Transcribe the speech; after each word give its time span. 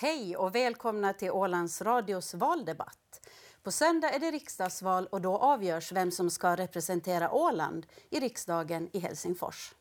Hej 0.00 0.36
och 0.36 0.54
välkomna 0.54 1.12
till 1.12 1.30
Ålands 1.30 1.82
Radios 1.82 2.34
valdebatt. 2.34 3.28
På 3.62 3.70
söndag 3.70 4.10
är 4.10 4.18
det 4.18 4.30
riksdagsval 4.30 5.06
och 5.06 5.20
då 5.20 5.38
avgörs 5.38 5.92
vem 5.92 6.10
som 6.10 6.30
ska 6.30 6.56
representera 6.56 7.30
Åland 7.30 7.86
i 8.10 8.20
riksdagen 8.20 8.88
i 8.92 8.98
Helsingfors. 8.98 9.74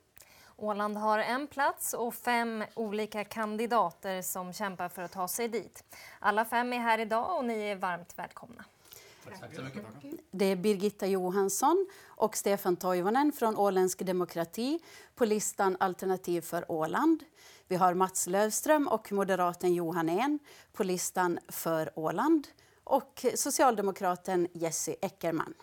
Åland 0.55 0.97
har 0.97 1.19
en 1.19 1.47
plats 1.47 1.93
och 1.93 2.15
fem 2.15 2.63
olika 2.75 3.23
kandidater 3.23 4.21
som 4.21 4.53
kämpar 4.53 4.89
för 4.89 5.01
att 5.01 5.11
ta 5.11 5.27
sig 5.27 5.47
dit. 5.47 5.83
Alla 6.19 6.45
fem 6.45 6.73
är 6.73 6.79
här 6.79 6.99
idag 6.99 7.37
och 7.37 7.45
ni 7.45 7.59
är 7.59 7.75
varmt 7.75 8.13
välkomna. 8.19 8.65
Det 10.31 10.45
är 10.45 10.55
Birgitta 10.55 11.07
Johansson 11.07 11.87
och 12.05 12.37
Stefan 12.37 12.75
Toivonen 12.75 13.31
från 13.31 13.57
Åländsk 13.57 14.05
demokrati 14.05 14.79
på 15.15 15.25
listan 15.25 15.77
Alternativ 15.79 16.41
för 16.41 16.71
Åland. 16.71 17.23
Vi 17.69 17.75
har 17.75 17.93
Mats 17.93 18.27
Lövström 18.27 18.87
och 18.87 19.11
moderaten 19.11 19.73
Johan 19.73 20.09
En 20.09 20.39
på 20.73 20.83
listan 20.83 21.39
för 21.47 21.99
Åland 21.99 22.47
och 22.83 23.25
socialdemokraten 23.35 24.47
Jesse 24.53 24.95
Eckermann. 25.01 25.53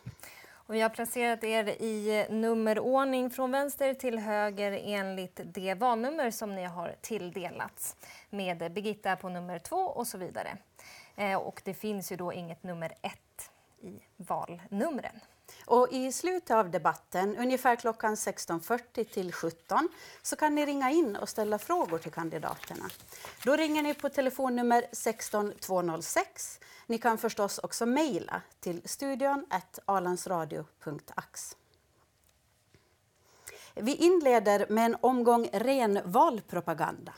Och 0.52 0.74
vi 0.74 0.80
har 0.80 0.88
placerat 0.88 1.44
er 1.44 1.68
i 1.68 2.26
nummerordning 2.30 3.30
från 3.30 3.50
vänster 3.50 3.94
till 3.94 4.18
höger 4.18 4.80
enligt 4.84 5.40
det 5.44 5.74
valnummer 5.74 6.30
som 6.30 6.54
ni 6.54 6.64
har 6.64 6.96
tilldelats 7.00 7.96
med 8.30 8.72
Birgitta 8.72 9.16
på 9.16 9.28
nummer 9.28 9.58
två 9.58 9.76
och 9.76 10.06
så 10.06 10.18
vidare. 10.18 10.58
Eh, 11.16 11.38
och 11.38 11.62
det 11.64 11.74
finns 11.74 12.12
ju 12.12 12.16
då 12.16 12.32
inget 12.32 12.62
nummer 12.62 12.94
ett 13.02 13.50
i 13.80 14.00
valnumren. 14.16 15.20
Och 15.66 15.88
I 15.92 16.12
slutet 16.12 16.50
av 16.50 16.70
debatten, 16.70 17.36
ungefär 17.36 17.76
klockan 17.76 18.14
16.40 18.14 19.04
till 19.04 19.32
17, 19.32 19.88
så 20.22 20.36
kan 20.36 20.54
ni 20.54 20.66
ringa 20.66 20.90
in 20.90 21.16
och 21.16 21.28
ställa 21.28 21.58
frågor 21.58 21.98
till 21.98 22.12
kandidaterna. 22.12 22.90
Då 23.44 23.56
ringer 23.56 23.82
ni 23.82 23.94
på 23.94 24.08
telefonnummer 24.08 24.86
16206. 24.92 26.60
Ni 26.86 26.98
kan 26.98 27.18
förstås 27.18 27.58
också 27.58 27.86
mejla 27.86 28.42
till 28.60 28.82
studion 28.84 29.46
alandsradio.ax. 29.84 31.56
Vi 33.74 33.94
inleder 33.94 34.66
med 34.68 34.84
en 34.84 34.96
omgång 35.00 35.48
ren 35.52 36.00
valpropaganda. 36.04 37.14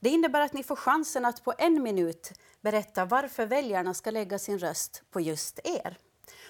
Det 0.00 0.08
innebär 0.08 0.40
att 0.40 0.52
ni 0.52 0.62
får 0.62 0.76
chansen 0.76 1.24
att 1.24 1.44
på 1.44 1.54
en 1.58 1.82
minut 1.82 2.32
berätta 2.60 3.04
varför 3.04 3.46
väljarna 3.46 3.94
ska 3.94 4.10
lägga 4.10 4.38
sin 4.38 4.58
röst 4.58 5.02
på 5.10 5.20
just 5.20 5.60
er. 5.64 5.98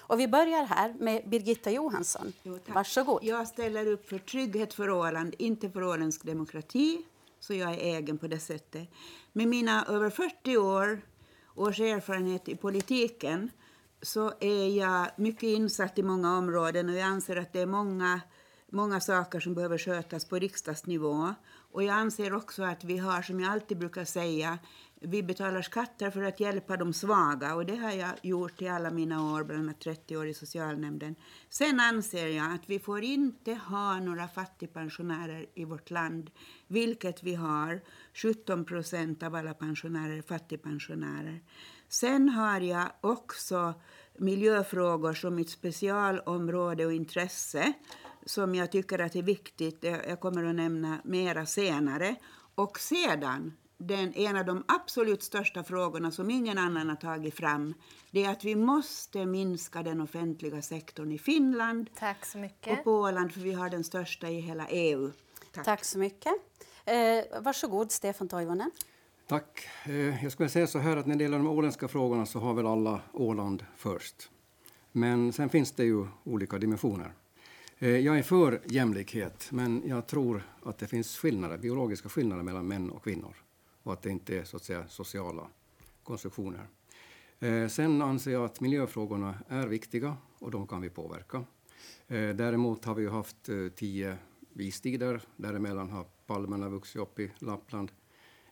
Och 0.07 0.19
vi 0.19 0.27
börjar 0.27 0.65
här 0.65 0.93
med 0.99 1.29
Birgitta 1.29 1.71
Johansson. 1.71 2.33
Jo, 2.43 2.59
Varsågod. 2.67 3.23
Jag 3.23 3.47
ställer 3.47 3.87
upp 3.87 4.09
för 4.09 4.17
trygghet 4.17 4.73
för 4.73 4.89
Åland, 4.89 5.35
inte 5.39 5.69
för 5.69 5.83
åländsk 5.83 6.23
demokrati. 6.23 7.01
Så 7.39 7.53
jag 7.53 7.71
är 7.71 7.97
egen 7.97 8.17
på 8.17 8.27
det 8.27 8.39
sättet. 8.39 8.89
Med 9.33 9.47
mina 9.47 9.85
över 9.85 10.09
40 10.09 10.57
år, 10.57 11.01
års 11.55 11.79
erfarenhet 11.79 12.49
i 12.49 12.55
politiken 12.55 13.49
så 14.01 14.33
är 14.39 14.67
jag 14.67 15.07
mycket 15.15 15.43
insatt 15.43 15.99
i 15.99 16.03
många 16.03 16.37
områden 16.37 16.89
och 16.89 16.95
jag 16.95 17.03
anser 17.03 17.35
att 17.35 17.53
det 17.53 17.61
är 17.61 17.65
många, 17.65 18.21
många 18.69 18.99
saker 18.99 19.39
som 19.39 19.53
behöver 19.53 19.77
skötas 19.77 20.25
på 20.25 20.35
riksdagsnivå. 20.35 21.33
Och 21.71 21.83
jag 21.83 21.95
anser 21.95 22.33
också 22.33 22.63
att 22.63 22.83
vi 22.83 22.97
har, 22.97 23.21
som 23.21 23.39
jag 23.39 23.51
alltid 23.51 23.77
brukar 23.77 24.05
säga, 24.05 24.59
vi 25.03 25.23
betalar 25.23 25.61
skatter 25.61 26.11
för 26.11 26.23
att 26.23 26.39
hjälpa 26.39 26.77
de 26.77 26.93
svaga 26.93 27.55
och 27.55 27.65
det 27.65 27.75
har 27.75 27.91
jag 27.91 28.11
gjort 28.21 28.61
i 28.61 28.67
alla 28.67 28.91
mina 28.91 29.33
år, 29.33 29.43
bland 29.43 29.61
annat 29.61 29.79
30 29.81 30.17
år 30.17 30.27
i 30.27 30.33
socialnämnden. 30.33 31.15
Sen 31.49 31.79
anser 31.79 32.27
jag 32.27 32.53
att 32.53 32.69
vi 32.69 32.79
får 32.79 33.03
inte 33.03 33.53
ha 33.53 33.99
några 33.99 34.27
fattigpensionärer 34.27 35.45
i 35.53 35.65
vårt 35.65 35.89
land, 35.89 36.31
vilket 36.67 37.23
vi 37.23 37.35
har. 37.35 37.81
17 38.13 38.65
procent 38.65 39.23
av 39.23 39.35
alla 39.35 39.53
pensionärer 39.53 40.17
är 40.17 40.21
fattigpensionärer. 40.21 41.41
Sen 41.87 42.29
har 42.29 42.61
jag 42.61 42.91
också 43.01 43.73
miljöfrågor 44.17 45.13
som 45.13 45.35
mitt 45.35 45.49
specialområde 45.49 46.85
och 46.85 46.93
intresse 46.93 47.73
som 48.25 48.55
jag 48.55 48.71
tycker 48.71 48.99
att 48.99 49.15
är 49.15 49.23
viktigt. 49.23 49.83
Jag 49.83 50.19
kommer 50.19 50.43
att 50.43 50.55
nämna 50.55 51.01
mera 51.03 51.45
senare. 51.45 52.15
Och 52.55 52.79
sedan 52.79 53.53
den, 53.77 54.13
en 54.13 54.35
av 54.35 54.45
de 54.45 54.63
absolut 54.67 55.23
största 55.23 55.63
frågorna 55.63 56.11
som 56.11 56.29
ingen 56.29 56.57
annan 56.57 56.89
har 56.89 56.95
tagit 56.95 57.35
fram, 57.35 57.73
det 58.11 58.23
är 58.23 58.31
att 58.31 58.43
vi 58.43 58.55
måste 58.55 59.25
minska 59.25 59.83
den 59.83 60.01
offentliga 60.01 60.61
sektorn 60.61 61.11
i 61.11 61.17
Finland 61.17 61.89
Tack 61.95 62.25
så 62.25 62.37
mycket. 62.37 62.77
och 62.77 62.83
på 62.83 62.91
Åland, 62.91 63.31
för 63.33 63.39
vi 63.41 63.53
har 63.53 63.69
den 63.69 63.83
största 63.83 64.29
i 64.29 64.39
hela 64.39 64.67
EU. 64.67 65.11
Tack, 65.51 65.65
Tack 65.65 65.83
så 65.85 65.99
mycket. 65.99 66.33
Eh, 66.85 67.41
varsågod, 67.41 67.91
Stefan 67.91 68.27
Toivonen. 68.27 68.71
Tack. 69.27 69.67
Eh, 69.85 70.23
jag 70.23 70.31
skulle 70.31 70.49
säga 70.49 70.67
så 70.67 70.79
här 70.79 70.97
att 70.97 71.05
när 71.05 71.15
det 71.15 71.23
gäller 71.23 71.37
de 71.37 71.47
åländska 71.47 71.87
frågorna 71.87 72.25
så 72.25 72.39
har 72.39 72.53
väl 72.53 72.67
alla 72.67 73.01
Åland 73.13 73.65
först. 73.77 74.29
Men 74.91 75.33
sen 75.33 75.49
finns 75.49 75.71
det 75.71 75.83
ju 75.83 76.07
olika 76.23 76.57
dimensioner. 76.57 77.13
Eh, 77.79 77.89
jag 77.89 78.17
är 78.17 78.23
för 78.23 78.61
jämlikhet, 78.65 79.47
men 79.51 79.83
jag 79.85 80.07
tror 80.07 80.43
att 80.63 80.77
det 80.77 80.87
finns 80.87 81.17
skillnader, 81.17 81.57
biologiska 81.57 82.09
skillnader 82.09 82.43
mellan 82.43 82.67
män 82.67 82.89
och 82.89 83.03
kvinnor 83.03 83.42
och 83.83 83.93
att 83.93 84.01
det 84.01 84.09
inte 84.09 84.37
är 84.37 84.43
så 84.43 84.57
att 84.57 84.63
säga, 84.63 84.87
sociala 84.87 85.47
konstruktioner. 86.03 86.67
Eh, 87.39 87.67
sen 87.67 88.01
anser 88.01 88.31
jag 88.31 88.45
att 88.45 88.61
miljöfrågorna 88.61 89.35
är 89.47 89.67
viktiga 89.67 90.17
och 90.39 90.51
de 90.51 90.67
kan 90.67 90.81
vi 90.81 90.89
påverka. 90.89 91.37
Eh, 92.07 92.29
däremot 92.29 92.85
har 92.85 92.95
vi 92.95 93.07
haft 93.07 93.49
eh, 93.49 93.67
tio 93.75 94.17
istider. 94.53 95.21
Däremellan 95.35 95.89
har 95.89 96.05
palmerna 96.25 96.69
vuxit 96.69 97.01
upp 97.01 97.19
i 97.19 97.31
Lappland. 97.39 97.91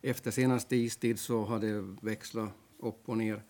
Efter 0.02 0.30
senaste 0.30 0.76
istid 0.76 1.18
så 1.18 1.44
har 1.44 1.58
det 1.58 1.96
växlat 2.02 2.50
upp 2.78 3.08
och 3.08 3.16
ner. 3.16 3.42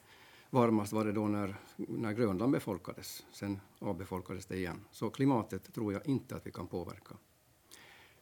Varmast 0.51 0.93
var 0.93 1.05
det 1.05 1.13
då 1.13 1.29
när, 1.29 1.57
när 1.77 2.13
Grönland 2.13 2.53
befolkades. 2.53 3.25
Sen 3.33 3.61
avbefolkades 3.79 4.47
det 4.47 4.57
igen. 4.57 4.85
Så 4.91 5.11
klimatet 5.11 5.75
tror 5.75 5.93
jag 5.93 6.07
inte 6.07 6.37
att 6.37 6.47
vi 6.47 6.51
kan 6.51 6.67
påverka. 6.67 7.15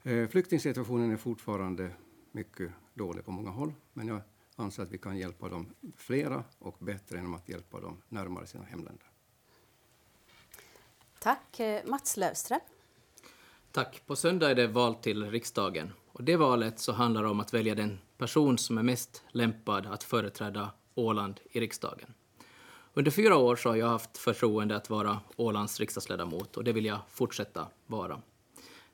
Eh, 0.03 0.28
flyktingsituationen 0.28 1.10
är 1.10 1.16
fortfarande 1.16 1.91
mycket 2.32 2.72
dålig 2.94 3.24
på 3.24 3.30
många 3.30 3.50
håll, 3.50 3.72
men 3.92 4.08
jag 4.08 4.20
anser 4.56 4.82
att 4.82 4.91
vi 4.91 4.98
kan 4.98 5.18
hjälpa 5.18 5.48
dem 5.48 5.74
flera 5.96 6.44
och 6.58 6.76
bättre 6.78 7.16
genom 7.16 7.34
att 7.34 7.48
hjälpa 7.48 7.80
dem 7.80 8.02
närmare 8.08 8.46
sina 8.46 8.64
hemländer. 8.64 9.10
Tack. 11.19 11.60
Eh, 11.60 11.86
Mats 11.86 12.16
Lövström. 12.16 12.60
Tack. 13.72 14.02
På 14.06 14.16
söndag 14.16 14.50
är 14.50 14.54
det 14.54 14.66
val 14.66 14.94
till 14.94 15.30
riksdagen. 15.30 15.92
Och 16.12 16.24
det 16.24 16.36
valet 16.36 16.78
så 16.78 16.92
handlar 16.92 17.24
om 17.24 17.40
att 17.40 17.54
välja 17.54 17.74
den 17.74 17.98
person 18.19 18.58
som 18.58 18.78
är 18.78 18.82
mest 18.82 19.22
lämpad 19.28 19.86
att 19.86 20.02
företräda 20.02 20.70
Åland 20.94 21.40
i 21.50 21.60
riksdagen. 21.60 22.14
Under 22.94 23.10
fyra 23.10 23.36
år 23.36 23.56
så 23.56 23.69
har 23.69 23.76
jag 23.76 23.86
haft 23.86 24.19
förtroende 24.19 24.76
att 24.76 24.90
vara 24.90 25.20
Ålands 25.36 25.80
riksdagsledamot 25.80 26.56
och 26.56 26.64
det 26.64 26.72
vill 26.72 26.84
jag 26.84 26.98
fortsätta 27.08 27.66
vara. 27.86 28.22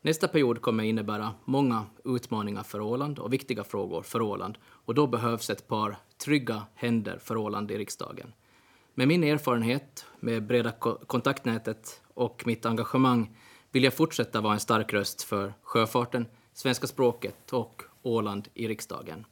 Nästa 0.03 0.29
period 0.29 0.63
kommer 0.63 0.85
innebära 0.85 1.35
många 1.45 1.87
utmaningar 2.05 2.63
för 2.63 2.81
Åland 2.81 3.19
och 3.19 3.33
viktiga 3.33 3.65
frågor 3.65 4.03
för 4.03 4.23
Åland 4.23 4.59
och 4.65 4.95
då 4.95 5.07
behövs 5.07 5.51
ett 5.51 5.69
par 5.69 5.97
trygga 6.19 6.63
händer 6.75 7.19
för 7.19 7.37
Åland 7.37 7.71
i 7.71 7.79
riksdagen. 7.79 8.33
Med 8.95 9.09
min 9.09 9.25
erfarenhet, 9.25 10.07
med 10.21 10.47
breda 10.47 10.73
kontaktnätet 11.07 12.01
och 12.15 12.43
mitt 12.47 12.67
engagemang 12.67 13.37
vill 13.73 13.85
jag 13.85 13.95
fortsätta 13.95 14.41
vara 14.41 14.55
en 14.55 14.61
stark 14.61 14.93
röst 14.93 15.23
för 15.23 15.55
sjöfarten, 15.63 16.27
svenska 16.53 16.87
språket 16.87 17.53
och 17.53 17.83
Åland 18.03 18.49
i 18.55 18.69
riksdagen. 18.69 19.27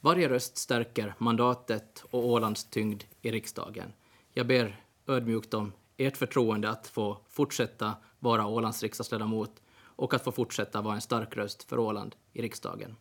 Varje 0.00 0.28
röst 0.28 0.56
stärker 0.56 1.14
mandatet 1.18 2.04
och 2.10 2.26
Ålands 2.26 2.64
tyngd 2.64 3.04
i 3.22 3.30
riksdagen. 3.30 3.92
Jag 4.32 4.46
ber 4.46 4.80
ödmjukt 5.06 5.54
om 5.54 5.72
ert 5.96 6.16
förtroende 6.16 6.70
att 6.70 6.86
få 6.86 7.18
fortsätta 7.28 7.94
vara 8.18 8.46
Ålands 8.46 8.82
riksdagsledamot 8.82 9.62
och 9.96 10.14
att 10.14 10.24
få 10.24 10.32
fortsätta 10.32 10.82
vara 10.82 10.94
en 10.94 11.00
stark 11.00 11.36
röst 11.36 11.62
för 11.62 11.78
Åland 11.78 12.16
i 12.32 12.42
riksdagen. 12.42 12.96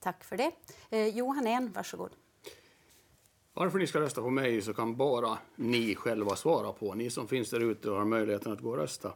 Tack 0.00 0.24
för 0.24 0.36
det. 0.36 0.52
Eh, 0.90 1.06
Johan 1.06 1.46
En, 1.46 1.72
varsågod. 1.72 2.10
Varför 3.52 3.78
ni 3.78 3.86
ska 3.86 4.00
rösta 4.00 4.22
på 4.22 4.30
mig 4.30 4.62
så 4.62 4.74
kan 4.74 4.96
bara 4.96 5.38
ni 5.56 5.94
själva 5.94 6.36
svara 6.36 6.72
på. 6.72 6.94
Ni 6.94 7.10
som 7.10 7.28
finns 7.28 7.50
där 7.50 7.60
ute 7.60 7.90
och 7.90 7.96
har 7.96 8.04
möjligheten 8.04 8.52
att 8.52 8.60
gå 8.60 8.70
och 8.70 8.76
rösta. 8.76 9.12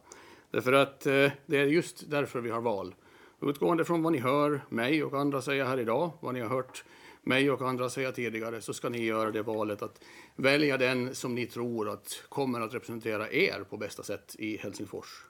Därför 0.50 0.72
att 0.72 1.06
eh, 1.06 1.30
det 1.46 1.58
är 1.58 1.66
just 1.66 2.10
därför 2.10 2.40
vi 2.40 2.50
har 2.50 2.60
val. 2.60 2.94
Utgående 3.40 3.84
från 3.84 4.02
vad 4.02 4.12
ni 4.12 4.18
hör 4.18 4.60
mig 4.68 5.04
och 5.04 5.20
andra 5.20 5.42
säga 5.42 5.64
här 5.64 5.80
idag, 5.80 6.10
vad 6.20 6.34
ni 6.34 6.40
har 6.40 6.48
hört 6.48 6.84
mig 7.22 7.50
och 7.50 7.62
andra 7.62 7.90
säga 7.90 8.12
tidigare, 8.12 8.60
så 8.60 8.74
ska 8.74 8.88
ni 8.88 9.04
göra 9.04 9.30
det 9.30 9.42
valet 9.42 9.82
att 9.82 10.04
välja 10.36 10.78
den 10.78 11.14
som 11.14 11.34
ni 11.34 11.46
tror 11.46 11.88
att 11.88 12.22
kommer 12.28 12.60
att 12.60 12.74
representera 12.74 13.30
er 13.30 13.64
på 13.70 13.76
bästa 13.76 14.02
sätt 14.02 14.36
i 14.38 14.56
Helsingfors. 14.56 15.24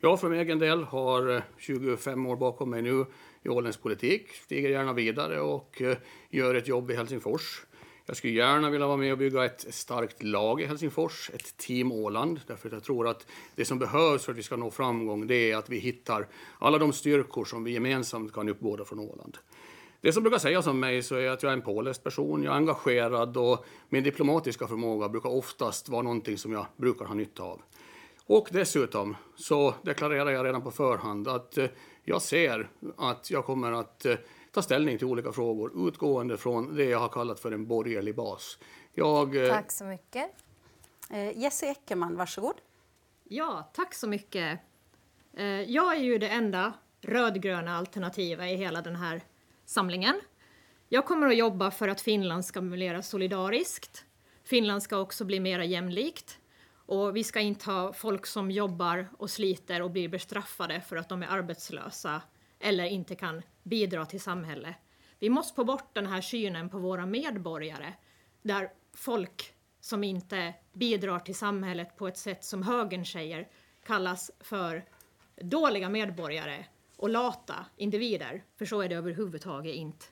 Jag 0.00 0.20
för 0.20 0.28
min 0.28 0.40
egen 0.40 0.58
del 0.58 0.84
har 0.84 1.36
eh, 1.36 1.42
25 1.56 2.26
år 2.26 2.36
bakom 2.36 2.70
mig 2.70 2.82
nu 2.82 3.06
i 3.42 3.48
åländsk 3.48 3.82
politik. 3.82 4.30
Stiger 4.32 4.68
gärna 4.68 4.92
vidare 4.92 5.40
och 5.40 5.82
eh, 5.82 5.96
gör 6.30 6.54
ett 6.54 6.68
jobb 6.68 6.90
i 6.90 6.94
Helsingfors. 6.94 7.66
Jag 8.06 8.16
skulle 8.16 8.32
gärna 8.32 8.70
vilja 8.70 8.86
vara 8.86 8.96
med 8.96 9.12
och 9.12 9.18
bygga 9.18 9.44
ett 9.44 9.74
starkt 9.74 10.22
lag 10.22 10.60
i 10.60 10.64
Helsingfors, 10.64 11.30
ett 11.34 11.56
team 11.56 11.92
Åland. 11.92 12.40
Därför 12.46 12.68
att 12.68 12.72
jag 12.72 12.82
tror 12.82 13.08
att 13.08 13.26
det 13.54 13.64
som 13.64 13.78
behövs 13.78 14.24
för 14.24 14.32
att 14.32 14.38
vi 14.38 14.42
ska 14.42 14.56
nå 14.56 14.70
framgång 14.70 15.26
det 15.26 15.50
är 15.50 15.56
att 15.56 15.70
vi 15.70 15.78
hittar 15.78 16.26
alla 16.58 16.78
de 16.78 16.92
styrkor 16.92 17.44
som 17.44 17.64
vi 17.64 17.72
gemensamt 17.72 18.32
kan 18.32 18.48
uppbåda 18.48 18.84
från 18.84 18.98
Åland. 18.98 19.38
det 20.00 20.12
som 20.12 20.22
brukar 20.22 20.38
sägas 20.38 20.66
om 20.66 20.80
mig 20.80 21.02
så 21.02 21.14
är 21.14 21.30
att 21.30 21.42
jag 21.42 21.50
är 21.50 21.56
en 21.56 21.62
påläst 21.62 22.04
person, 22.04 22.42
jag 22.42 22.52
är 22.52 22.56
engagerad 22.56 23.36
och 23.36 23.66
min 23.88 24.04
diplomatiska 24.04 24.66
förmåga 24.66 25.08
brukar 25.08 25.30
oftast 25.30 25.88
vara 25.88 26.02
någonting 26.02 26.38
som 26.38 26.52
jag 26.52 26.66
brukar 26.76 27.04
ha 27.04 27.14
nytta 27.14 27.42
av. 27.42 27.60
Och 28.28 28.48
dessutom 28.52 29.16
så 29.36 29.74
deklarerar 29.82 30.30
jag 30.30 30.46
redan 30.46 30.62
på 30.62 30.70
förhand 30.70 31.28
att 31.28 31.58
eh, 31.58 31.66
jag 32.04 32.22
ser 32.22 32.70
att 32.96 33.30
jag 33.30 33.44
kommer 33.44 33.72
att 33.72 34.04
eh, 34.04 34.14
ta 34.52 34.62
ställning 34.62 34.98
till 34.98 35.06
olika 35.06 35.32
frågor 35.32 35.88
utgående 35.88 36.36
från 36.36 36.76
det 36.76 36.84
jag 36.84 36.98
har 36.98 37.08
kallat 37.08 37.40
för 37.40 37.52
en 37.52 37.66
borgerlig 37.66 38.14
bas. 38.14 38.58
Jag, 38.92 39.36
eh, 39.44 39.48
Tack 39.48 39.72
så 39.72 39.84
mycket. 39.84 40.30
Jesse 41.34 41.66
Eckerman, 41.66 42.16
varsågod. 42.16 42.54
Ja, 43.24 43.70
tack 43.74 43.94
så 43.94 44.08
mycket. 44.08 44.60
Jag 45.66 45.96
är 45.96 46.00
ju 46.00 46.18
det 46.18 46.28
enda 46.28 46.72
rödgröna 47.00 47.76
alternativet 47.76 48.46
i 48.46 48.54
hela 48.54 48.82
den 48.82 48.96
här 48.96 49.22
samlingen. 49.66 50.20
Jag 50.88 51.06
kommer 51.06 51.26
att 51.26 51.36
jobba 51.36 51.70
för 51.70 51.88
att 51.88 52.00
Finland 52.00 52.44
ska 52.44 52.60
bli 52.60 53.00
solidariskt. 53.02 54.04
Finland 54.44 54.82
ska 54.82 54.98
också 54.98 55.24
bli 55.24 55.40
mer 55.40 55.58
jämlikt. 55.58 56.38
Och 56.88 57.16
vi 57.16 57.24
ska 57.24 57.40
inte 57.40 57.70
ha 57.70 57.92
folk 57.92 58.26
som 58.26 58.50
jobbar 58.50 59.08
och 59.18 59.30
sliter 59.30 59.82
och 59.82 59.90
blir 59.90 60.08
bestraffade 60.08 60.80
för 60.80 60.96
att 60.96 61.08
de 61.08 61.22
är 61.22 61.26
arbetslösa 61.26 62.22
eller 62.58 62.84
inte 62.84 63.14
kan 63.14 63.42
bidra 63.62 64.06
till 64.06 64.20
samhället. 64.20 64.76
Vi 65.18 65.30
måste 65.30 65.54
få 65.54 65.64
bort 65.64 65.94
den 65.94 66.06
här 66.06 66.20
synen 66.20 66.68
på 66.68 66.78
våra 66.78 67.06
medborgare 67.06 67.92
där 68.42 68.70
folk 68.94 69.54
som 69.80 70.04
inte 70.04 70.54
bidrar 70.72 71.18
till 71.18 71.34
samhället 71.34 71.96
på 71.96 72.08
ett 72.08 72.16
sätt 72.16 72.44
som 72.44 72.62
högern 72.62 73.06
säger 73.06 73.48
kallas 73.86 74.30
för 74.40 74.84
dåliga 75.36 75.88
medborgare 75.88 76.66
och 76.96 77.08
lata 77.08 77.66
individer, 77.76 78.44
för 78.56 78.66
så 78.66 78.80
är 78.80 78.88
det 78.88 78.94
överhuvudtaget 78.94 79.74
inte. 79.74 80.06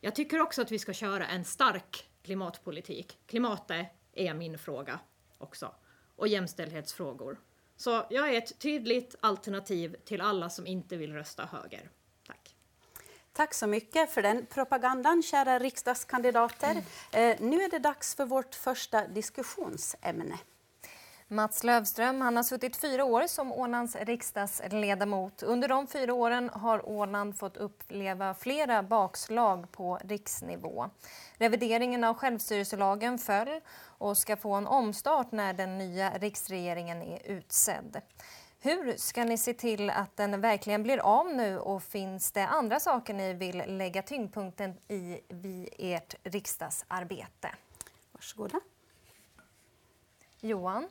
Jag 0.00 0.14
tycker 0.14 0.40
också 0.40 0.62
att 0.62 0.72
vi 0.72 0.78
ska 0.78 0.92
köra 0.92 1.26
en 1.26 1.44
stark 1.44 2.08
klimatpolitik. 2.22 3.18
Klimatet 3.26 3.86
är 4.12 4.34
min 4.34 4.58
fråga 4.58 5.00
också 5.38 5.74
och 6.16 6.28
jämställdhetsfrågor. 6.28 7.40
Så 7.76 8.06
jag 8.10 8.34
är 8.34 8.38
ett 8.38 8.58
tydligt 8.58 9.14
alternativ 9.20 9.96
till 10.04 10.20
alla 10.20 10.50
som 10.50 10.66
inte 10.66 10.96
vill 10.96 11.12
rösta 11.12 11.44
höger. 11.44 11.90
Tack. 12.26 12.56
Tack 13.32 13.54
så 13.54 13.66
mycket 13.66 14.10
för 14.10 14.22
den 14.22 14.46
propagandan, 14.46 15.22
kära 15.22 15.58
riksdagskandidater. 15.58 16.82
Mm. 17.12 17.30
Eh, 17.40 17.50
nu 17.50 17.62
är 17.62 17.70
det 17.70 17.78
dags 17.78 18.14
för 18.14 18.24
vårt 18.24 18.54
första 18.54 19.06
diskussionsämne. 19.06 20.38
Mats 21.34 21.64
Lövström 21.64 22.20
han 22.20 22.36
har 22.36 22.42
suttit 22.42 22.76
fyra 22.76 23.04
år 23.04 23.26
som 23.26 23.52
Ålands 23.52 23.96
riksdagsledamot. 23.96 25.42
Under 25.42 25.68
de 25.68 25.86
fyra 25.86 26.14
åren 26.14 26.50
har 26.52 26.88
Åland 26.88 27.38
fått 27.38 27.56
uppleva 27.56 28.34
flera 28.34 28.82
bakslag 28.82 29.72
på 29.72 29.98
riksnivå. 30.04 30.90
Revideringen 31.38 32.04
av 32.04 32.14
självstyrelselagen 32.14 33.18
föll 33.18 33.60
och 33.78 34.18
ska 34.18 34.36
få 34.36 34.52
en 34.54 34.66
omstart 34.66 35.32
när 35.32 35.52
den 35.52 35.78
nya 35.78 36.18
riksregeringen 36.18 37.02
är 37.02 37.26
utsedd. 37.26 38.00
Hur 38.60 38.96
ska 38.96 39.24
ni 39.24 39.38
se 39.38 39.54
till 39.54 39.90
att 39.90 40.16
den 40.16 40.40
verkligen 40.40 40.82
blir 40.82 40.98
av 40.98 41.26
nu 41.34 41.58
och 41.58 41.82
finns 41.82 42.32
det 42.32 42.46
andra 42.46 42.80
saker 42.80 43.14
ni 43.14 43.32
vill 43.32 43.62
lägga 43.66 44.02
tyngdpunkten 44.02 44.74
i 44.88 45.20
vid 45.28 45.68
ert 45.78 46.14
riksdagsarbete? 46.22 47.50
Varsågoda. 48.12 48.60
Johan? 50.40 50.88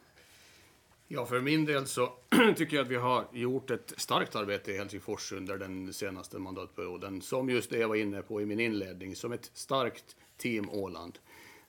Ja, 1.07 1.25
för 1.25 1.41
min 1.41 1.65
del 1.65 1.87
så 1.87 2.13
tycker 2.55 2.75
jag 2.75 2.83
att 2.83 2.91
vi 2.91 2.95
har 2.95 3.27
gjort 3.31 3.71
ett 3.71 3.93
starkt 3.97 4.35
arbete 4.35 4.71
i 4.71 4.77
Helsingfors 4.77 5.31
under 5.31 5.57
den 5.57 5.93
senaste 5.93 6.39
mandatperioden. 6.39 7.21
Som 7.21 7.49
just 7.49 7.69
det 7.69 7.77
jag 7.77 7.87
var 7.87 7.95
inne 7.95 8.21
på 8.21 8.41
i 8.41 8.45
min 8.45 8.59
inledning, 8.59 9.15
som 9.15 9.31
ett 9.31 9.51
starkt 9.53 10.15
team 10.37 10.69
Åland. 10.69 11.19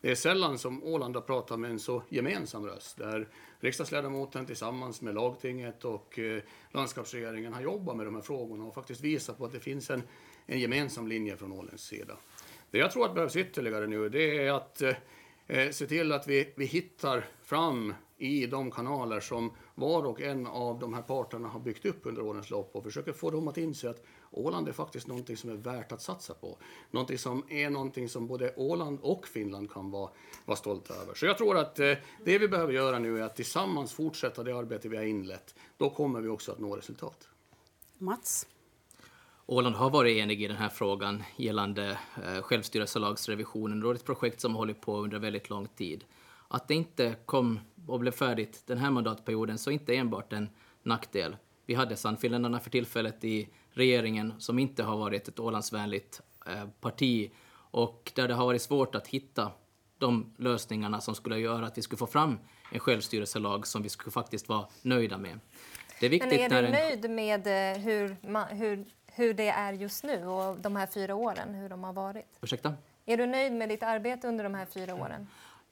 Det 0.01 0.11
är 0.11 0.15
sällan 0.15 0.59
som 0.59 0.85
Åland 0.85 1.15
har 1.15 1.23
pratat 1.23 1.61
med 1.61 1.71
en 1.71 1.79
så 1.79 2.03
gemensam 2.09 2.67
röst, 2.67 2.97
där 2.97 3.29
riksdagsledamoten 3.61 4.47
tillsammans 4.47 5.03
med 5.03 5.15
lagtinget 5.15 5.85
och 5.85 6.19
eh, 6.19 6.43
landskapsregeringen 6.71 7.53
har 7.53 7.63
jobbat 7.63 7.97
med 7.97 8.07
de 8.07 8.15
här 8.15 8.23
frågorna 8.23 8.65
och 8.65 8.75
faktiskt 8.75 9.01
visat 9.01 9.39
på 9.39 9.45
att 9.45 9.53
det 9.53 9.61
finns 9.61 9.91
en, 9.91 10.03
en 10.47 10.61
gemensam 10.61 11.09
linje 11.09 11.37
från 11.37 11.53
Ålands 11.53 11.85
sida. 11.85 12.17
Det 12.71 12.79
jag 12.79 12.91
tror 12.93 13.07
att 13.07 13.15
behövs 13.15 13.37
ytterligare 13.37 13.87
nu, 13.87 14.09
det 14.09 14.47
är 14.47 14.53
att 14.53 14.83
eh, 14.83 14.95
eh 15.47 15.71
se 15.71 15.87
till 15.87 16.13
att 16.13 16.29
vi, 16.29 16.53
vi 16.57 16.65
hittar 16.65 17.27
fram 17.43 17.95
i 18.25 18.47
de 18.47 18.71
kanaler 18.71 19.21
som 19.21 19.53
var 19.75 20.07
och 20.07 20.21
en 20.21 20.47
av 20.47 20.79
de 20.79 20.95
här 20.95 21.03
parterna 21.03 21.49
har 21.49 21.61
byggt 21.61 21.87
upp 21.87 22.01
under 22.03 22.23
årens 22.23 22.51
lopp 22.51 22.77
och 22.77 22.85
försöker 22.85 23.13
få 23.13 23.31
dem 23.31 23.49
att 23.49 23.57
inse 23.57 23.91
att 23.91 24.03
Åland 24.31 24.69
är 24.69 24.73
faktiskt 24.73 25.07
någonting 25.07 25.37
som 25.37 25.51
är 25.51 25.55
värt 25.55 25.93
att 25.93 26.03
satsa 26.03 26.35
på. 26.35 26.59
Någonting 26.91 27.19
som 27.19 27.45
är 27.49 27.71
någonting 27.71 28.09
som 28.09 28.27
både 28.27 28.55
Åland 28.57 28.99
och 29.03 29.27
Finland 29.27 29.73
kan 29.73 29.91
vara, 29.91 30.11
vara 30.45 30.57
stolta 30.57 30.95
över. 30.95 31.15
Så 31.15 31.27
jag 31.27 31.39
tror 31.39 31.59
att 31.59 31.79
eh, 31.79 31.93
det 32.25 32.39
vi 32.39 32.49
behöver 32.49 32.73
göra 32.73 32.99
nu 32.99 33.19
är 33.19 33.23
att 33.23 33.37
tillsammans 33.37 33.93
fortsätta 33.93 34.43
det 34.43 34.57
arbete 34.57 34.89
vi 34.89 34.97
har 34.97 35.05
inlett. 35.05 35.55
Då 35.77 35.91
kommer 35.91 36.21
vi 36.21 36.29
också 36.29 36.53
att 36.53 36.59
nå 36.59 36.77
resultat. 36.77 37.29
Mats? 37.99 38.47
Åland 39.47 39.77
har 39.77 39.91
varit 39.91 40.17
enig 40.17 40.43
i 40.43 40.49
den 40.49 40.57
här 40.57 40.69
frågan 40.69 41.23
gällande 41.37 41.99
eh, 42.25 42.43
självstyrelselagsrevisionen. 42.43 43.81
Det 43.81 43.89
är 43.89 43.95
ett 43.95 44.05
projekt 44.05 44.41
som 44.41 44.53
har 44.53 44.59
hållit 44.59 44.81
på 44.81 44.97
under 44.97 45.19
väldigt 45.19 45.51
lång 45.51 45.69
tid. 45.69 46.05
Att 46.49 46.69
det 46.69 46.75
inte 46.75 47.15
kom 47.27 47.61
och 47.87 48.01
blev 48.01 48.13
färdigt 48.13 48.63
den 48.67 48.79
här 48.79 48.91
mandatperioden 48.91 49.59
så 49.59 49.71
inte 49.71 49.97
enbart 49.97 50.33
en 50.33 50.49
nackdel. 50.83 51.37
Vi 51.67 51.75
hade 51.75 51.97
Sannfinländarna 51.97 52.61
för 52.61 52.71
tillfället 52.71 53.25
i 53.25 53.49
regeringen 53.71 54.33
som 54.39 54.59
inte 54.59 54.83
har 54.83 54.97
varit 54.97 55.29
ett 55.29 55.41
Ålandsvänligt 55.41 56.21
eh, 56.47 56.65
parti 56.81 57.31
och 57.71 58.13
där 58.15 58.29
det 58.29 58.35
har 58.35 58.47
varit 58.47 58.63
svårt 58.63 58.95
att 58.95 59.07
hitta 59.07 59.53
de 59.99 60.35
lösningarna 60.37 61.01
som 61.01 61.15
skulle 61.15 61.39
göra 61.39 61.67
att 61.67 61.79
vi 61.79 61.83
skulle 61.83 61.99
få 61.99 62.07
fram 62.07 62.39
en 62.73 62.81
självstyrelselag 62.81 63.67
som 63.67 63.83
vi 63.83 63.89
skulle 63.89 64.13
faktiskt 64.13 64.49
vara 64.49 64.67
nöjda 64.83 65.19
med. 65.19 65.41
Det 66.01 66.07
är 66.07 66.11
viktigt 66.11 66.31
Men 66.31 66.53
är 66.53 66.63
du 66.63 66.69
en... 66.69 66.73
nöjd 66.73 67.11
med 67.11 67.47
eh, 67.47 67.83
hur, 67.83 68.17
hur, 68.55 68.85
hur 69.07 69.35
det 69.35 69.49
är 69.49 69.73
just 69.73 70.05
nu 70.05 70.27
och 70.27 70.59
de 70.59 70.77
här 70.77 70.87
fyra 70.87 71.15
åren, 71.15 71.55
hur 71.55 71.69
de 71.69 71.85
har 71.85 71.93
varit? 71.93 72.39
Ursäkta? 72.41 72.75
Är 73.07 73.17
du 73.17 73.27
nöjd 73.27 73.53
med 73.53 73.69
ditt 73.69 73.83
arbete 73.83 74.29
under 74.29 74.45
de 74.45 74.55
här 74.55 74.67
fyra 74.67 74.95
åren? 74.95 75.27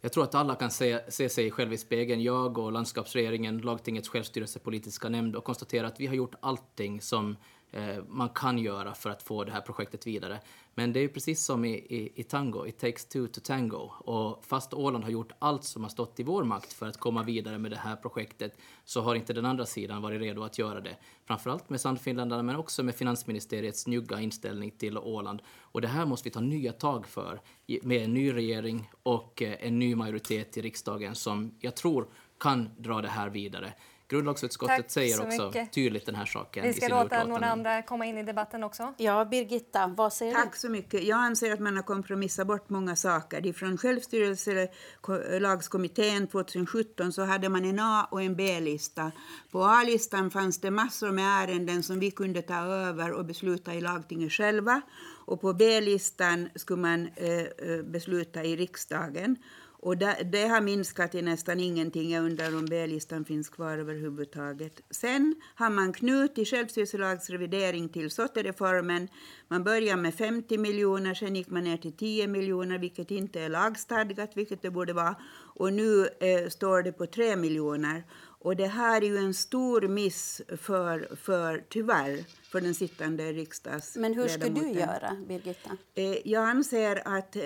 Jag 0.05 0.13
tror 0.13 0.25
att 0.25 0.35
alla 0.35 0.55
kan 0.55 0.71
se, 0.71 1.01
se 1.09 1.29
sig 1.29 1.51
själva 1.51 1.75
i 1.75 1.79
spegeln, 1.79 2.23
jag 2.23 2.59
och 2.59 2.73
landskapsregeringen, 2.73 3.59
lagtingets 3.59 4.09
självstyrelsepolitiska 4.09 5.09
nämnd 5.09 5.37
och 5.37 5.45
konstatera 5.45 5.87
att 5.87 6.01
vi 6.01 6.07
har 6.07 6.15
gjort 6.15 6.35
allting 6.41 7.01
som 7.01 7.37
Eh, 7.75 8.05
man 8.09 8.29
kan 8.29 8.58
göra 8.58 8.94
för 8.94 9.11
att 9.11 9.23
få 9.23 9.44
det 9.44 9.53
här 9.53 9.61
projektet 9.61 10.06
vidare. 10.06 10.41
Men 10.75 10.93
det 10.93 11.01
är 11.01 11.08
precis 11.08 11.44
som 11.44 11.65
i, 11.65 11.73
i, 11.75 12.13
i, 12.15 12.23
tango, 12.23 12.67
it 12.67 12.79
takes 12.79 13.05
two 13.05 13.27
to 13.27 13.41
tango. 13.44 13.91
Och 13.99 14.44
fast 14.44 14.75
Åland 14.75 15.05
har 15.05 15.11
gjort 15.11 15.32
allt 15.39 15.65
som 15.65 15.82
har 15.82 15.91
stått 15.91 16.20
i 16.20 16.23
vår 16.23 16.44
makt 16.44 16.73
för 16.73 16.87
att 16.87 16.96
komma 16.96 17.23
vidare 17.23 17.58
med 17.58 17.70
det 17.70 17.77
här 17.77 17.96
projektet 17.96 18.58
så 18.85 19.01
har 19.01 19.15
inte 19.15 19.32
den 19.32 19.44
andra 19.44 19.67
sidan 19.67 20.03
varit 20.03 20.20
redo 20.20 20.43
att 20.43 20.58
göra 20.58 20.81
det. 20.81 20.96
Framförallt 21.25 21.70
med 21.70 21.81
Sannfinländarna 21.81 22.43
men 22.43 22.56
också 22.56 22.82
med 22.82 22.94
finansministeriets 22.94 23.87
njugga 23.87 24.20
inställning 24.20 24.70
till 24.70 24.99
Åland. 24.99 25.43
Och 25.61 25.81
det 25.81 25.89
här 25.89 26.06
måste 26.06 26.29
vi 26.29 26.32
ta 26.32 26.41
nya 26.41 26.73
tag 26.73 27.06
för 27.06 27.41
med 27.82 28.05
en 28.05 28.15
ny 28.15 28.32
regering 28.32 28.91
och 29.03 29.43
eh, 29.43 29.67
en 29.67 29.79
ny 29.79 29.94
majoritet 29.94 30.56
i 30.56 30.63
riksdagen 30.63 31.15
som 31.15 31.55
jag 31.61 31.77
tror 31.77 32.06
kan 32.41 32.70
dra 32.79 33.03
det 33.03 33.08
här 33.08 33.29
vidare. 33.29 33.73
Grundlagsutskottet 34.13 34.77
Tack 34.77 34.91
säger 34.91 35.27
också 35.27 35.47
mycket. 35.47 35.73
tydligt 35.73 36.07
den 36.07 36.15
här 36.15 36.27
saken 36.27 36.65
Vi 36.65 36.73
ska 36.73 36.89
låta 36.89 37.25
några 37.25 37.47
andra 37.47 37.83
komma 37.83 38.07
in 38.07 38.19
i 38.19 38.23
debatten 38.23 38.65
också. 38.65 38.95
Ja, 38.97 39.25
Birgitta, 39.25 39.87
vad 39.87 40.13
säger 40.13 40.35
Tack 40.35 40.53
du? 40.53 40.59
så 40.59 40.69
mycket. 40.69 41.05
Jag 41.05 41.19
anser 41.19 41.53
att 41.53 41.61
man 41.61 41.77
har 41.77 41.83
kompromissat 41.83 42.47
bort 42.47 42.69
många 42.69 42.97
saker. 42.97 43.53
Från 43.53 43.79
självstyrelselagskommittén 43.79 46.27
2017 46.27 47.13
så 47.13 47.23
hade 47.23 47.49
man 47.49 47.65
en 47.65 47.79
A 47.79 48.09
och 48.11 48.23
en 48.23 48.37
B-lista. 48.37 49.13
På 49.51 49.65
A-listan 49.65 50.31
fanns 50.31 50.61
det 50.61 50.71
massor 50.71 51.11
med 51.11 51.25
ärenden 51.25 51.83
som 51.83 51.99
vi 51.99 52.11
kunde 52.11 52.43
ta 52.43 52.65
över 52.65 53.13
och 53.13 53.25
besluta 53.25 53.75
i 53.75 53.81
lagtinget 53.81 54.33
själva. 54.33 54.83
Och 55.27 55.41
på 55.41 55.53
B-listan 55.53 56.49
skulle 56.55 56.83
man 56.83 57.09
eh, 57.17 57.39
eh 57.39 57.83
besluta 57.85 58.45
i 58.45 58.57
riksdagen. 58.57 59.37
Och 59.82 59.96
det, 59.96 60.17
det, 60.32 60.48
har 60.48 60.60
minskat 60.60 61.10
till 61.10 61.24
nästan 61.24 61.60
ingenting. 61.60 62.10
Jag 62.10 62.24
undrar 62.24 62.56
om 62.56 62.67
B-listan 62.67 63.24
finns 63.24 63.48
kvar 63.48 63.79
överhuvudtaget. 63.79 64.81
Sen 64.91 65.34
har 65.55 65.70
man 65.70 65.93
knutit 65.93 66.48
självstyrelselagsrevidering 66.48 67.89
till 67.89 68.10
SOTE-reformen. 68.10 69.08
Man 69.48 69.65
började 69.65 70.03
med 70.03 70.15
50 70.15 70.58
miljoner, 70.58 71.15
sen 71.15 71.36
gick 71.36 71.51
man 71.51 71.65
ner 71.65 71.77
till 71.77 71.93
10 71.93 72.27
miljoner, 72.27 72.79
vilket 72.79 73.10
inte 73.10 73.41
är 73.41 73.48
lagstadgat, 73.48 74.31
vilket 74.34 74.62
det 74.62 74.70
borde 74.70 74.93
vara. 74.93 75.17
Och 75.55 75.72
nu 75.72 76.08
eh, 76.20 76.48
står 76.48 76.82
det 76.82 76.93
på 76.93 77.06
3 77.06 77.36
miljoner. 77.36 78.05
Och 78.44 78.56
det 78.56 78.67
här 78.67 79.03
är 79.03 79.06
ju 79.06 79.17
en 79.17 79.34
stor 79.34 79.89
miss, 79.89 80.43
för, 80.56 81.17
för, 81.17 81.65
tyvärr, 81.69 82.25
för 82.43 82.61
den 82.61 82.75
sittande 82.75 83.32
riksdagsledamoten. 83.32 84.03
Men 84.03 84.15
hur 84.15 84.29
ska 84.29 84.49
du 84.49 84.81
göra, 84.81 85.17
Birgitta? 85.29 85.77
Eh, 85.94 86.29
jag 86.29 86.49
anser 86.49 87.03
att 87.05 87.37
eh, 87.37 87.43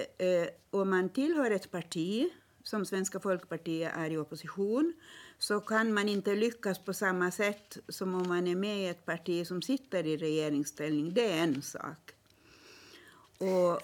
om 0.71 0.91
man 0.91 1.09
tillhör 1.09 1.51
ett 1.51 1.71
parti, 1.71 2.31
som 2.65 2.87
Svenska 2.87 3.21
folkpartiet 3.21 3.93
är 3.97 4.11
i 4.11 4.17
opposition, 4.17 4.95
så 5.39 5.61
kan 5.61 5.93
man 5.93 6.09
inte 6.09 6.35
lyckas 6.35 6.79
på 6.79 6.95
samma 6.95 7.31
sätt 7.31 7.79
som 7.89 8.15
om 8.15 8.29
man 8.29 8.47
är 8.47 8.57
med 8.57 8.81
i 8.81 8.87
ett 8.87 9.07
parti 9.07 9.47
som 9.47 9.63
sitter 9.63 10.07
i 10.07 10.17
regeringsställning. 10.17 11.15
Det 11.15 11.33
är 11.33 11.43
en 11.43 11.63
sak. 11.63 12.13
Och, 13.39 13.73
och 13.73 13.81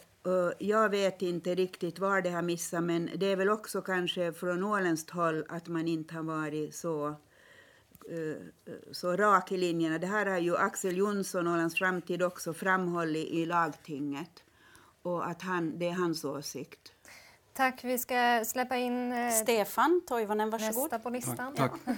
jag 0.59 0.89
vet 0.89 1.23
inte 1.23 1.55
riktigt 1.55 1.99
var 1.99 2.23
det 2.23 2.31
har 2.31 2.43
missat, 2.43 2.85
men 2.85 3.11
det 3.17 3.27
är 3.27 3.37
väl 3.37 3.51
också 3.51 3.83
kanske 3.83 4.33
från 4.33 4.65
åländskt 4.65 5.11
håll 5.11 5.45
att 5.49 5.69
man 5.69 5.89
inte 5.89 6.15
har 6.15 6.23
varit 6.23 6.75
så, 6.75 7.09
uh, 7.09 8.37
så 8.93 9.17
rak 9.17 9.53
i 9.53 9.57
linjerna. 9.57 9.99
Det 9.99 10.07
här 10.07 10.27
har 10.27 10.39
ju 10.39 10.57
Axel 10.57 10.97
Jonsson, 10.97 11.49
Ålands 11.49 11.75
framtid, 11.75 12.23
också 12.23 12.55
framhållit 12.55 13.29
i 13.29 13.47
lagtinget. 13.47 14.43
Och 15.03 15.29
att 15.29 15.43
han, 15.43 15.79
det 15.79 15.89
är 15.89 15.93
hans 15.93 16.25
åsikt. 16.25 16.93
Tack. 17.53 17.85
Vi 17.85 17.99
ska 17.99 18.45
släppa 18.47 18.77
in 18.77 19.13
eh, 19.13 19.31
Stefan 19.31 20.03
Toivonen, 20.07 20.51
varsågod. 20.51 20.83
nästa 20.83 20.99
på 20.99 21.11
listan. 21.11 21.55
Tack. 21.55 21.73
tack. 21.85 21.97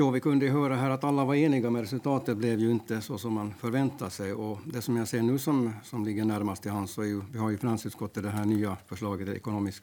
Jo, 0.00 0.10
vi 0.10 0.20
kunde 0.20 0.48
höra 0.48 0.76
här 0.76 0.90
att 0.90 1.04
alla 1.04 1.24
var 1.24 1.34
eniga, 1.34 1.70
men 1.70 1.82
resultatet 1.82 2.36
blev 2.36 2.58
ju 2.60 2.70
inte 2.70 3.00
så 3.00 3.18
som 3.18 3.32
man 3.32 3.54
förväntade 3.54 4.10
sig. 4.10 4.32
Och 4.32 4.58
det 4.64 4.82
som 4.82 4.96
jag 4.96 5.08
ser 5.08 5.22
nu 5.22 5.38
som, 5.38 5.72
som 5.84 6.04
ligger 6.04 6.24
närmast 6.24 6.62
till 6.62 6.70
hands, 6.70 6.92
så 6.92 7.02
är 7.02 7.06
ju, 7.06 7.22
vi 7.32 7.38
har 7.38 7.50
ju 7.50 7.54
i 7.54 7.58
finansutskottet 7.58 8.22
det 8.22 8.30
här 8.30 8.44
nya 8.44 8.76
förslaget, 8.86 9.26
det 9.26 9.36
ekonomisk, 9.36 9.82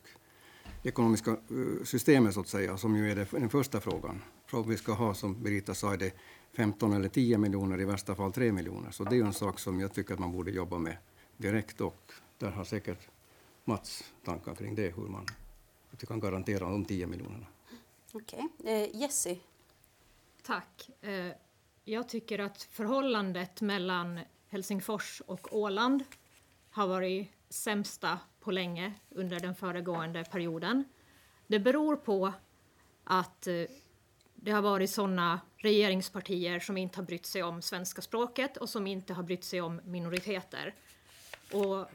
ekonomiska 0.83 1.31
eh, 1.31 1.83
systemet 1.83 2.33
så 2.33 2.39
att 2.39 2.47
säga, 2.47 2.77
som 2.77 2.95
ju 2.95 3.11
är 3.11 3.15
det, 3.15 3.27
den 3.31 3.49
första 3.49 3.79
frågan. 3.79 4.21
Frågan 4.45 4.69
vi 4.69 4.77
ska 4.77 4.93
ha, 4.93 5.13
som 5.13 5.43
Birgitta 5.43 5.73
sa, 5.73 5.93
är 5.93 5.97
det 5.97 6.11
15 6.53 6.93
eller 6.93 7.09
10 7.09 7.37
miljoner, 7.37 7.81
i 7.81 7.85
värsta 7.85 8.15
fall 8.15 8.33
3 8.33 8.51
miljoner. 8.51 8.91
Så 8.91 9.03
det 9.03 9.15
är 9.15 9.17
ju 9.17 9.25
en 9.25 9.33
sak 9.33 9.59
som 9.59 9.79
jag 9.79 9.93
tycker 9.93 10.13
att 10.13 10.19
man 10.19 10.31
borde 10.31 10.51
jobba 10.51 10.77
med 10.77 10.97
direkt 11.37 11.81
och 11.81 12.11
där 12.37 12.51
har 12.51 12.63
säkert 12.63 13.07
Mats 13.65 14.03
tankar 14.25 14.55
kring 14.55 14.75
det, 14.75 14.95
hur 14.95 15.07
man 15.07 15.25
att 15.91 16.07
kan 16.07 16.19
garantera 16.19 16.69
de 16.69 16.85
10 16.85 17.07
miljonerna. 17.07 17.45
Okej. 18.13 18.47
Okay. 18.59 18.73
Eh, 18.73 18.95
Jesse, 18.95 19.37
Tack. 20.45 20.89
Eh, 21.01 21.31
jag 21.83 22.09
tycker 22.09 22.39
att 22.39 22.63
förhållandet 22.63 23.61
mellan 23.61 24.19
Helsingfors 24.49 25.21
och 25.27 25.55
Åland 25.55 26.03
har 26.69 26.87
varit 26.87 27.31
sämsta 27.49 28.19
på 28.39 28.51
länge 28.51 28.93
under 29.09 29.39
den 29.39 29.55
föregående 29.55 30.23
perioden. 30.23 30.83
Det 31.47 31.59
beror 31.59 31.95
på 31.95 32.33
att 33.03 33.47
eh, 33.47 33.63
det 34.35 34.51
har 34.51 34.61
varit 34.61 34.89
sådana 34.89 35.41
regeringspartier 35.57 36.59
som 36.59 36.77
inte 36.77 36.97
har 36.97 37.05
brytt 37.05 37.25
sig 37.25 37.43
om 37.43 37.61
svenska 37.61 38.01
språket 38.01 38.57
och 38.57 38.69
som 38.69 38.87
inte 38.87 39.13
har 39.13 39.23
brytt 39.23 39.43
sig 39.43 39.61
om 39.61 39.81
minoriteter. 39.85 40.75
Och 41.53 41.89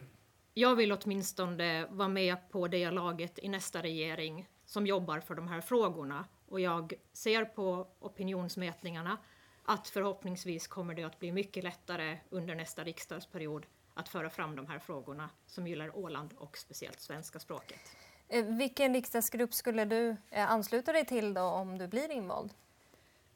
jag 0.55 0.77
vill 0.77 0.93
åtminstone 0.93 1.87
vara 1.87 2.09
med 2.09 2.51
på 2.51 2.69
det 2.69 2.91
laget 2.91 3.39
i 3.39 3.49
nästa 3.49 3.83
regering 3.83 4.49
som 4.67 4.87
jobbar 4.87 5.21
för 5.21 5.35
de 5.35 5.49
här 5.49 5.61
frågorna. 5.61 6.25
Och 6.51 6.61
jag 6.61 6.93
ser 7.13 7.45
på 7.45 7.87
opinionsmätningarna 8.01 9.19
att 9.65 9.89
förhoppningsvis 9.89 10.67
kommer 10.67 10.95
det 10.95 11.05
att 11.05 11.19
bli 11.19 11.33
mycket 11.33 11.65
lättare 11.65 12.19
under 12.31 12.55
nästa 12.55 12.85
riksdagsperiod 12.85 13.67
att 13.95 14.09
föra 14.09 14.31
fram 14.31 14.57
de 14.57 14.67
här 14.67 14.79
frågorna 14.79 15.31
som 15.47 15.67
gäller 15.67 15.97
Åland 15.97 16.35
och 16.39 16.59
speciellt 16.59 17.01
svenska 17.01 17.39
språket. 17.39 17.81
Eh, 18.29 18.45
vilken 18.45 18.95
riksdagsgrupp 18.95 19.55
skulle 19.55 19.85
du 19.85 20.17
eh, 20.31 20.51
ansluta 20.51 20.93
dig 20.93 21.05
till 21.05 21.35
då 21.35 21.43
om 21.43 21.79
du 21.79 21.89
blir 21.89 22.11
invald? 22.11 22.55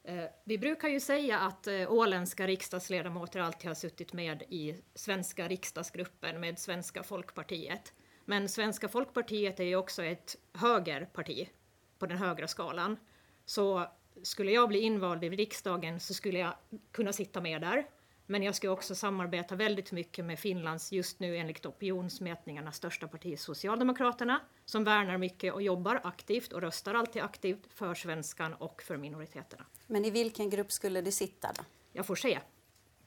Eh, 0.03 0.23
vi 0.43 0.57
brukar 0.57 0.87
ju 0.87 0.99
säga 0.99 1.39
att 1.39 1.67
åländska 1.87 2.47
riksdagsledamöter 2.47 3.39
alltid 3.39 3.67
har 3.67 3.75
suttit 3.75 4.13
med 4.13 4.43
i 4.49 4.75
svenska 4.95 5.47
riksdagsgruppen 5.47 6.39
med 6.39 6.59
Svenska 6.59 7.03
folkpartiet. 7.03 7.93
Men 8.25 8.49
Svenska 8.49 8.87
folkpartiet 8.87 9.59
är 9.59 9.63
ju 9.63 9.75
också 9.75 10.03
ett 10.03 10.35
högerparti 10.53 11.49
på 11.99 12.05
den 12.05 12.17
högra 12.17 12.47
skalan. 12.47 12.97
Så 13.45 13.87
skulle 14.23 14.51
jag 14.51 14.69
bli 14.69 14.79
invald 14.79 15.23
i 15.23 15.29
riksdagen 15.29 15.99
så 15.99 16.13
skulle 16.13 16.39
jag 16.39 16.53
kunna 16.91 17.13
sitta 17.13 17.41
med 17.41 17.61
där. 17.61 17.85
Men 18.27 18.43
jag 18.43 18.55
ska 18.55 18.69
också 18.69 18.95
samarbeta 18.95 19.55
väldigt 19.55 19.91
mycket 19.91 20.25
med 20.25 20.39
Finlands 20.39 20.91
just 20.91 21.19
nu 21.19 21.37
enligt 21.37 21.65
opinionsmätningarna 21.65 22.71
största 22.71 23.07
parti 23.07 23.39
Socialdemokraterna 23.39 24.39
som 24.65 24.83
värnar 24.83 25.17
mycket 25.17 25.53
och 25.53 25.61
jobbar 25.61 26.01
aktivt 26.03 26.53
och 26.53 26.61
röstar 26.61 26.93
alltid 26.93 27.21
aktivt 27.21 27.73
för 27.73 27.93
svenskan 27.93 28.53
och 28.53 28.81
för 28.81 28.97
minoriteterna. 28.97 29.65
Men 29.87 30.05
i 30.05 30.09
vilken 30.09 30.49
grupp 30.49 30.71
skulle 30.71 31.01
du 31.01 31.11
sitta 31.11 31.51
då? 31.57 31.63
Jag 31.91 32.05
får 32.05 32.15
se. 32.15 32.39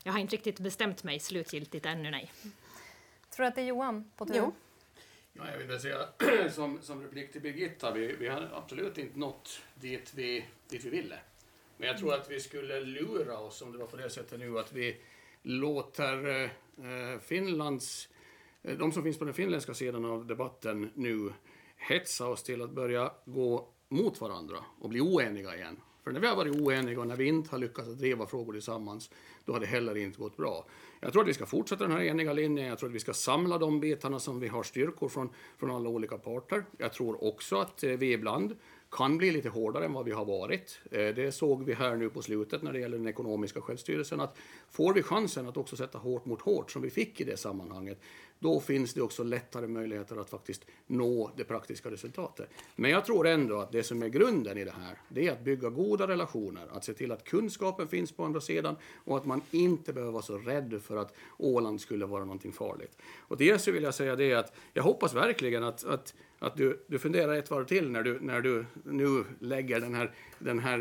Jag 0.02 0.12
har 0.12 0.21
inte 0.21 0.37
riktigt 0.37 0.61
bestämt 0.61 1.04
mig 1.04 1.21
slutgiltigt 1.21 1.87
ännu, 1.87 2.11
nej. 2.11 2.33
Tror 3.30 3.45
du 3.45 3.49
att 3.49 3.54
det 3.54 3.61
är 3.61 3.66
Johan 3.66 4.11
på 4.16 4.26
tur? 4.26 4.35
Jo. 4.37 4.52
Ja, 5.38 5.45
jag 5.52 5.59
vill 5.59 5.80
säga 5.80 6.09
som, 6.50 6.78
som 6.83 7.02
replik 7.02 7.33
till 7.33 7.40
Birgitta, 7.40 7.92
vi, 7.92 8.16
vi 8.18 8.28
har 8.28 8.50
absolut 8.54 8.99
inte 8.99 9.18
nått 9.18 9.62
dit 9.75 10.12
vi, 10.14 10.45
dit 10.68 10.85
vi 10.85 10.90
ville. 10.90 11.18
Men 11.76 11.88
jag 11.88 11.99
tror 11.99 12.14
att 12.14 12.30
vi 12.30 12.40
skulle 12.40 12.80
lura 12.80 13.38
oss 13.38 13.62
om 13.62 13.73
det 13.73 13.78
var 13.78 13.87
på 13.87 13.97
det 13.97 14.11
sättet 14.11 14.38
nu 14.38 14.59
att 14.59 14.73
vi 14.73 14.97
låter 15.42 16.45
eh, 16.45 17.18
Finlands, 17.21 18.09
eh, 18.62 18.78
de 18.78 18.92
som 18.92 19.02
finns 19.02 19.18
på 19.18 19.25
den 19.25 19.35
finländska 19.35 19.75
sidan 19.75 20.04
av 20.04 20.26
debatten 20.26 20.90
nu 20.95 21.33
hetsa 21.76 22.28
oss 22.28 22.42
till 22.42 22.62
att 22.62 22.71
börja 22.71 23.12
gå 23.25 23.68
mot 23.88 24.21
varandra 24.21 24.57
och 24.78 24.88
bli 24.88 25.00
oeniga 25.00 25.57
igen. 25.57 25.80
För 26.04 26.11
när 26.11 26.21
vi 26.21 26.26
har 26.26 26.37
varit 26.37 26.57
oeniga 26.57 27.00
och 27.00 27.07
när 27.07 27.16
vi 27.16 27.26
inte 27.26 27.50
har 27.50 27.59
lyckats 27.59 27.88
driva 27.88 28.26
frågor 28.26 28.52
tillsammans, 28.52 29.11
då 29.45 29.52
har 29.52 29.61
det 29.61 29.66
heller 29.66 29.97
inte 29.97 30.18
gått 30.18 30.37
bra. 30.37 30.66
Jag 31.00 31.12
tror 31.12 31.23
att 31.23 31.28
vi 31.28 31.35
ska 31.35 31.47
fortsätta 31.47 31.85
den 31.87 31.97
här 31.97 32.02
eniga 32.02 32.33
linjen. 32.33 32.67
Jag 32.67 32.78
tror 32.78 32.88
att 32.88 32.95
vi 32.95 33.00
ska 33.00 33.12
samla 33.12 33.59
de 33.59 33.81
bitarna 33.81 34.19
som 34.19 34.40
vi 34.40 34.49
har 34.49 34.62
styrkor 34.62 35.09
från, 35.09 35.31
från 35.59 35.71
alla 35.71 35.88
olika 35.88 36.19
parter. 36.19 36.64
Jag 36.78 36.93
tror 36.93 37.25
också 37.25 37.57
att 37.57 37.85
eh, 37.85 37.90
vi 37.90 38.12
ibland 38.12 38.57
kan 38.90 39.18
bli 39.18 39.30
lite 39.30 39.49
hårdare 39.49 39.85
än 39.85 39.92
vad 39.92 40.04
vi 40.04 40.12
har 40.12 40.25
varit. 40.25 40.80
Eh, 40.90 41.14
det 41.14 41.35
såg 41.35 41.64
vi 41.64 41.75
här 41.75 41.97
nu 41.97 42.11
på 42.11 42.23
slutet 42.23 42.62
när 42.62 42.73
det 42.73 42.80
gäller 42.80 42.99
den 42.99 43.09
ekonomiska 43.09 43.61
självstyrelsen. 43.61 44.21
Att 44.21 44.37
får 44.71 44.95
vi 44.95 45.02
chansen 45.02 45.49
att 45.49 45.57
också 45.57 45.76
sätta 45.76 45.99
hårt 45.99 46.25
mot 46.25 46.40
hårt, 46.40 46.71
som 46.71 46.83
vi 46.83 46.90
fick 46.90 47.21
i 47.21 47.25
det 47.25 47.37
sammanhanget, 47.37 48.00
då 48.38 48.61
finns 48.61 48.95
det 48.95 49.02
också 49.02 49.23
lättare 49.23 49.66
möjligheter 49.66 50.16
att 50.16 50.30
faktiskt 50.30 50.64
nå 50.87 51.30
det 51.37 51.45
praktiska 51.45 51.90
resultatet. 51.90 52.49
Men 52.76 52.90
jag 52.90 53.04
tror 53.04 53.26
ändå 53.26 53.61
att 53.61 53.73
det 53.73 53.83
som 53.83 54.02
är 54.02 54.09
grunden 54.09 54.59
i 54.59 54.64
det 54.64 54.71
här, 54.71 54.99
det 55.09 55.28
är 55.28 55.33
att 55.33 55.45
bygga 55.45 55.71
goda 55.71 56.07
relationer, 56.07 56.66
att 56.73 56.85
se 56.85 56.95
till 56.95 57.12
att 57.12 57.25
kunskapen 57.25 57.88
finns 57.88 58.12
på 58.12 58.25
andra 58.25 58.40
sidan 58.40 58.76
och 59.04 59.16
att 59.16 59.26
man 59.26 59.40
inte 59.50 59.92
behöver 59.92 60.12
vara 60.12 60.23
så 60.23 60.38
rädd 60.38 60.80
för 60.83 60.97
att 60.97 61.14
Åland 61.38 61.80
skulle 61.80 62.07
vara 62.07 62.25
någonting 62.25 62.52
farligt. 62.52 62.99
Och 63.18 63.38
till 63.38 63.59
så 63.59 63.71
vill 63.71 63.83
jag 63.83 63.95
säga 63.95 64.16
det 64.16 64.35
att 64.35 64.52
jag 64.73 64.83
hoppas 64.83 65.14
verkligen 65.14 65.64
att, 65.64 65.85
att 65.85 66.14
att 66.38 66.57
du, 66.57 66.85
du 66.87 66.99
funderar 66.99 67.35
ett 67.35 67.50
varv 67.50 67.64
till 67.64 67.90
när 67.90 68.02
du, 68.02 68.18
när 68.21 68.40
du 68.40 68.66
nu 68.85 69.25
lägger 69.40 69.80
den 69.80 69.95
här, 69.95 70.14
den 70.38 70.59
här 70.59 70.78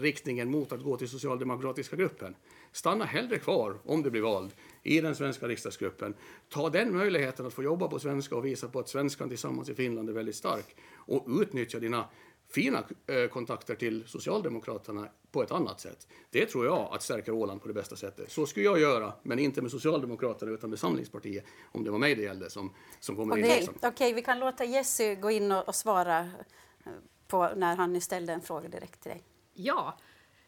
riktningen 0.00 0.50
mot 0.50 0.72
att 0.72 0.82
gå 0.82 0.96
till 0.96 1.08
socialdemokratiska 1.08 1.96
gruppen. 1.96 2.34
Stanna 2.72 3.04
hellre 3.04 3.38
kvar, 3.38 3.78
om 3.84 4.02
du 4.02 4.10
blir 4.10 4.22
vald, 4.22 4.52
i 4.82 5.00
den 5.00 5.14
svenska 5.14 5.48
riksdagsgruppen. 5.48 6.14
Ta 6.48 6.70
den 6.70 6.96
möjligheten 6.96 7.46
att 7.46 7.54
få 7.54 7.62
jobba 7.62 7.88
på 7.88 7.98
svenska 7.98 8.36
och 8.36 8.44
visa 8.44 8.68
på 8.68 8.78
att 8.78 8.88
svenskan 8.88 9.28
tillsammans 9.28 9.68
i 9.68 9.74
Finland 9.74 10.08
är 10.08 10.12
väldigt 10.12 10.36
stark. 10.36 10.76
Och 10.94 11.26
utnyttja 11.40 11.78
dina 11.78 12.08
fina 12.54 12.84
eh, 13.06 13.28
kontakter 13.28 13.74
till 13.74 14.04
Socialdemokraterna 14.06 15.08
på 15.32 15.42
ett 15.42 15.50
annat 15.50 15.80
sätt. 15.80 16.08
Det 16.30 16.46
tror 16.46 16.66
jag 16.66 16.88
att 16.92 17.02
stärker 17.02 17.32
Åland 17.32 17.62
på 17.62 17.68
det 17.68 17.74
bästa 17.74 17.96
sättet. 17.96 18.32
Så 18.32 18.46
skulle 18.46 18.64
jag 18.64 18.80
göra, 18.80 19.12
men 19.22 19.38
inte 19.38 19.62
med 19.62 19.70
Socialdemokraterna 19.70 20.52
utan 20.52 20.70
med 20.70 20.78
Samlingspartiet, 20.78 21.44
om 21.72 21.84
det 21.84 21.90
var 21.90 21.98
mig 21.98 22.14
det 22.14 22.22
gällde 22.22 22.50
som, 22.50 22.74
som 23.00 23.16
kommer 23.16 23.38
okay. 23.38 23.60
in. 23.60 23.68
Okej, 23.76 23.88
okay, 23.88 24.12
vi 24.12 24.22
kan 24.22 24.38
låta 24.38 24.64
Jesse 24.64 25.14
gå 25.14 25.30
in 25.30 25.52
och, 25.52 25.68
och 25.68 25.74
svara 25.74 26.18
eh, 26.20 26.92
på 27.28 27.50
när 27.56 27.76
han 27.76 28.00
ställde 28.00 28.32
en 28.32 28.40
fråga 28.40 28.68
direkt 28.68 29.00
till 29.02 29.10
dig. 29.10 29.22
Ja, 29.54 29.98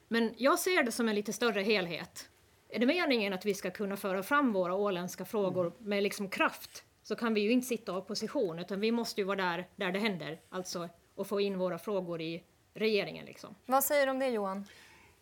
men 0.08 0.34
jag 0.36 0.58
ser 0.58 0.82
det 0.82 0.92
som 0.92 1.08
en 1.08 1.14
lite 1.14 1.32
större 1.32 1.60
helhet. 1.60 2.28
Är 2.68 2.78
det 2.78 2.86
meningen 2.86 3.32
att 3.32 3.44
vi 3.44 3.54
ska 3.54 3.70
kunna 3.70 3.96
föra 3.96 4.22
fram 4.22 4.52
våra 4.52 4.75
åländska 4.75 5.25
frågor 5.25 5.72
med 5.78 6.02
liksom 6.02 6.28
kraft 6.28 6.84
så 7.02 7.16
kan 7.16 7.34
vi 7.34 7.40
ju 7.40 7.50
inte 7.50 7.66
sitta 7.66 7.92
i 7.92 7.94
opposition 7.94 8.58
utan 8.58 8.80
vi 8.80 8.92
måste 8.92 9.20
ju 9.20 9.25
vara 9.25 9.36
där, 9.36 9.68
där 9.76 9.92
det 9.92 9.98
händer, 9.98 10.40
alltså 10.50 10.88
och 11.16 11.26
få 11.26 11.40
in 11.40 11.58
våra 11.58 11.78
frågor 11.78 12.20
i 12.20 12.42
regeringen. 12.75 13.26
Liksom. 13.26 13.54
Vad 13.66 13.85
säger 13.85 14.06
du 14.06 14.12
om 14.12 14.18
det 14.18 14.28
Johan? 14.28 14.64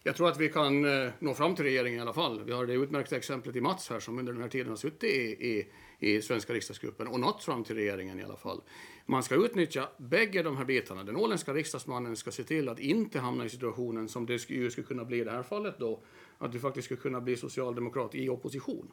Jag 0.06 0.16
tror 0.16 0.28
att 0.28 0.40
vi 0.40 0.48
kan 0.48 0.84
eh, 0.84 1.12
nå 1.18 1.34
fram 1.34 1.54
till 1.54 1.64
regeringen 1.64 1.98
i 1.98 2.02
alla 2.02 2.12
fall. 2.12 2.44
Vi 2.44 2.52
har 2.52 2.66
det 2.66 2.72
utmärkta 2.72 3.16
exemplet 3.16 3.56
i 3.56 3.60
Mats 3.60 3.90
här 3.90 4.00
som 4.00 4.18
under 4.18 4.32
den 4.32 4.42
här 4.42 4.48
tiden 4.48 4.68
har 4.68 4.76
suttit 4.76 5.04
i, 5.04 5.46
i, 5.48 5.66
i 5.98 6.22
svenska 6.22 6.52
riksdagsgruppen 6.52 7.08
och 7.08 7.20
nått 7.20 7.44
fram 7.44 7.64
till 7.64 7.76
regeringen 7.76 8.20
i 8.20 8.24
alla 8.24 8.36
fall. 8.36 8.62
Man 9.06 9.22
ska 9.22 9.34
utnyttja 9.34 9.88
bägge 9.96 10.42
de 10.42 10.56
här 10.56 10.64
bitarna. 10.64 11.04
Den 11.04 11.16
åländska 11.16 11.54
riksdagsmannen 11.54 12.16
ska 12.16 12.30
se 12.30 12.44
till 12.44 12.68
att 12.68 12.80
inte 12.80 13.18
hamna 13.18 13.44
i 13.44 13.48
situationen 13.48 14.08
som 14.08 14.26
det 14.26 14.38
skulle, 14.38 14.70
skulle 14.70 14.86
kunna 14.86 15.04
bli 15.04 15.20
i 15.20 15.24
det 15.24 15.30
här 15.30 15.42
fallet 15.42 15.78
då, 15.78 16.02
att 16.38 16.52
du 16.52 16.60
faktiskt 16.60 16.84
skulle 16.84 17.00
kunna 17.00 17.20
bli 17.20 17.36
socialdemokrat 17.36 18.14
i 18.14 18.28
opposition. 18.28 18.92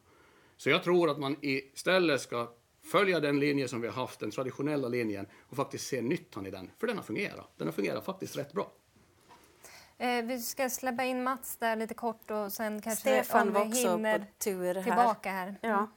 Så 0.58 0.70
jag 0.70 0.84
tror 0.84 1.10
att 1.10 1.20
man 1.20 1.36
istället 1.41 2.22
ska 2.22 2.51
följa 2.83 3.19
den 3.19 3.39
linje 3.39 3.67
som 3.67 3.81
vi 3.81 3.88
har 3.88 3.95
haft, 3.95 4.19
den 4.19 4.31
traditionella 4.31 4.88
linjen, 4.88 5.27
och 5.50 5.55
faktiskt 5.55 5.88
se 5.88 6.01
nyttan 6.01 6.45
i 6.45 6.51
den. 6.51 6.71
För 6.77 6.88
den 6.88 6.97
har 6.97 7.03
fungerat. 7.03 7.51
Den 7.57 7.67
har 7.67 7.71
fungerat 7.73 8.05
faktiskt 8.05 8.38
rätt 8.38 8.53
bra. 8.53 8.71
Eh, 9.97 10.25
vi 10.25 10.39
ska 10.39 10.69
släppa 10.69 11.03
in 11.03 11.23
Mats 11.23 11.57
där 11.57 11.75
lite 11.75 11.93
kort 11.93 12.31
och 12.31 12.53
sen 12.53 12.81
kanske 12.81 13.01
Stefan 13.01 13.55
om 13.55 13.71
vi 13.71 13.77
hinner 13.77 14.19
på 14.19 14.25
tur 14.38 14.75
här. 14.75 14.83
tillbaka 14.83 15.31
här. 15.31 15.55
Ja. 15.61 15.91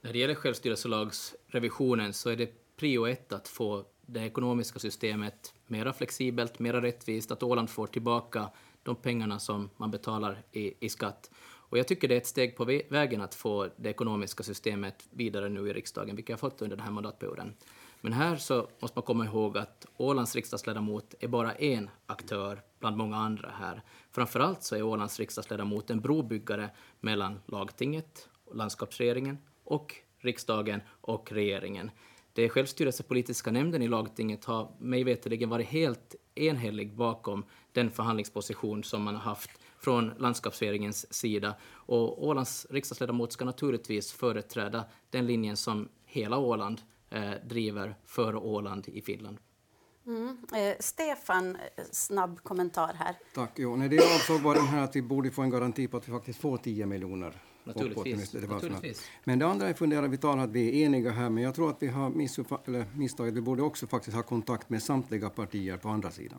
När 0.00 0.12
det 0.12 0.18
gäller 0.18 0.34
självstyrelselagsrevisionen 0.34 2.12
så 2.12 2.30
är 2.30 2.36
det 2.36 2.76
prio 2.76 3.06
ett 3.06 3.32
att 3.32 3.48
få 3.48 3.84
det 4.06 4.20
ekonomiska 4.20 4.78
systemet 4.78 5.54
mera 5.66 5.92
flexibelt, 5.92 6.58
mera 6.58 6.82
rättvist, 6.82 7.30
att 7.30 7.42
Åland 7.42 7.70
får 7.70 7.86
tillbaka 7.86 8.50
de 8.82 8.96
pengarna 8.96 9.38
som 9.38 9.70
man 9.76 9.90
betalar 9.90 10.42
i, 10.52 10.86
i 10.86 10.88
skatt 10.88 11.30
och 11.70 11.78
jag 11.78 11.88
tycker 11.88 12.08
det 12.08 12.14
är 12.14 12.18
ett 12.18 12.26
steg 12.26 12.56
på 12.56 12.64
vägen 12.88 13.20
att 13.20 13.34
få 13.34 13.68
det 13.76 13.90
ekonomiska 13.90 14.42
systemet 14.42 15.08
vidare 15.10 15.48
nu 15.48 15.68
i 15.68 15.72
riksdagen, 15.72 16.16
vilket 16.16 16.28
jag 16.28 16.36
har 16.36 16.50
fått 16.50 16.62
under 16.62 16.76
den 16.76 16.84
här 16.84 16.92
mandatperioden. 16.92 17.54
Men 18.00 18.12
här 18.12 18.36
så 18.36 18.68
måste 18.78 18.98
man 18.98 19.02
komma 19.02 19.24
ihåg 19.24 19.58
att 19.58 19.86
Ålands 19.96 20.34
riksdagsledamot 20.34 21.14
är 21.20 21.28
bara 21.28 21.52
en 21.52 21.90
aktör 22.06 22.62
bland 22.78 22.96
många 22.96 23.16
andra 23.16 23.50
här. 23.58 23.82
Framförallt 24.10 24.62
så 24.62 24.76
är 24.76 24.82
Ålands 24.82 25.18
riksdagsledamot 25.18 25.90
en 25.90 26.00
brobyggare 26.00 26.70
mellan 27.00 27.40
lagtinget, 27.46 28.28
landskapsregeringen 28.52 29.38
och 29.64 29.96
riksdagen 30.18 30.80
och 31.00 31.32
regeringen. 31.32 31.90
Det 32.32 32.48
självstyrelsepolitiska 32.48 33.50
nämnden 33.50 33.82
i 33.82 33.88
lagtinget 33.88 34.44
har 34.44 34.76
mig 34.78 35.04
veterligen 35.04 35.48
varit 35.48 35.66
helt 35.66 36.14
enhällig 36.34 36.96
bakom 36.96 37.44
den 37.72 37.90
förhandlingsposition 37.90 38.84
som 38.84 39.02
man 39.02 39.14
har 39.14 39.22
haft 39.22 39.50
från 39.80 40.12
landskapsregeringens 40.18 41.14
sida. 41.14 41.54
Och 41.72 42.26
Ålands 42.26 42.66
riksdagsledamot 42.70 43.32
ska 43.32 43.44
naturligtvis 43.44 44.12
företräda 44.12 44.84
den 45.10 45.26
linjen 45.26 45.56
som 45.56 45.88
hela 46.04 46.38
Åland 46.38 46.80
eh, 47.10 47.30
driver 47.44 47.96
för 48.04 48.36
Åland 48.36 48.88
i 48.88 49.02
Finland. 49.02 49.38
Mm. 50.06 50.38
Eh, 50.54 50.76
Stefan, 50.80 51.56
eh, 51.56 51.84
snabb 51.90 52.42
kommentar 52.42 52.94
här. 52.94 53.14
Tack. 53.34 53.52
Jo, 53.56 53.76
nej, 53.76 53.88
det 53.88 53.96
jag 53.96 54.14
avsåg 54.14 54.40
var 54.40 54.54
den 54.54 54.66
här 54.66 54.84
att 54.84 54.96
vi 54.96 55.02
borde 55.02 55.30
få 55.30 55.42
en 55.42 55.50
garanti 55.50 55.88
på 55.88 55.96
att 55.96 56.08
vi 56.08 56.12
faktiskt 56.12 56.40
får 56.40 56.56
10 56.56 56.86
miljoner. 56.86 57.42
Naturligtvis. 57.64 58.30
Det 58.30 58.46
Naturligtvis. 58.46 59.10
Men 59.24 59.38
det 59.38 59.46
andra 59.46 59.66
jag 59.66 59.78
funderar, 59.78 60.08
vi 60.08 60.16
talar 60.16 60.44
att 60.44 60.50
vi 60.50 60.82
är 60.82 60.86
eniga 60.86 61.10
här, 61.10 61.30
men 61.30 61.42
jag 61.42 61.54
tror 61.54 61.70
att 61.70 61.82
vi 61.82 61.86
har 61.86 62.10
misstagit. 62.96 63.34
Vi 63.34 63.40
borde 63.40 63.62
också 63.62 63.86
faktiskt 63.86 64.16
ha 64.16 64.22
kontakt 64.22 64.70
med 64.70 64.82
samtliga 64.82 65.30
partier 65.30 65.76
på 65.76 65.88
andra 65.88 66.10
sidan. 66.10 66.38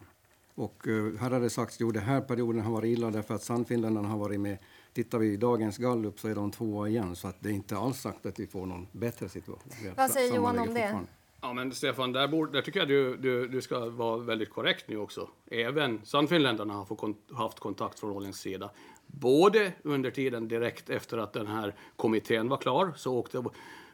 Och 0.56 0.88
uh, 0.88 1.18
här 1.18 1.32
har 1.32 1.40
det 1.40 1.50
sagts 1.50 1.82
att 1.82 1.94
den 1.94 2.04
här 2.04 2.22
perioden 2.22 2.62
har 2.62 2.72
varit 2.72 2.98
illa 2.98 3.12
därför 3.12 3.34
att 3.34 3.44
Sannfinländarna 3.44 4.08
har 4.08 4.18
varit 4.18 4.40
med. 4.40 4.58
Tittar 4.94 5.20
vi 5.20 5.28
i 5.34 5.38
dagens 5.38 5.78
gallup 5.78 6.20
så 6.20 6.28
är 6.28 6.36
de 6.36 6.52
tvåa 6.52 6.90
igen, 6.90 7.16
så 7.16 7.28
att 7.28 7.36
det 7.40 7.50
är 7.50 7.54
inte 7.54 7.78
alls 7.78 8.02
sagt 8.02 8.26
att 8.26 8.40
vi 8.40 8.48
får 8.48 8.66
någon 8.66 8.88
bättre 8.92 9.30
situation. 9.30 9.72
Vad 9.98 10.12
säger 10.12 10.36
Johan 10.36 10.60
om 10.60 10.74
det? 10.74 11.00
Ja, 11.42 11.54
men 11.54 11.72
Stefan, 11.72 12.12
där, 12.12 12.28
borde, 12.28 12.52
där 12.52 12.62
tycker 12.62 12.80
jag 12.80 12.88
du, 12.88 13.18
du, 13.18 13.48
du 13.48 13.62
ska 13.62 13.90
vara 13.90 14.18
väldigt 14.18 14.50
korrekt 14.50 14.88
nu 14.88 14.98
också. 14.98 15.30
Även 15.52 16.06
Sannfinländarna 16.06 16.74
har 16.74 16.86
fått, 16.86 17.18
haft 17.34 17.60
kontakt 17.60 18.00
från 18.00 18.12
Ålands 18.12 18.40
sida. 18.40 18.70
Både 19.08 19.74
under 19.84 20.12
tiden 20.12 20.48
direkt 20.48 20.90
efter 20.90 21.18
att 21.18 21.34
den 21.34 21.48
här 21.48 21.76
kommittén 21.96 22.50
var 22.50 22.58
klar 22.58 22.94
så 22.96 23.18
åkte 23.18 23.44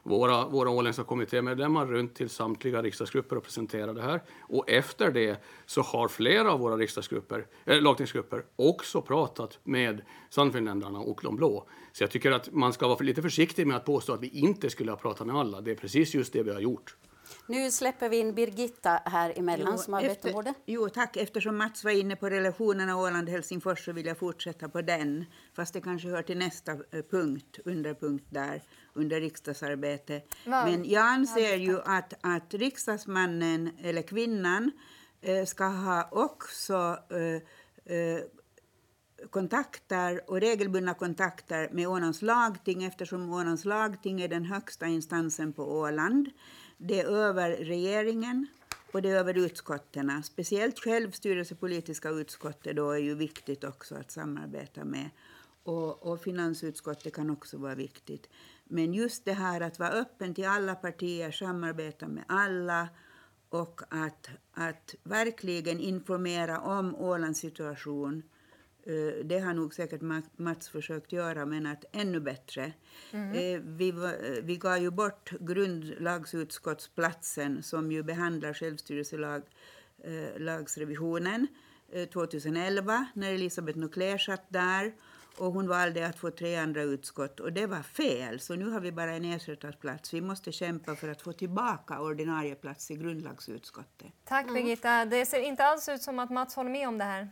våra, 0.07 0.47
våra 0.47 0.69
åländska 0.69 1.03
kommittémedlemmar 1.03 1.85
runt 1.85 2.15
till 2.15 2.29
samtliga 2.29 2.81
riksdagsgrupper 2.81 3.35
och 3.35 3.43
presenterade 3.43 3.93
det 3.93 4.01
här. 4.01 4.21
Och 4.41 4.69
efter 4.69 5.11
det 5.11 5.43
så 5.65 5.81
har 5.81 6.07
flera 6.07 6.51
av 6.51 6.59
våra 6.59 6.77
riksdagsgrupper, 6.77 7.45
äh, 7.65 7.81
lagtingsgrupper 7.81 8.43
också 8.55 9.01
pratat 9.01 9.59
med 9.63 10.01
Sannfinländarna 10.29 10.99
och 10.99 11.19
de 11.23 11.35
blå. 11.35 11.67
Så 11.91 12.03
jag 12.03 12.11
tycker 12.11 12.31
att 12.31 12.53
man 12.53 12.73
ska 12.73 12.87
vara 12.87 12.99
lite 12.99 13.21
försiktig 13.21 13.67
med 13.67 13.77
att 13.77 13.85
påstå 13.85 14.13
att 14.13 14.21
vi 14.21 14.27
inte 14.27 14.69
skulle 14.69 14.91
ha 14.91 14.97
pratat 14.97 15.27
med 15.27 15.35
alla. 15.35 15.61
Det 15.61 15.71
är 15.71 15.75
precis 15.75 16.15
just 16.15 16.33
det 16.33 16.43
vi 16.43 16.53
har 16.53 16.59
gjort. 16.59 16.95
Nu 17.47 17.71
släpper 17.71 18.09
vi 18.09 18.17
in 18.17 18.33
Birgitta 18.33 19.01
här 19.05 19.33
emellan 19.35 19.71
jo, 19.71 19.77
som 19.77 19.93
har 19.93 20.01
bett 20.01 20.25
om 20.25 20.35
ordet. 20.35 20.55
Jo, 20.65 20.89
tack. 20.89 21.17
Eftersom 21.17 21.57
Mats 21.57 21.83
var 21.83 21.91
inne 21.91 22.15
på 22.15 22.29
relationerna 22.29 22.97
Åland-Helsingfors 22.97 23.85
så 23.85 23.91
vill 23.91 24.05
jag 24.05 24.17
fortsätta 24.17 24.69
på 24.69 24.81
den. 24.81 25.25
Fast 25.55 25.73
det 25.73 25.81
kanske 25.81 26.07
hör 26.07 26.21
till 26.21 26.37
nästa 26.37 26.71
eh, 26.71 27.01
punkt, 27.11 27.59
underpunkt 27.65 28.25
där, 28.29 28.61
under 28.93 29.21
riksdagsarbete. 29.21 30.21
Var? 30.45 30.65
Men 30.65 30.89
jag 30.89 31.03
anser 31.03 31.55
ju 31.55 31.81
att, 31.81 32.13
att 32.21 32.53
riksdagsmannen 32.53 33.71
eller 33.83 34.01
kvinnan 34.01 34.71
eh, 35.21 35.45
ska 35.45 35.65
ha 35.65 36.09
också 36.11 36.97
eh, 37.09 37.95
eh, 37.95 38.21
kontakter 39.29 40.21
och 40.27 40.39
regelbundna 40.39 40.93
kontakter 40.93 41.69
med 41.71 41.87
Ålands 41.87 42.21
lagting 42.21 42.83
eftersom 42.83 43.33
Ålands 43.33 43.65
lagting 43.65 44.21
är 44.21 44.27
den 44.27 44.45
högsta 44.45 44.85
instansen 44.85 45.53
på 45.53 45.63
Åland. 45.63 46.29
Det 46.77 47.01
är 47.01 47.05
över 47.05 47.49
regeringen 47.49 48.47
och 48.91 49.01
det 49.01 49.09
är 49.09 49.15
över 49.15 49.37
utskotten. 49.37 50.23
Speciellt 50.23 50.79
självstyrelsepolitiska 50.79 52.09
utskottet 52.09 52.75
då 52.75 52.91
är 52.91 52.97
ju 52.97 53.15
viktigt 53.15 53.63
också 53.63 53.95
att 53.95 54.11
samarbeta 54.11 54.85
med. 54.85 55.09
Och, 55.63 56.11
och 56.11 56.21
finansutskottet 56.21 57.13
kan 57.13 57.29
också 57.29 57.57
vara 57.57 57.75
viktigt. 57.75 58.29
Men 58.63 58.93
just 58.93 59.25
det 59.25 59.33
här 59.33 59.61
att 59.61 59.79
vara 59.79 59.89
öppen 59.89 60.33
till 60.33 60.47
alla 60.47 60.75
partier, 60.75 61.31
samarbeta 61.31 62.07
med 62.07 62.23
alla 62.27 62.89
och 63.49 63.81
att, 63.89 64.29
att 64.51 64.95
verkligen 65.03 65.79
informera 65.79 66.59
om 66.59 66.95
Ålands 66.95 67.39
situation 67.39 68.23
Eh, 68.23 68.36
det 69.23 69.39
har 69.39 69.53
nog 69.53 69.73
säkert 69.73 70.01
Mats 70.37 70.69
försökt 70.69 71.11
göra, 71.11 71.45
men 71.45 71.65
att 71.65 71.85
ännu 71.91 72.19
bättre. 72.19 72.73
Mm. 73.11 73.31
Eh, 73.31 73.59
vi, 73.63 73.89
eh, 73.89 73.95
vi 74.43 74.57
gav 74.57 74.77
ju 74.77 74.91
bort 74.91 75.31
grundlagsutskottsplatsen 75.39 77.63
som 77.63 77.91
ju 77.91 78.03
behandlar 78.03 78.53
självstyrelselagsrevisionen 78.53 81.47
2011 82.13 83.05
när 83.13 83.33
Elisabeth 83.33 83.79
Nuclér 83.79 84.17
satt 84.17 84.45
där 84.49 84.93
och 85.37 85.53
hon 85.53 85.67
valde 85.67 86.07
att 86.07 86.19
få 86.19 86.31
tre 86.31 86.55
andra 86.55 86.81
utskott 86.81 87.39
och 87.39 87.53
det 87.53 87.65
var 87.65 87.81
fel. 87.81 88.39
Så 88.39 88.55
nu 88.55 88.69
har 88.69 88.79
vi 88.79 88.91
bara 88.91 89.11
en 89.11 89.25
ersättarplats. 89.25 90.13
Vi 90.13 90.21
måste 90.21 90.51
kämpa 90.51 90.95
för 90.95 91.09
att 91.09 91.21
få 91.21 91.33
tillbaka 91.33 92.01
ordinarie 92.01 92.55
plats 92.55 92.91
i 92.91 92.95
grundlagsutskottet. 92.95 94.07
Tack 94.25 94.43
mm. 94.43 94.53
Birgitta. 94.53 95.05
Det 95.05 95.25
ser 95.25 95.39
inte 95.39 95.63
alls 95.63 95.89
ut 95.89 96.01
som 96.01 96.19
att 96.19 96.29
Mats 96.29 96.55
håller 96.55 96.69
med 96.69 96.87
om 96.87 96.97
det 96.97 97.03
här. 97.03 97.29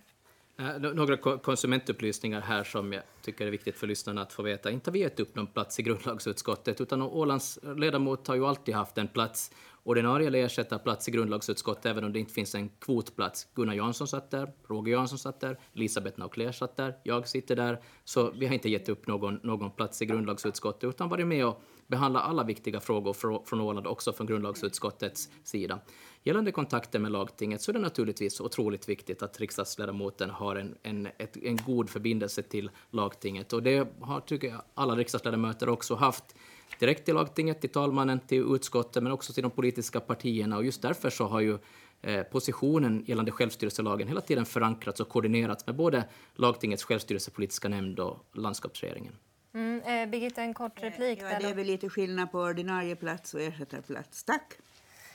Eh, 0.57 0.79
några 0.79 1.17
konsumentupplysningar 1.37 2.41
här 2.41 2.63
som 2.63 2.93
jag 2.93 3.03
tycker 3.21 3.47
är 3.47 3.51
viktigt 3.51 3.77
för 3.77 3.87
lyssnarna 3.87 4.21
att 4.21 4.33
få 4.33 4.43
veta. 4.43 4.71
Inte 4.71 4.89
har 4.89 4.93
vi 4.93 4.99
gett 4.99 5.19
upp 5.19 5.35
någon 5.35 5.47
plats 5.47 5.79
i 5.79 5.83
grundlagsutskottet, 5.83 6.81
utan 6.81 7.01
Ålands 7.01 7.59
ledamot 7.77 8.27
har 8.27 8.35
ju 8.35 8.45
alltid 8.45 8.75
haft 8.75 8.97
en 8.97 9.07
plats, 9.07 9.51
ordinarie 9.83 10.27
eller 10.27 10.39
ersättarplats 10.39 11.07
i 11.07 11.11
grundlagsutskottet, 11.11 11.85
även 11.85 12.03
om 12.03 12.13
det 12.13 12.19
inte 12.19 12.33
finns 12.33 12.55
en 12.55 12.69
kvotplats. 12.69 13.47
Gunnar 13.55 13.73
Jansson 13.73 14.07
satt 14.07 14.31
där, 14.31 14.51
Roger 14.67 14.91
Jansson 14.91 15.19
satt 15.19 15.39
där, 15.39 15.59
Elisabeth 15.73 16.19
Naucler 16.19 16.51
satt 16.51 16.77
där, 16.77 16.95
jag 17.03 17.27
sitter 17.27 17.55
där. 17.55 17.81
Så 18.03 18.31
vi 18.31 18.45
har 18.45 18.53
inte 18.53 18.69
gett 18.69 18.89
upp 18.89 19.07
någon, 19.07 19.39
någon 19.43 19.71
plats 19.71 20.01
i 20.01 20.05
grundlagsutskottet, 20.05 20.89
utan 20.89 21.09
varit 21.09 21.27
med 21.27 21.45
och 21.45 21.61
behandla 21.87 22.19
alla 22.19 22.43
viktiga 22.43 22.79
frågor 22.79 23.13
från 23.45 23.61
Åland, 23.61 23.87
också 23.87 24.13
från 24.13 24.27
grundlagsutskottets 24.27 25.29
sida. 25.43 25.79
Gällande 26.23 26.51
kontakter 26.51 26.99
med 26.99 27.11
lagtinget 27.11 27.61
så 27.61 27.71
är 27.71 27.73
det 27.73 27.79
naturligtvis 27.79 28.41
otroligt 28.41 28.89
viktigt 28.89 29.23
att 29.23 29.39
riksdagsledamoten 29.39 30.29
har 30.29 30.55
en, 30.55 30.75
en, 30.83 31.07
ett, 31.17 31.37
en 31.37 31.57
god 31.57 31.89
förbindelse 31.89 32.43
till 32.43 32.71
lagtinget. 32.89 33.53
Och 33.53 33.63
det 33.63 33.87
har, 33.99 34.19
tycker 34.19 34.47
jag, 34.47 34.61
alla 34.73 34.95
riksdagsledamöter 34.95 35.69
också 35.69 35.95
haft 35.95 36.35
direkt 36.79 37.05
till 37.05 37.13
lagtinget, 37.13 37.61
till 37.61 37.69
talmannen, 37.69 38.19
till 38.19 38.55
utskottet, 38.55 39.03
men 39.03 39.11
också 39.11 39.33
till 39.33 39.43
de 39.43 39.51
politiska 39.51 39.99
partierna. 39.99 40.57
Och 40.57 40.65
just 40.65 40.81
därför 40.81 41.09
så 41.09 41.25
har 41.25 41.39
ju 41.39 41.57
eh, 42.01 42.23
positionen 42.23 43.03
gällande 43.07 43.31
självstyrelselagen 43.31 44.07
hela 44.07 44.21
tiden 44.21 44.45
förankrats 44.45 44.99
och 44.99 45.09
koordinerats 45.09 45.65
med 45.65 45.75
både 45.75 46.03
lagtingets 46.35 46.83
självstyrelsepolitiska 46.83 47.69
nämnd 47.69 47.99
och 47.99 48.25
landskapsregeringen. 48.33 49.13
Mm, 49.55 49.81
eh, 49.81 50.09
Birgitta, 50.09 50.41
en 50.41 50.53
kort 50.53 50.83
replik. 50.83 51.19
Ja, 51.21 51.39
det 51.39 51.49
är 51.49 51.53
väl 51.53 51.67
lite 51.67 51.89
skillnad 51.89 52.31
på 52.31 52.39
ordinarie 52.39 52.95
plats 52.95 53.33
och 53.33 53.41
ersättarplats. 53.41 54.23
Tack. 54.23 54.53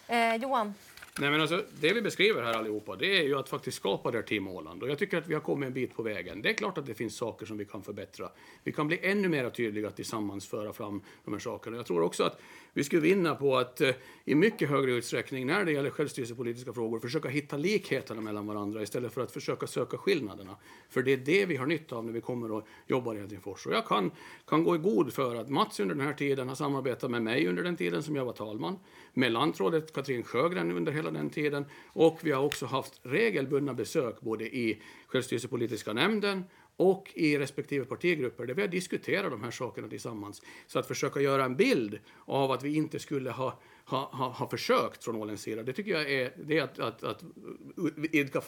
Eh, 0.09 0.35
Johan? 0.35 0.75
Nej, 1.21 1.31
men 1.31 1.41
alltså, 1.41 1.65
det 1.81 1.93
vi 1.93 2.03
beskriver 2.03 2.43
här 2.43 2.53
allihopa, 2.53 2.97
det 2.97 3.19
är 3.19 3.23
ju 3.23 3.39
att 3.39 3.49
faktiskt 3.49 3.77
skapa 3.77 4.11
det 4.11 4.19
här 4.19 4.23
Team 4.23 4.49
Åland. 4.49 4.83
Och 4.83 4.91
jag 4.91 4.99
tycker 4.99 5.19
att 5.19 5.29
vi 5.29 5.35
har 5.35 5.41
kommit 5.41 5.67
en 5.67 5.73
bit 5.73 5.95
på 5.95 6.03
vägen. 6.03 6.43
Det 6.43 6.49
är 6.49 6.53
klart 6.53 6.79
att 6.79 6.87
det 6.87 6.95
finns 6.95 7.17
saker 7.17 7.47
som 7.47 7.59
vi 7.59 7.65
kan 7.65 7.83
förbättra. 7.83 8.29
Vi 8.65 8.73
kan 8.73 8.87
bli 8.87 8.99
ännu 9.03 9.29
mer 9.29 9.51
tydliga 9.51 9.91
tillsammans 9.91 10.47
föra 10.47 10.73
fram 10.73 11.03
de 11.25 11.33
här 11.33 11.41
sakerna. 11.41 11.77
Jag 11.77 11.87
tror 11.87 12.03
också 12.03 12.25
att 12.25 12.41
vi 12.73 12.85
skulle 12.85 13.03
vinna 13.03 13.35
på 13.35 13.57
att 13.57 13.81
eh, 13.81 13.91
i 14.25 14.35
mycket 14.35 14.69
högre 14.69 14.93
utsträckning 14.93 15.47
när 15.47 15.65
det 15.65 15.73
gäller 15.73 15.91
självstyrelsepolitiska 15.91 16.73
frågor 16.73 17.01
försöka 17.01 17.29
hitta 17.29 17.57
likheterna 17.57 18.21
mellan 18.21 18.47
varandra 18.47 18.83
istället 18.83 19.13
för 19.13 19.21
att 19.21 19.33
försöka 19.33 19.67
söka 19.67 19.99
skillnaderna. 19.99 20.57
För 20.89 21.03
det 21.03 21.13
är 21.13 21.17
det 21.17 21.47
vi 21.47 21.57
har 21.57 21.67
nytta 21.67 21.97
av 21.97 22.05
när 22.05 22.13
vi 22.13 22.21
kommer 22.21 22.53
och 22.53 22.67
jobbar 22.87 23.15
i 23.15 23.19
Helsingfors. 23.19 23.67
Och 23.67 23.73
jag 23.73 23.87
kan, 23.87 24.11
kan 24.47 24.65
gå 24.65 24.75
i 24.75 24.79
god 24.79 25.13
för 25.13 25.37
att 25.37 25.49
Mats 25.49 25.81
under 25.81 25.95
den 25.95 26.07
här 26.07 26.15
tiden 26.15 26.49
har 26.49 26.55
samarbetat 26.55 27.11
med 27.11 27.23
mig 27.23 27.49
under 27.49 27.63
den 27.63 27.77
tiden 27.77 28.03
som 28.03 28.17
jag 28.17 28.25
var 28.25 28.33
talman, 28.33 28.79
med 29.13 29.33
lantrådet 29.33 29.93
Katrin 29.93 30.23
Sjögren 30.23 30.77
under 30.77 30.93
hela 30.93 31.10
den 31.11 31.31
tiden 31.31 31.65
och 31.87 32.19
vi 32.23 32.33
har 32.33 32.45
också 32.45 32.67
haft 32.67 33.01
regelbundna 33.03 33.75
besök 33.75 34.21
både 34.21 34.45
i 34.57 34.83
självstyrelsepolitiska 35.07 35.93
nämnden 35.93 36.45
och 36.77 37.13
i 37.15 37.39
respektive 37.39 37.85
partigrupper 37.85 38.47
där 38.47 38.55
vi 38.55 38.63
har 38.63 38.69
diskuterat 38.69 39.31
de 39.31 39.43
här 39.43 39.51
sakerna 39.51 39.89
tillsammans. 39.89 40.43
Så 40.67 40.79
att 40.79 40.89
försöka 40.89 41.21
göra 41.21 41.45
en 41.45 41.57
bild 41.57 41.99
av 42.25 42.53
att 42.53 42.63
vi 42.63 42.77
inte 42.77 42.99
skulle 42.99 43.31
ha, 43.31 43.59
ha, 43.85 44.11
ha, 44.13 44.29
ha 44.29 44.49
försökt 44.49 45.05
från 45.05 45.17
Ålens 45.17 45.43
sida, 45.43 45.63
det 45.63 45.73
tycker 45.73 45.91
jag 45.91 46.11
är, 46.11 46.33
det 46.37 46.59
är 46.59 46.63
att, 46.63 46.79
att, 46.79 47.03
att 47.03 47.23
idka 48.13 48.41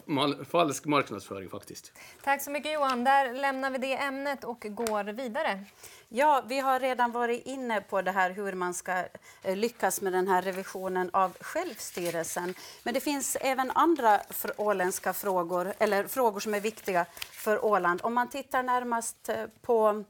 falsk 0.51 0.85
marknadsföring 0.85 1.49
faktiskt. 1.49 1.91
Tack 2.23 2.41
så 2.41 2.51
mycket 2.51 2.73
Johan. 2.73 3.03
Där 3.03 3.33
lämnar 3.33 3.71
vi 3.71 3.77
det 3.77 3.93
ämnet 3.93 4.43
och 4.43 4.65
går 4.69 5.03
vidare. 5.03 5.65
Ja, 6.09 6.43
vi 6.47 6.59
har 6.59 6.79
redan 6.79 7.11
varit 7.11 7.45
inne 7.45 7.81
på 7.81 8.01
det 8.01 8.11
här 8.11 8.29
hur 8.29 8.53
man 8.53 8.73
ska 8.73 9.05
eh, 9.43 9.55
lyckas 9.55 10.01
med 10.01 10.13
den 10.13 10.27
här 10.27 10.41
revisionen 10.41 11.09
av 11.13 11.37
självstyrelsen. 11.39 12.53
Men 12.83 12.93
det 12.93 12.99
finns 12.99 13.37
även 13.41 13.71
andra 13.71 14.21
åländska 14.57 15.13
frågor, 15.13 15.73
eller 15.79 16.07
frågor 16.07 16.39
som 16.39 16.53
är 16.53 16.59
viktiga 16.59 17.05
för 17.31 17.65
Åland. 17.65 17.99
Om 18.03 18.13
man 18.13 18.29
tittar 18.29 18.63
närmast 18.63 19.29
eh, 19.29 19.45
på 19.61 20.03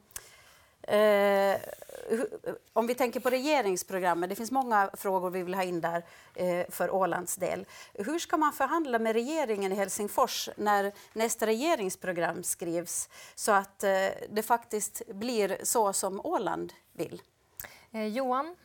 Eh, 0.88 1.60
om 2.74 2.88
vi 2.88 2.96
tänker 2.96 3.20
på 3.20 3.30
regeringsprogrammet, 3.30 4.30
det 4.30 4.36
finns 4.36 4.52
många 4.52 4.90
frågor 4.94 5.30
vi 5.30 5.44
vill 5.44 5.54
ha 5.54 5.64
in 5.64 5.82
där 5.82 6.04
eh, 6.36 6.66
för 6.70 6.90
Ålands 6.90 7.36
del. 7.36 7.66
Hur 7.94 8.20
ska 8.20 8.38
man 8.38 8.54
förhandla 8.54 9.00
med 9.00 9.14
regeringen 9.14 9.72
i 9.72 9.76
Helsingfors 9.76 10.50
när 10.56 10.92
nästa 11.14 11.46
regeringsprogram 11.46 12.44
skrivs 12.44 13.10
så 13.36 13.52
att 13.52 13.84
eh, 13.84 14.08
det 14.30 14.44
faktiskt 14.46 15.02
blir 15.08 15.58
så 15.64 15.94
som 15.94 16.26
Åland 16.26 16.74
vill? 16.94 17.22
Eh, 17.92 18.08
Johan? 18.08 18.56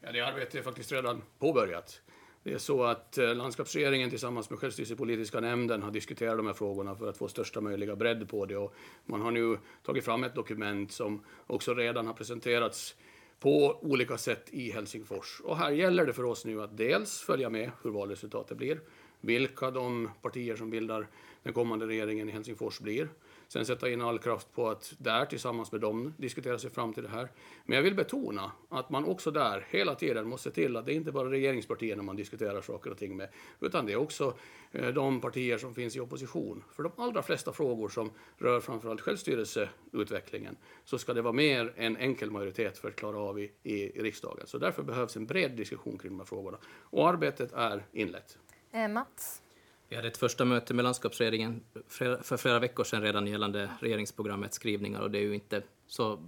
Ja, 0.00 0.12
det 0.12 0.20
arbetet 0.20 0.54
är 0.54 0.62
faktiskt 0.62 0.92
redan 0.92 1.22
påbörjat. 1.38 2.00
Det 2.42 2.52
är 2.52 2.58
så 2.58 2.84
att 2.84 3.18
eh, 3.18 3.34
landskapsregeringen 3.34 4.10
tillsammans 4.10 4.50
med 4.50 4.58
självstyrelsepolitiska 4.58 5.40
nämnden 5.40 5.82
har 5.82 5.90
diskuterat 5.90 6.36
de 6.36 6.46
här 6.46 6.54
frågorna 6.54 6.96
för 6.96 7.08
att 7.08 7.16
få 7.16 7.28
största 7.28 7.60
möjliga 7.60 7.96
bredd 7.96 8.28
på 8.28 8.46
det. 8.46 8.56
Och 8.56 8.74
man 9.06 9.20
har 9.20 9.30
nu 9.30 9.58
tagit 9.82 10.04
fram 10.04 10.24
ett 10.24 10.34
dokument 10.34 10.92
som 10.92 11.24
också 11.46 11.74
redan 11.74 12.06
har 12.06 12.14
presenterats 12.14 12.96
på 13.40 13.78
olika 13.82 14.18
sätt 14.18 14.48
i 14.50 14.70
Helsingfors. 14.70 15.40
Och 15.44 15.56
här 15.56 15.70
gäller 15.70 16.06
det 16.06 16.12
för 16.12 16.24
oss 16.24 16.44
nu 16.44 16.62
att 16.62 16.76
dels 16.76 17.20
följa 17.20 17.50
med 17.50 17.70
hur 17.82 17.90
valresultatet 17.90 18.58
blir, 18.58 18.80
vilka 19.20 19.70
de 19.70 20.10
partier 20.22 20.56
som 20.56 20.70
bildar 20.70 21.06
den 21.42 21.52
kommande 21.52 21.86
regeringen 21.86 22.28
i 22.28 22.32
Helsingfors 22.32 22.80
blir. 22.80 23.08
Sen 23.52 23.66
sätta 23.66 23.90
in 23.90 24.02
all 24.02 24.18
kraft 24.18 24.52
på 24.52 24.68
att 24.68 24.94
där 24.98 25.26
tillsammans 25.26 25.72
med 25.72 25.80
dem 25.80 26.14
diskutera 26.16 26.58
sig 26.58 26.70
fram 26.70 26.94
till 26.94 27.02
det 27.02 27.08
här. 27.08 27.28
Men 27.64 27.76
jag 27.76 27.82
vill 27.82 27.94
betona 27.94 28.52
att 28.68 28.90
man 28.90 29.04
också 29.04 29.30
där 29.30 29.66
hela 29.70 29.94
tiden 29.94 30.28
måste 30.28 30.50
se 30.50 30.54
till 30.54 30.76
att 30.76 30.86
det 30.86 30.92
inte 30.92 31.12
bara 31.12 31.26
är 31.26 31.30
regeringspartierna 31.30 32.02
man 32.02 32.16
diskuterar 32.16 32.60
saker 32.60 32.90
och 32.90 32.98
ting 32.98 33.16
med, 33.16 33.28
utan 33.60 33.86
det 33.86 33.92
är 33.92 33.96
också 33.96 34.34
eh, 34.72 34.88
de 34.88 35.20
partier 35.20 35.58
som 35.58 35.74
finns 35.74 35.96
i 35.96 36.00
opposition. 36.00 36.64
För 36.72 36.82
de 36.82 36.92
allra 36.96 37.22
flesta 37.22 37.52
frågor 37.52 37.88
som 37.88 38.10
rör 38.38 38.60
framförallt 38.60 39.00
självstyrelseutvecklingen 39.00 40.56
så 40.84 40.98
ska 40.98 41.14
det 41.14 41.22
vara 41.22 41.32
mer 41.32 41.72
än 41.76 41.96
enkel 41.96 42.30
majoritet 42.30 42.78
för 42.78 42.88
att 42.88 42.96
klara 42.96 43.18
av 43.18 43.40
i, 43.40 43.52
i 43.62 44.02
riksdagen. 44.02 44.46
Så 44.46 44.58
därför 44.58 44.82
behövs 44.82 45.16
en 45.16 45.26
bred 45.26 45.50
diskussion 45.50 45.98
kring 45.98 46.12
de 46.12 46.18
här 46.18 46.26
frågorna. 46.26 46.58
Och 46.80 47.08
arbetet 47.08 47.52
är 47.52 47.86
inlett. 47.92 48.38
Eh, 48.72 48.88
Mats? 48.88 49.42
Vi 49.90 49.96
hade 49.96 50.08
ett 50.08 50.16
första 50.16 50.44
möte 50.44 50.74
med 50.74 50.82
landskapsregeringen 50.82 51.62
för 52.22 52.36
flera 52.36 52.58
veckor 52.58 52.84
sedan 52.84 53.02
redan 53.02 53.26
gällande 53.26 53.70
regeringsprogrammets 53.80 54.56
skrivningar 54.56 55.00
och 55.00 55.10
det 55.10 55.18
är 55.18 55.22
ju 55.22 55.34
inte 55.34 55.62
så, 55.86 56.18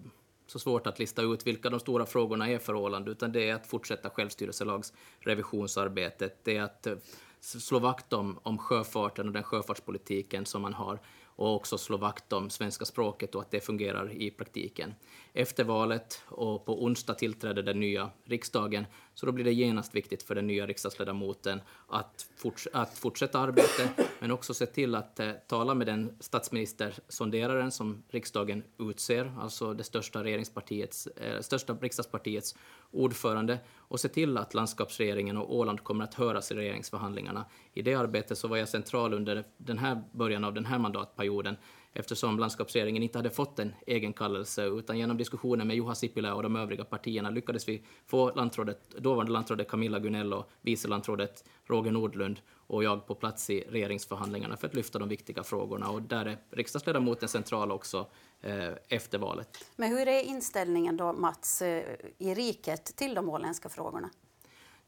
så 0.46 0.58
svårt 0.58 0.86
att 0.86 0.98
lista 0.98 1.22
ut 1.22 1.46
vilka 1.46 1.70
de 1.70 1.80
stora 1.80 2.06
frågorna 2.06 2.48
är 2.48 2.58
för 2.58 2.74
Åland 2.74 3.08
utan 3.08 3.32
det 3.32 3.48
är 3.48 3.54
att 3.54 3.66
fortsätta 3.66 4.10
självstyrelselagsrevisionsarbetet. 4.10 6.44
det 6.44 6.56
är 6.56 6.62
att 6.62 6.86
eh, 6.86 6.94
slå 7.40 7.78
vakt 7.78 8.12
om, 8.12 8.38
om 8.42 8.58
sjöfarten 8.58 9.26
och 9.26 9.32
den 9.32 9.42
sjöfartspolitiken 9.42 10.46
som 10.46 10.62
man 10.62 10.74
har 10.74 10.98
och 11.24 11.54
också 11.54 11.78
slå 11.78 11.96
vakt 11.96 12.32
om 12.32 12.50
svenska 12.50 12.84
språket 12.84 13.34
och 13.34 13.42
att 13.42 13.50
det 13.50 13.60
fungerar 13.60 14.12
i 14.12 14.30
praktiken. 14.30 14.94
Efter 15.32 15.64
valet 15.64 16.22
och 16.28 16.66
på 16.66 16.84
onsdag 16.84 17.14
tillträder 17.14 17.62
den 17.62 17.80
nya 17.80 18.10
riksdagen, 18.24 18.86
så 19.14 19.26
då 19.26 19.32
blir 19.32 19.44
det 19.44 19.52
genast 19.52 19.94
viktigt 19.94 20.22
för 20.22 20.34
den 20.34 20.46
nya 20.46 20.66
riksdagsledamoten 20.66 21.60
att, 21.88 22.26
forts 22.36 22.68
att 22.72 22.98
fortsätta 22.98 23.38
arbetet, 23.38 23.90
men 24.20 24.30
också 24.30 24.54
se 24.54 24.66
till 24.66 24.94
att 24.94 25.20
eh, 25.20 25.30
tala 25.46 25.74
med 25.74 25.86
den 25.86 26.16
statsministersonderaren 26.20 27.70
som 27.70 28.02
riksdagen 28.08 28.62
utser, 28.78 29.32
alltså 29.40 29.74
det 29.74 29.84
största, 29.84 30.24
regeringspartiets, 30.24 31.06
eh, 31.06 31.40
största 31.40 31.74
riksdagspartiets 31.74 32.56
ordförande, 32.90 33.58
och 33.76 34.00
se 34.00 34.08
till 34.08 34.38
att 34.38 34.54
landskapsregeringen 34.54 35.36
och 35.36 35.56
Åland 35.56 35.84
kommer 35.84 36.04
att 36.04 36.14
höras 36.14 36.52
i 36.52 36.54
regeringsförhandlingarna. 36.54 37.44
I 37.72 37.82
det 37.82 37.94
arbetet 37.94 38.38
så 38.38 38.48
var 38.48 38.56
jag 38.56 38.68
central 38.68 39.14
under 39.14 39.44
den 39.56 39.78
här 39.78 40.02
början 40.12 40.44
av 40.44 40.54
den 40.54 40.64
här 40.64 40.78
mandatperioden 40.78 41.56
eftersom 41.92 42.38
landskapsregeringen 42.38 43.02
inte 43.02 43.18
hade 43.18 43.30
fått 43.30 43.58
en 43.58 43.74
egen 43.86 44.12
kallelse 44.12 44.64
utan 44.64 44.98
genom 44.98 45.16
diskussioner 45.16 45.64
med 45.64 45.76
Juha 45.76 45.94
Sipilä 45.94 46.32
och 46.32 46.42
de 46.42 46.56
övriga 46.56 46.84
partierna 46.84 47.30
lyckades 47.30 47.68
vi 47.68 47.82
få 48.06 48.34
landrådet, 48.34 48.90
dåvarande 48.98 49.32
landrådet 49.32 49.68
Camilla 49.68 49.98
Gunell 49.98 50.32
och 50.32 50.50
vice 50.60 50.88
landrådet 50.88 51.44
Roger 51.64 51.90
Nordlund 51.90 52.40
och 52.66 52.84
jag 52.84 53.06
på 53.06 53.14
plats 53.14 53.50
i 53.50 53.64
regeringsförhandlingarna 53.68 54.56
för 54.56 54.68
att 54.68 54.74
lyfta 54.74 54.98
de 54.98 55.08
viktiga 55.08 55.42
frågorna 55.42 55.90
och 55.90 56.02
där 56.02 56.26
är 56.26 56.38
riksdagsledamoten 56.50 57.28
central 57.28 57.72
också 57.72 58.06
eh, 58.40 58.70
efter 58.88 59.18
valet. 59.18 59.64
Men 59.76 59.90
hur 59.90 60.08
är 60.08 60.22
inställningen 60.22 60.96
då, 60.96 61.12
Mats, 61.12 61.62
eh, 61.62 61.84
i 62.18 62.34
riket 62.34 62.84
till 62.84 63.14
de 63.14 63.28
åländska 63.28 63.68
frågorna? 63.68 64.10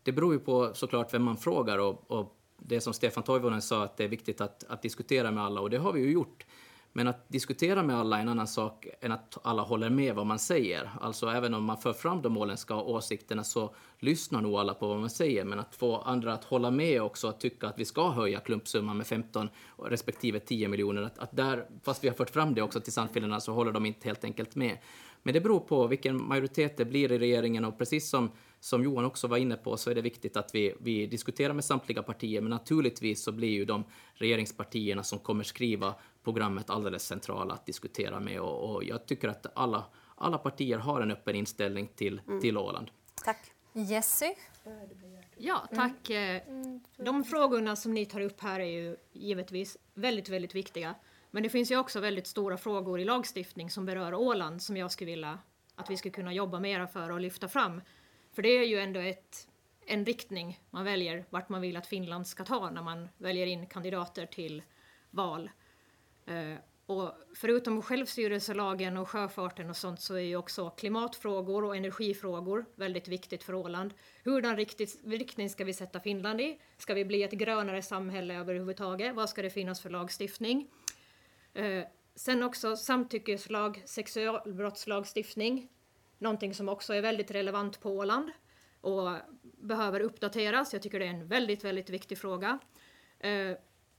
Det 0.02 0.12
beror 0.12 0.32
ju 0.32 0.40
på 0.40 0.74
såklart 0.74 1.14
vem 1.14 1.22
man 1.22 1.36
frågar 1.36 1.78
och, 1.78 2.10
och 2.10 2.36
det 2.58 2.80
som 2.80 2.92
Stefan 2.92 3.22
Toivonen 3.22 3.62
sa 3.62 3.84
att 3.84 3.96
det 3.96 4.04
är 4.04 4.08
viktigt 4.08 4.40
att, 4.40 4.64
att 4.64 4.82
diskutera 4.82 5.30
med 5.30 5.44
alla 5.44 5.60
och 5.60 5.70
det 5.70 5.78
har 5.78 5.92
vi 5.92 6.00
ju 6.00 6.12
gjort. 6.12 6.46
Men 6.96 7.08
att 7.08 7.28
diskutera 7.28 7.82
med 7.82 7.96
alla 7.96 8.16
är 8.16 8.22
en 8.22 8.28
annan 8.28 8.46
sak 8.46 8.86
än 9.00 9.12
att 9.12 9.38
alla 9.42 9.62
håller 9.62 9.90
med 9.90 10.14
vad 10.14 10.26
man 10.26 10.38
säger. 10.38 10.90
Alltså 11.00 11.26
även 11.26 11.54
om 11.54 11.64
man 11.64 11.78
för 11.78 11.92
fram 11.92 12.22
de 12.22 12.36
åländska 12.36 12.76
åsikterna 12.76 13.44
så 13.44 13.74
lyssnar 13.98 14.40
nog 14.40 14.54
alla 14.54 14.74
på 14.74 14.88
vad 14.88 15.00
man 15.00 15.10
säger. 15.10 15.44
Men 15.44 15.58
att 15.58 15.74
få 15.74 15.96
andra 15.96 16.32
att 16.32 16.44
hålla 16.44 16.70
med 16.70 17.02
också, 17.02 17.28
att 17.28 17.40
tycka 17.40 17.66
att 17.66 17.78
vi 17.78 17.84
ska 17.84 18.10
höja 18.10 18.40
klumpsumman 18.40 18.96
med 18.96 19.06
15 19.06 19.48
respektive 19.78 20.40
10 20.40 20.68
miljoner. 20.68 21.02
Att, 21.02 21.18
att 21.18 21.36
där, 21.36 21.66
fast 21.82 22.04
vi 22.04 22.08
har 22.08 22.14
fört 22.14 22.30
fram 22.30 22.54
det 22.54 22.62
också 22.62 22.80
till 22.80 22.92
Sandfinnarna 22.92 23.40
så 23.40 23.52
håller 23.52 23.72
de 23.72 23.86
inte 23.86 24.08
helt 24.08 24.24
enkelt 24.24 24.54
med. 24.54 24.78
Men 25.22 25.34
det 25.34 25.40
beror 25.40 25.60
på 25.60 25.86
vilken 25.86 26.24
majoritet 26.28 26.76
det 26.76 26.84
blir 26.84 27.12
i 27.12 27.18
regeringen 27.18 27.64
och 27.64 27.78
precis 27.78 28.10
som 28.10 28.30
som 28.64 28.84
Johan 28.84 29.04
också 29.04 29.26
var 29.26 29.36
inne 29.36 29.56
på 29.56 29.76
så 29.76 29.90
är 29.90 29.94
det 29.94 30.00
viktigt 30.00 30.36
att 30.36 30.54
vi, 30.54 30.74
vi 30.80 31.06
diskuterar 31.06 31.54
med 31.54 31.64
samtliga 31.64 32.02
partier, 32.02 32.40
men 32.40 32.50
naturligtvis 32.50 33.22
så 33.24 33.32
blir 33.32 33.48
ju 33.48 33.64
de 33.64 33.84
regeringspartierna 34.14 35.02
som 35.02 35.18
kommer 35.18 35.44
skriva 35.44 35.94
programmet 36.24 36.70
alldeles 36.70 37.06
centrala 37.06 37.54
att 37.54 37.66
diskutera 37.66 38.20
med 38.20 38.40
och, 38.40 38.74
och 38.74 38.84
jag 38.84 39.06
tycker 39.06 39.28
att 39.28 39.46
alla, 39.54 39.84
alla 40.14 40.38
partier 40.38 40.78
har 40.78 41.00
en 41.00 41.10
öppen 41.10 41.36
inställning 41.36 41.88
till, 41.94 42.20
mm. 42.28 42.40
till 42.40 42.58
Åland. 42.58 42.90
Tack. 43.24 43.52
Jessie? 43.72 44.34
Ja, 45.36 45.68
tack. 45.74 46.10
Mm. 46.10 46.80
De 46.96 47.24
frågorna 47.24 47.76
som 47.76 47.94
ni 47.94 48.06
tar 48.06 48.20
upp 48.20 48.40
här 48.40 48.60
är 48.60 48.64
ju 48.64 48.96
givetvis 49.12 49.76
väldigt, 49.94 50.28
väldigt 50.28 50.54
viktiga. 50.54 50.94
Men 51.30 51.42
det 51.42 51.48
finns 51.48 51.70
ju 51.70 51.76
också 51.76 52.00
väldigt 52.00 52.26
stora 52.26 52.56
frågor 52.56 53.00
i 53.00 53.04
lagstiftning 53.04 53.70
som 53.70 53.86
berör 53.86 54.14
Åland 54.14 54.62
som 54.62 54.76
jag 54.76 54.92
skulle 54.92 55.10
vilja 55.10 55.38
att 55.74 55.90
vi 55.90 55.96
skulle 55.96 56.12
kunna 56.12 56.32
jobba 56.32 56.60
mera 56.60 56.86
för 56.86 57.10
och 57.10 57.20
lyfta 57.20 57.48
fram. 57.48 57.80
För 58.32 58.42
det 58.42 58.48
är 58.48 58.64
ju 58.64 58.78
ändå 58.78 59.00
ett, 59.00 59.48
en 59.86 60.04
riktning 60.04 60.60
man 60.70 60.84
väljer 60.84 61.24
vart 61.30 61.48
man 61.48 61.60
vill 61.60 61.76
att 61.76 61.86
Finland 61.86 62.26
ska 62.26 62.44
ta 62.44 62.70
när 62.70 62.82
man 62.82 63.08
väljer 63.18 63.46
in 63.46 63.66
kandidater 63.66 64.26
till 64.26 64.62
val. 65.10 65.50
Eh, 66.26 66.58
och 66.86 67.12
förutom 67.34 67.82
självstyrelselagen 67.82 68.96
och 68.96 69.08
sjöfarten 69.08 69.70
och 69.70 69.76
sånt 69.76 70.00
så 70.00 70.14
är 70.14 70.20
ju 70.20 70.36
också 70.36 70.70
klimatfrågor 70.70 71.64
och 71.64 71.76
energifrågor 71.76 72.64
väldigt 72.74 73.08
viktigt 73.08 73.42
för 73.42 73.54
Åland. 73.54 73.94
Hurdan 74.24 74.56
riktning 75.04 75.50
ska 75.50 75.64
vi 75.64 75.72
sätta 75.72 76.00
Finland 76.00 76.40
i? 76.40 76.60
Ska 76.76 76.94
vi 76.94 77.04
bli 77.04 77.22
ett 77.22 77.32
grönare 77.32 77.82
samhälle 77.82 78.34
överhuvudtaget? 78.34 79.14
Vad 79.14 79.30
ska 79.30 79.42
det 79.42 79.50
finnas 79.50 79.80
för 79.80 79.90
lagstiftning? 79.90 80.70
Eh, 81.54 81.84
sen 82.14 82.42
också 82.42 82.76
samtyckeslag, 82.76 83.82
sexualbrottslagstiftning 83.86 85.68
någonting 86.24 86.54
som 86.54 86.68
också 86.68 86.94
är 86.94 87.02
väldigt 87.02 87.30
relevant 87.30 87.80
på 87.80 87.90
Åland 87.90 88.30
och 88.80 89.10
behöver 89.42 90.00
uppdateras. 90.00 90.72
Jag 90.72 90.82
tycker 90.82 90.98
det 90.98 91.06
är 91.06 91.10
en 91.10 91.28
väldigt, 91.28 91.64
väldigt 91.64 91.90
viktig 91.90 92.18
fråga. 92.18 92.58
Eh, 93.18 93.56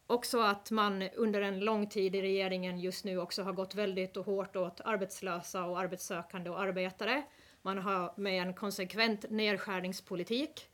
Också 0.07 0.39
att 0.39 0.71
man 0.71 1.01
under 1.01 1.41
en 1.41 1.59
lång 1.59 1.87
tid 1.87 2.15
i 2.15 2.21
regeringen 2.21 2.79
just 2.79 3.05
nu 3.05 3.17
också 3.19 3.43
har 3.43 3.53
gått 3.53 3.75
väldigt 3.75 4.17
och 4.17 4.25
hårt 4.25 4.55
åt 4.55 4.81
arbetslösa 4.81 5.65
och 5.65 5.79
arbetssökande 5.79 6.49
och 6.49 6.61
arbetare. 6.61 7.23
Man 7.61 7.77
har 7.77 8.13
med 8.17 8.41
en 8.41 8.53
konsekvent 8.53 9.25
nedskärningspolitik 9.29 10.69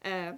eh, 0.00 0.34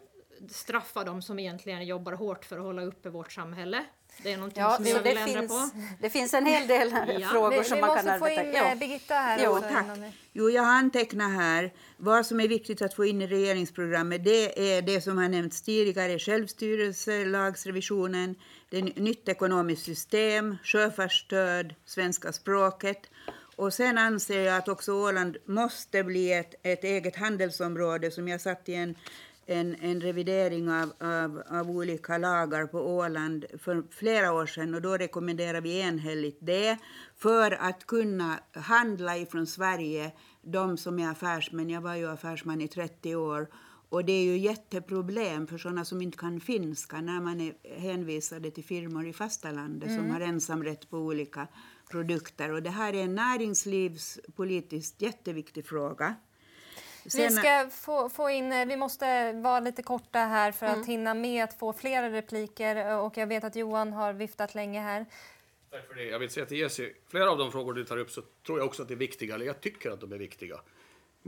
straffat 0.49 1.07
dem 1.07 1.23
som 1.23 1.39
egentligen 1.39 1.87
jobbar 1.87 2.13
hårt 2.13 2.45
för 2.45 2.59
att 2.59 2.65
hålla 2.65 2.83
uppe 2.83 3.11
vårt 3.11 3.33
samhälle. 3.33 3.85
Det 4.23 4.33
är 4.33 4.37
någonting 4.37 4.63
ja, 4.63 4.77
som 4.77 4.87
jag 4.87 5.03
vill 5.03 5.17
ändra 5.17 5.41
finns, 5.41 5.53
på. 5.53 5.71
Det 6.01 6.11
finns 6.11 6.35
en 6.35 6.47
hel 6.47 6.67
del 6.69 6.91
ja. 7.21 7.29
frågor 7.29 7.59
vi, 7.59 7.65
som 7.65 7.77
vi 7.77 7.81
man 7.81 7.97
kan 7.97 8.09
arbeta 8.09 8.25
med. 8.25 8.37
Vi 8.37 8.53
måste 8.53 8.59
få 8.59 8.59
in 8.59 8.69
ja. 8.69 8.77
Birgitta 8.77 9.15
här. 9.15 9.45
Jo, 9.45 9.59
tack. 9.61 9.87
Jo, 10.33 10.51
jag 10.51 10.63
har 10.63 10.73
antecknat 10.73 11.33
här 11.33 11.73
vad 11.97 12.27
som 12.27 12.41
är 12.41 12.49
viktigt 12.49 12.83
att 12.83 12.95
få 12.95 13.05
in 13.05 13.23
i 13.23 13.27
regeringsprogrammet. 13.27 14.25
Det 14.25 14.77
är 14.77 14.83
det 14.83 15.01
som 15.01 15.19
har 15.19 15.29
nämnts 15.29 15.63
tidigare, 15.63 16.19
självstyrelse, 16.19 17.25
lagsrevisionen, 17.25 18.35
det 18.71 18.83
nytt 18.83 19.29
ekonomiskt 19.29 19.85
system, 19.85 20.57
sjöfartsstöd, 20.65 21.75
svenska 21.85 22.33
språket. 22.33 23.11
Och 23.57 23.75
sen 23.75 23.99
anser 23.99 24.41
jag 24.41 24.57
att 24.57 24.69
också 24.69 24.93
Åland 24.93 25.37
måste 25.45 26.05
bli 26.05 26.33
ett, 26.33 26.55
ett 26.63 26.85
eget 26.85 27.17
handelsområde 27.17 28.11
som 28.11 28.29
jag 28.29 28.41
satt 28.41 28.69
i 28.69 28.75
en 28.75 28.95
en, 29.47 29.77
en 29.81 30.01
revidering 30.01 30.71
av, 30.71 30.93
av, 31.01 31.43
av, 31.51 31.71
olika 31.71 32.19
lagar 32.19 32.67
på 32.67 32.79
Åland 32.79 33.45
för 33.59 33.85
flera 33.91 34.33
år 34.33 34.47
sedan 34.47 34.75
och 34.75 34.83
då 34.83 34.97
rekommenderar 34.97 35.61
vi 35.61 35.81
enhälligt 35.81 36.39
det 36.41 36.79
för 37.17 37.51
att 37.51 37.87
kunna 37.87 38.39
handla 38.53 39.17
ifrån 39.17 39.47
Sverige, 39.47 40.13
de 40.43 40.77
som 40.77 40.99
är 40.99 41.11
affärsmän. 41.11 41.71
Jag 41.71 41.81
var 41.81 41.95
ju 41.95 42.09
affärsman 42.09 42.61
i 42.61 42.69
30 42.69 43.17
år 43.17 43.49
och 43.89 44.05
det 44.05 44.13
är 44.13 44.25
ju 44.25 44.39
jätteproblem 44.39 45.47
för 45.47 45.59
sådana 45.59 45.85
som 45.85 46.03
inte 46.03 46.19
kan 46.19 46.41
finska 46.41 47.01
när 47.01 47.21
man 47.21 47.41
är 47.41 47.79
hänvisade 47.79 48.51
till 48.51 48.65
firmor 48.65 49.07
i 49.07 49.13
fastalandet 49.13 49.89
mm. 49.89 50.01
som 50.01 50.11
har 50.11 50.21
ensamrätt 50.21 50.91
på 50.91 50.99
olika 50.99 51.49
produkter. 51.91 52.53
Och 52.53 52.63
det 52.63 52.71
här 52.71 52.93
är 52.93 53.05
en 53.05 53.15
näringslivspolitiskt 53.15 55.03
jätteviktig 55.03 55.67
fråga. 55.67 56.15
Vi 57.15 57.31
ska 57.31 57.69
få, 57.71 58.09
få, 58.09 58.31
in, 58.31 58.53
eh, 58.53 58.67
vi 58.67 58.77
måste 58.77 59.33
vara 59.33 59.61
lite 59.61 59.83
korta 59.83 60.19
här 60.19 60.53
för 60.53 60.67
mm. 60.67 60.81
att 60.81 60.87
hinna 60.87 61.15
med 61.15 61.45
att 61.45 61.59
få 61.59 61.73
flera 61.73 62.11
repliker 62.11 62.99
och 62.99 63.17
jag 63.17 63.27
vet 63.27 63.45
att 63.45 63.57
Johan 63.57 63.93
har 63.93 64.13
viftat 64.13 64.55
länge 64.55 64.81
här. 64.81 65.07
Tack 65.71 65.87
för 65.89 65.95
det. 65.95 66.05
Jag 66.05 66.19
vill 66.19 66.31
säga 66.31 66.47
till 66.47 66.59
Jesse, 66.59 66.91
flera 67.09 67.31
av 67.31 67.39
de 67.39 67.53
frågor 67.53 67.73
du 67.73 67.85
tar 67.85 67.99
upp 67.99 68.11
så 68.11 68.23
tror 68.47 68.59
jag 68.59 68.67
också 68.67 68.83
att 68.83 68.89
det 68.89 68.95
är 68.95 68.99
viktiga, 68.99 69.35
eller 69.35 69.47
jag 69.47 69.61
tycker 69.61 69.91
att 69.91 70.01
de 70.01 70.13
är 70.13 70.19
viktiga. 70.19 70.61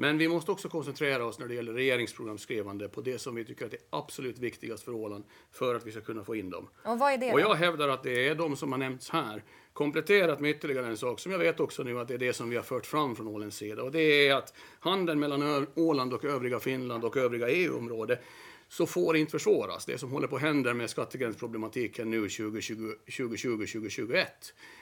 Men 0.01 0.19
vi 0.19 0.29
måste 0.29 0.53
också 0.53 0.69
koncentrera 0.69 1.25
oss 1.25 1.39
när 1.39 1.49
det 1.49 1.55
gäller 1.55 1.73
regeringsprogramskrivande 1.73 2.89
på 2.89 3.01
det 3.01 3.19
som 3.19 3.35
vi 3.35 3.45
tycker 3.45 3.67
att 3.67 3.73
är 3.73 3.81
absolut 3.91 4.39
viktigast 4.39 4.85
för 4.85 4.93
Åland 4.93 5.25
för 5.53 5.75
att 5.75 5.87
vi 5.87 5.93
ska 5.93 6.01
kunna 6.01 6.25
få 6.25 6.37
in 6.37 6.51
dem. 6.51 6.69
Och 6.85 6.99
vad 6.99 7.13
är 7.13 7.19
det? 7.19 7.33
Och 7.33 7.41
jag 7.41 7.55
hävdar 7.55 7.89
att 7.89 8.03
det 8.03 8.29
är 8.29 8.35
de 8.35 8.57
som 8.57 8.73
har 8.73 8.79
nämnts 8.79 9.11
här, 9.11 9.43
kompletterat 9.79 10.41
med 10.41 10.51
ytterligare 10.51 10.87
en 10.87 10.97
sak 10.97 11.21
som 11.21 11.33
jag 11.33 11.39
vet 11.39 11.61
också 11.61 11.83
nu 11.83 12.01
att 12.01 12.09
det 12.09 12.15
är 12.15 12.19
det 12.19 12.33
som 12.33 12.51
vi 12.51 12.57
har 12.57 12.63
fört 12.63 12.87
fram 12.87 13.17
från 13.17 13.29
Ålands 13.29 13.57
sida. 13.57 13.83
Och 13.83 13.93
det 13.93 14.29
är 14.29 14.35
att 14.35 14.55
handeln 14.81 15.21
mellan 15.21 15.67
Åland 15.75 16.13
och 16.13 16.25
övriga 16.25 16.61
Finland 16.61 17.05
och 17.05 17.17
övriga 17.17 17.49
EU-området 17.49 18.21
så 18.69 18.87
får 18.87 19.17
inte 19.17 19.31
försvåras. 19.31 19.87
Det 19.87 19.99
som 19.99 20.11
håller 20.13 20.27
på 20.27 20.37
att 20.37 20.43
hända 20.43 20.75
med 20.75 20.91
skattegränsproblematiken 20.91 22.11
nu 22.11 22.27
2020-2021. 22.27 24.25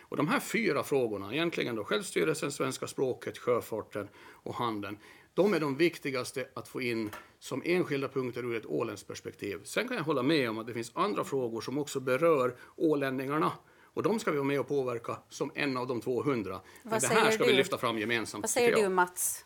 Och 0.01 0.17
de 0.17 0.29
här 0.29 0.41
fyra 0.41 0.83
frågorna, 0.83 1.33
egentligen 1.35 1.77
då 1.77 1.85
självstyrelsen, 1.85 2.53
svenska 2.53 2.87
språket, 2.87 3.39
sjöfarten 3.39 4.09
och 4.19 4.55
handeln, 4.55 4.99
de 5.35 5.55
är 5.55 5.61
de 5.61 5.77
viktigaste 5.77 6.47
att 6.55 6.69
få 6.69 6.83
in 6.83 7.11
som 7.39 7.63
enskilda 7.65 8.09
punkter 8.09 8.45
ur 8.45 8.57
ett 8.57 8.67
åländskt 8.67 9.09
perspektiv. 9.09 9.61
Sen 9.65 9.89
kan 9.89 9.97
jag 9.97 10.05
hålla 10.05 10.23
med 10.23 10.51
om 10.51 10.59
att 10.59 10.67
det 10.67 10.75
finns 10.75 10.93
andra 10.95 11.25
frågor 11.25 11.61
som 11.61 11.79
också 11.79 12.01
berör 12.01 12.57
ålänningarna. 12.77 13.53
Och 13.97 14.03
de 14.03 14.19
ska 14.19 14.31
vi 14.31 14.37
vara 14.37 14.47
med 14.47 14.61
och 14.61 14.69
påverka 14.69 15.19
som 15.29 15.51
en 15.55 15.77
av 15.77 15.87
de 15.87 16.01
200. 16.01 16.61
Vad 16.83 17.01
det 17.01 17.07
här 17.07 17.31
ska 17.31 17.45
du? 17.45 17.51
vi 17.51 17.57
lyfta 17.57 17.79
fram 17.79 17.99
gemensamt. 17.99 18.43
Vad 18.43 18.51
säger 18.51 18.77
du 18.77 18.89
Mats? 18.89 19.45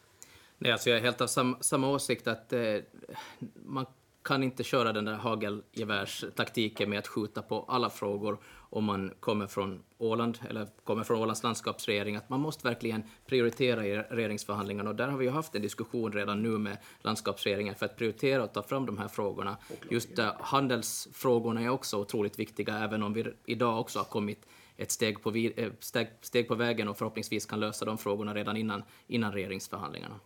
Nej, 0.58 0.72
alltså 0.72 0.90
jag 0.90 0.98
är 0.98 1.02
helt 1.02 1.20
av 1.20 1.26
sam, 1.26 1.56
samma 1.60 1.88
åsikt 1.88 2.26
att 2.26 2.52
eh, 2.52 2.76
man 3.64 3.86
kan 4.22 4.42
inte 4.42 4.64
köra 4.64 4.92
den 4.92 5.04
där 5.04 5.14
hagelgevärstaktiken 5.14 6.90
med 6.90 6.98
att 6.98 7.06
skjuta 7.06 7.42
på 7.42 7.64
alla 7.68 7.90
frågor 7.90 8.38
om 8.70 8.85
man 8.85 9.12
kommer 9.20 9.46
från 9.46 9.83
Åland 9.98 10.38
eller 10.48 10.68
kommer 10.85 11.04
från 11.04 11.18
Ålands 11.18 11.42
landskapsregering, 11.42 12.16
att 12.16 12.28
man 12.28 12.40
måste 12.40 12.68
verkligen 12.68 13.02
prioritera 13.26 13.87
i 13.87 13.96
regeringsförhandlingarna 13.96 14.90
och 14.90 14.96
där 14.96 15.09
har 15.09 15.18
vi 15.18 15.24
ju 15.24 15.30
haft 15.30 15.54
en 15.54 15.62
diskussion 15.62 16.12
redan 16.12 16.42
nu 16.42 16.48
med 16.48 16.78
landskapsregeringen 17.00 17.74
för 17.74 17.87
att 17.87 17.96
prioritera 17.96 18.42
och 18.42 18.52
ta 18.52 18.62
fram 18.62 18.87
de 18.87 18.98
här 18.98 19.09
frågorna. 19.09 19.56
Just 19.90 20.18
uh, 20.18 20.30
handelsfrågorna 20.40 21.62
är 21.62 21.68
också 21.68 21.98
otroligt 21.98 22.38
viktiga, 22.38 22.78
även 22.78 23.02
om 23.02 23.12
vi 23.12 23.26
idag 23.44 23.80
också 23.80 23.98
har 23.98 24.04
kommit 24.04 24.46
ett 24.76 24.90
steg 24.90 25.22
på, 25.22 25.35
eh, 25.35 25.72
steg, 25.80 26.09
steg 26.20 26.48
på 26.48 26.54
vägen 26.54 26.88
och 26.88 26.98
förhoppningsvis 26.98 27.46
kan 27.46 27.61
lösa 27.61 27.85
de 27.85 27.98
frågorna 27.98 28.35
redan 28.35 28.56
innan, 28.56 28.83
innan 29.06 29.33
regeringsförhandlingarna. 29.33 30.20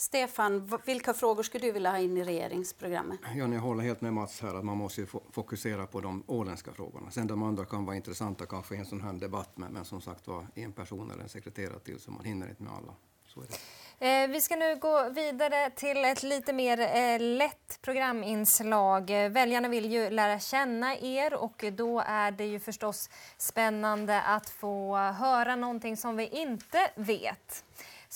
Stefan, 0.00 0.78
vilka 0.84 1.14
frågor 1.14 1.42
skulle 1.42 1.66
du 1.66 1.72
vilja 1.72 1.90
ha 1.90 1.98
in 1.98 2.16
i 2.16 2.24
regeringsprogrammet? 2.24 3.18
Ja, 3.36 3.48
jag 3.48 3.60
håller 3.60 3.84
helt 3.84 4.00
med 4.00 4.12
Mats 4.12 4.40
här 4.40 4.54
att 4.54 4.64
man 4.64 4.76
måste 4.76 5.06
fokusera 5.32 5.86
på 5.86 6.00
de 6.00 6.24
åländska 6.26 6.72
frågorna. 6.72 7.10
Sen 7.10 7.26
de 7.26 7.42
andra 7.42 7.64
kan 7.64 7.84
vara 7.84 7.96
intressanta 7.96 8.46
kanske 8.46 8.74
i 8.74 8.78
en 8.78 8.86
sån 8.86 9.00
här 9.00 9.12
debatt, 9.12 9.50
men, 9.54 9.72
men 9.72 9.84
som 9.84 10.00
sagt 10.00 10.26
var 10.26 10.46
en 10.54 10.72
person 10.72 11.10
eller 11.10 11.22
en 11.22 11.28
sekreterare 11.28 11.78
till 11.78 12.00
så 12.00 12.10
man 12.10 12.24
hinner 12.24 12.48
inte 12.48 12.62
med 12.62 12.72
alla. 12.72 12.94
Så 13.26 13.40
är 13.40 13.46
det. 13.46 13.56
Eh, 14.00 14.28
vi 14.28 14.40
ska 14.40 14.56
nu 14.56 14.76
gå 14.76 15.08
vidare 15.08 15.70
till 15.70 16.04
ett 16.04 16.22
lite 16.22 16.52
mer 16.52 16.80
eh, 16.80 17.20
lätt 17.20 17.78
programinslag. 17.82 19.10
Väljarna 19.30 19.68
vill 19.68 19.92
ju 19.92 20.10
lära 20.10 20.38
känna 20.38 20.96
er 20.96 21.34
och 21.34 21.64
då 21.72 22.00
är 22.06 22.30
det 22.30 22.46
ju 22.46 22.60
förstås 22.60 23.10
spännande 23.38 24.22
att 24.22 24.50
få 24.50 24.96
höra 24.96 25.56
någonting 25.56 25.96
som 25.96 26.16
vi 26.16 26.26
inte 26.26 26.90
vet. 26.96 27.64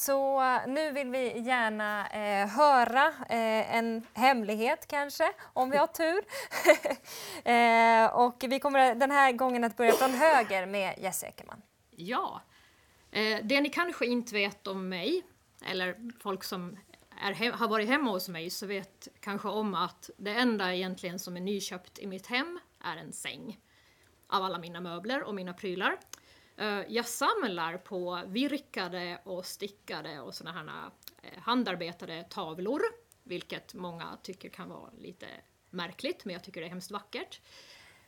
Så 0.02 0.42
eh, 0.42 0.60
nu 0.66 0.92
vill 0.92 1.10
vi 1.10 1.40
gärna 1.40 2.08
eh, 2.08 2.48
höra 2.48 3.06
eh, 3.08 3.76
en 3.76 4.06
hemlighet 4.12 4.86
kanske, 4.86 5.32
om 5.52 5.70
vi 5.70 5.76
har 5.76 5.86
tur. 5.86 6.24
eh, 7.48 8.26
och 8.26 8.44
vi 8.48 8.60
kommer 8.60 8.94
den 8.94 9.10
här 9.10 9.32
gången 9.32 9.64
att 9.64 9.76
börja 9.76 9.92
från 9.92 10.10
höger 10.10 10.66
med 10.66 10.98
Jesse 10.98 11.26
Ekerman. 11.26 11.62
Ja. 11.90 12.42
Eh, 13.10 13.38
det 13.42 13.60
ni 13.60 13.68
kanske 13.68 14.06
inte 14.06 14.34
vet 14.34 14.66
om 14.66 14.88
mig, 14.88 15.22
eller 15.64 15.96
folk 16.22 16.44
som 16.44 16.78
är, 17.20 17.52
har 17.52 17.68
varit 17.68 17.88
hemma 17.88 18.10
hos 18.10 18.28
mig, 18.28 18.50
så 18.50 18.66
vet 18.66 19.08
kanske 19.20 19.48
om 19.48 19.74
att 19.74 20.10
det 20.16 20.34
enda 20.34 20.74
egentligen 20.74 21.18
som 21.18 21.36
är 21.36 21.40
nyköpt 21.40 21.98
i 21.98 22.06
mitt 22.06 22.26
hem 22.26 22.60
är 22.84 22.96
en 22.96 23.12
säng. 23.12 23.58
Av 24.26 24.42
alla 24.42 24.58
mina 24.58 24.80
möbler 24.80 25.22
och 25.22 25.34
mina 25.34 25.52
prylar. 25.52 25.98
Eh, 26.56 26.80
jag 26.88 27.06
samlar 27.06 27.76
på 27.78 28.20
virkade 28.26 29.18
och 29.24 29.46
stickade 29.46 30.20
och 30.20 30.34
såna 30.34 30.52
här 30.52 30.90
eh, 31.22 31.38
handarbetade 31.42 32.24
tavlor, 32.30 32.80
vilket 33.22 33.74
många 33.74 34.18
tycker 34.22 34.48
kan 34.48 34.68
vara 34.68 34.90
lite 34.98 35.26
märkligt, 35.70 36.24
men 36.24 36.32
jag 36.32 36.44
tycker 36.44 36.60
det 36.60 36.66
är 36.66 36.70
hemskt 36.70 36.90
vackert. 36.90 37.40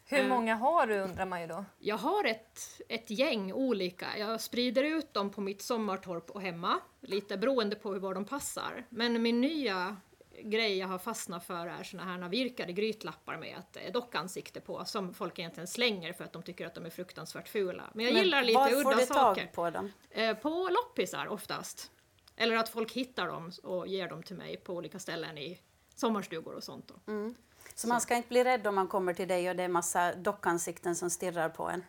Hur 0.06 0.20
eh, 0.20 0.28
många 0.28 0.54
har 0.54 0.86
du 0.86 1.00
undrar 1.00 1.26
man 1.26 1.40
ju 1.40 1.46
då? 1.46 1.64
Jag 1.78 1.96
har 1.96 2.24
ett, 2.24 2.80
ett 2.88 3.10
gäng 3.10 3.52
olika. 3.52 4.18
Jag 4.18 4.40
sprider 4.40 4.82
ut 4.82 5.14
dem 5.14 5.30
på 5.30 5.40
mitt 5.40 5.62
sommartorp 5.62 6.30
och 6.30 6.42
hemma, 6.42 6.80
lite 7.00 7.36
beroende 7.36 7.76
på 7.76 7.92
hur 7.92 8.00
var 8.00 8.14
de 8.14 8.24
passar. 8.24 8.84
Men 8.88 9.22
min 9.22 9.40
nya 9.40 9.96
grej 10.42 10.78
jag 10.78 10.88
har 10.88 10.98
fastnat 10.98 11.44
för 11.44 11.66
är 11.66 11.82
såna 11.82 12.04
här 12.04 12.28
virkade 12.28 12.72
grytlappar 12.72 13.36
med 13.36 13.58
ett 13.58 13.92
dockansikte 13.92 14.60
på 14.60 14.84
som 14.84 15.14
folk 15.14 15.38
egentligen 15.38 15.66
slänger 15.66 16.12
för 16.12 16.24
att 16.24 16.32
de 16.32 16.42
tycker 16.42 16.66
att 16.66 16.74
de 16.74 16.86
är 16.86 16.90
fruktansvärt 16.90 17.48
fula. 17.48 17.90
Men 17.94 18.04
jag 18.04 18.14
Men 18.14 18.22
gillar 18.22 18.42
lite 18.42 18.58
udda 18.60 18.74
saker. 18.74 18.84
Var 18.84 18.94
får 18.94 19.34
du 19.34 19.40
tag 19.40 19.52
på 19.52 19.70
dem? 19.70 19.92
Eh, 20.10 20.36
på 20.36 20.68
loppisar 20.70 21.28
oftast. 21.28 21.90
Eller 22.36 22.56
att 22.56 22.68
folk 22.68 22.92
hittar 22.92 23.26
dem 23.26 23.52
och 23.62 23.86
ger 23.86 24.08
dem 24.08 24.22
till 24.22 24.36
mig 24.36 24.56
på 24.56 24.74
olika 24.74 24.98
ställen 24.98 25.38
i 25.38 25.60
sommarstugor 25.94 26.54
och 26.54 26.64
sånt. 26.64 26.90
Mm. 27.06 27.34
Så, 27.64 27.80
Så 27.80 27.88
man 27.88 28.00
ska 28.00 28.16
inte 28.16 28.28
bli 28.28 28.44
rädd 28.44 28.66
om 28.66 28.74
man 28.74 28.88
kommer 28.88 29.14
till 29.14 29.28
dig 29.28 29.50
och 29.50 29.56
det 29.56 29.62
är 29.62 29.68
massa 29.68 30.14
dockansikten 30.14 30.96
som 30.96 31.10
stirrar 31.10 31.48
på 31.48 31.68
en? 31.68 31.84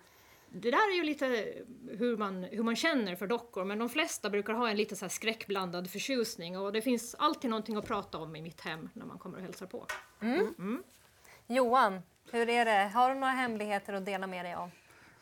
Det 0.49 0.71
där 0.71 0.91
är 0.91 0.95
ju 0.95 1.03
lite 1.03 1.53
hur 1.89 2.17
man, 2.17 2.43
hur 2.43 2.63
man 2.63 2.75
känner 2.75 3.15
för 3.15 3.27
dockor, 3.27 3.65
men 3.65 3.79
de 3.79 3.89
flesta 3.89 4.29
brukar 4.29 4.53
ha 4.53 4.69
en 4.69 4.77
lite 4.77 4.95
så 4.95 5.05
här 5.05 5.09
skräckblandad 5.09 5.89
förtjusning 5.89 6.57
och 6.57 6.73
det 6.73 6.81
finns 6.81 7.15
alltid 7.19 7.49
någonting 7.49 7.75
att 7.75 7.87
prata 7.87 8.17
om 8.17 8.35
i 8.35 8.41
mitt 8.41 8.61
hem 8.61 8.89
när 8.93 9.05
man 9.05 9.19
kommer 9.19 9.37
och 9.37 9.43
hälsar 9.43 9.65
på. 9.65 9.87
Mm. 10.21 10.53
Mm. 10.59 10.83
Johan, 11.47 12.01
hur 12.31 12.49
är 12.49 12.65
det? 12.65 12.91
Har 12.93 13.09
du 13.09 13.15
några 13.19 13.33
hemligheter 13.33 13.93
att 13.93 14.05
dela 14.05 14.27
med 14.27 14.45
dig 14.45 14.53
av? 14.53 14.71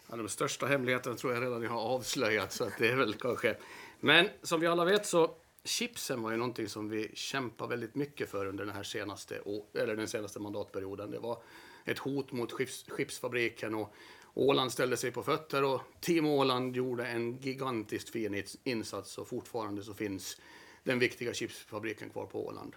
Ja, 0.09 0.15
de 0.15 0.29
största 0.29 0.65
hemligheterna 0.65 1.15
tror 1.15 1.33
jag 1.33 1.43
redan 1.43 1.61
ni 1.61 1.67
har 1.67 1.81
avslöjat, 1.81 2.51
så 2.51 2.63
att 2.63 2.77
det 2.77 2.89
är 2.89 2.95
väl 2.95 3.13
kanske... 3.13 3.55
Men 3.99 4.29
som 4.41 4.59
vi 4.59 4.67
alla 4.67 4.85
vet 4.85 5.05
så 5.05 5.35
chipsen 5.63 6.21
var 6.21 6.31
ju 6.31 6.37
någonting 6.37 6.69
som 6.69 6.89
vi 6.89 7.11
kämpade 7.15 7.69
väldigt 7.69 7.95
mycket 7.95 8.29
för 8.29 8.45
under 8.45 8.65
den 8.65 8.75
här 8.75 8.83
senaste, 8.83 9.41
eller 9.73 9.95
den 9.95 10.07
senaste 10.07 10.39
mandatperioden. 10.39 11.11
Det 11.11 11.19
var 11.19 11.37
ett 11.85 11.99
hot 11.99 12.31
mot 12.31 12.51
skips, 12.51 12.85
skipsfabriken 12.87 13.75
och 13.75 13.93
Åland 14.33 14.71
ställde 14.71 14.97
sig 14.97 15.11
på 15.11 15.23
fötter 15.23 15.63
och 15.63 15.81
Team 15.99 16.25
Åland 16.25 16.75
gjorde 16.75 17.05
en 17.05 17.37
gigantiskt 17.37 18.09
fin 18.09 18.43
insats 18.63 19.17
och 19.17 19.27
fortfarande 19.27 19.83
så 19.83 19.93
finns 19.93 20.37
den 20.83 20.99
viktiga 20.99 21.33
chipsfabriken 21.33 22.09
kvar 22.09 22.25
på 22.25 22.45
Åland. 22.45 22.75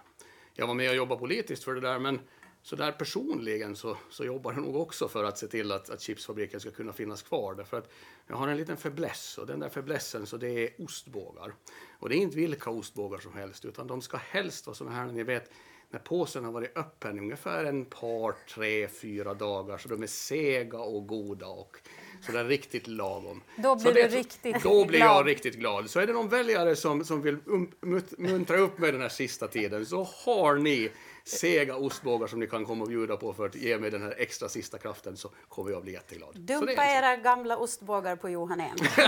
Jag 0.53 0.67
var 0.67 0.73
med 0.73 0.89
och 0.89 0.95
jobbade 0.95 1.19
politiskt 1.19 1.63
för 1.63 1.75
det 1.75 1.81
där 1.81 1.99
men 1.99 2.19
så 2.61 2.75
där 2.75 2.91
personligen 2.91 3.75
så, 3.75 3.97
så 4.09 4.25
jobbar 4.25 4.53
jag 4.53 4.61
nog 4.61 4.75
också 4.75 5.07
för 5.07 5.23
att 5.23 5.37
se 5.37 5.47
till 5.47 5.71
att, 5.71 5.89
att 5.89 6.01
chipsfabriken 6.01 6.59
ska 6.59 6.71
kunna 6.71 6.93
finnas 6.93 7.21
kvar. 7.21 7.55
Därför 7.55 7.77
att 7.77 7.91
jag 8.27 8.35
har 8.35 8.47
en 8.47 8.57
liten 8.57 8.77
fäbless 8.77 9.37
och 9.37 9.47
den 9.47 9.59
där 9.59 9.69
fäblessen 9.69 10.25
så 10.25 10.37
det 10.37 10.49
är 10.49 10.83
ostbågar. 10.83 11.53
Och 11.99 12.09
det 12.09 12.15
är 12.15 12.17
inte 12.17 12.37
vilka 12.37 12.69
ostbågar 12.69 13.19
som 13.19 13.33
helst 13.33 13.65
utan 13.65 13.87
de 13.87 14.01
ska 14.01 14.17
helst 14.17 14.67
vara 14.67 14.75
sådana 14.75 14.95
här 14.95 15.05
ni 15.05 15.23
vet 15.23 15.51
när 15.89 15.99
påsen 15.99 16.45
har 16.45 16.51
varit 16.51 16.77
öppen 16.77 17.19
ungefär 17.19 17.65
en 17.65 17.85
par, 17.85 18.35
tre, 18.55 18.87
fyra 18.87 19.33
dagar 19.33 19.77
så 19.77 19.89
de 19.89 20.03
är 20.03 20.07
sega 20.07 20.79
och 20.79 21.07
goda 21.07 21.47
och 21.47 21.77
sådär 22.21 22.45
riktigt 22.45 22.87
lagom. 22.87 23.41
Då 23.55 23.75
blir 23.75 23.93
det, 23.93 24.07
du 24.07 24.17
riktigt 24.17 24.63
Då 24.63 24.85
blir 24.85 24.99
jag 24.99 25.27
riktigt 25.27 25.55
glad. 25.55 25.89
Så 25.89 25.99
är 25.99 26.07
det 26.07 26.13
någon 26.13 26.29
väljare 26.29 26.75
som, 26.75 27.05
som 27.05 27.21
vill 27.21 27.37
um, 27.45 27.71
muntra 28.17 28.57
upp 28.57 28.77
mig 28.77 28.91
den 28.91 29.01
här 29.01 29.09
sista 29.09 29.47
tiden 29.47 29.85
så 29.85 30.07
har 30.25 30.55
ni 30.55 30.91
sega 31.23 31.75
ostbågar 31.75 32.27
som 32.27 32.39
ni 32.39 32.47
kan 32.47 32.65
komma 32.65 32.83
och 32.83 32.89
bjuda 32.89 33.17
på 33.17 33.33
för 33.33 33.45
att 33.45 33.55
ge 33.55 33.77
mig 33.77 33.91
den 33.91 34.01
här 34.01 34.15
extra 34.17 34.49
sista 34.49 34.77
kraften 34.77 35.17
så 35.17 35.29
kommer 35.49 35.71
jag 35.71 35.83
bli 35.83 35.93
jätteglad. 35.93 36.39
Dumpa 36.39 36.65
det 36.65 36.91
era 36.91 37.15
gamla 37.15 37.57
ostbågar 37.57 38.15
på 38.15 38.29
Johan 38.29 38.59
En. 38.59 38.77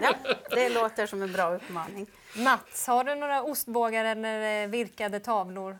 ja, 0.00 0.14
det 0.50 0.68
låter 0.68 1.06
som 1.06 1.22
en 1.22 1.32
bra 1.32 1.54
uppmaning. 1.54 2.06
Mats, 2.36 2.86
har 2.86 3.04
du 3.04 3.14
några 3.14 3.42
ostbågar 3.42 4.04
eller 4.04 4.66
virkade 4.66 5.20
tavlor 5.20 5.78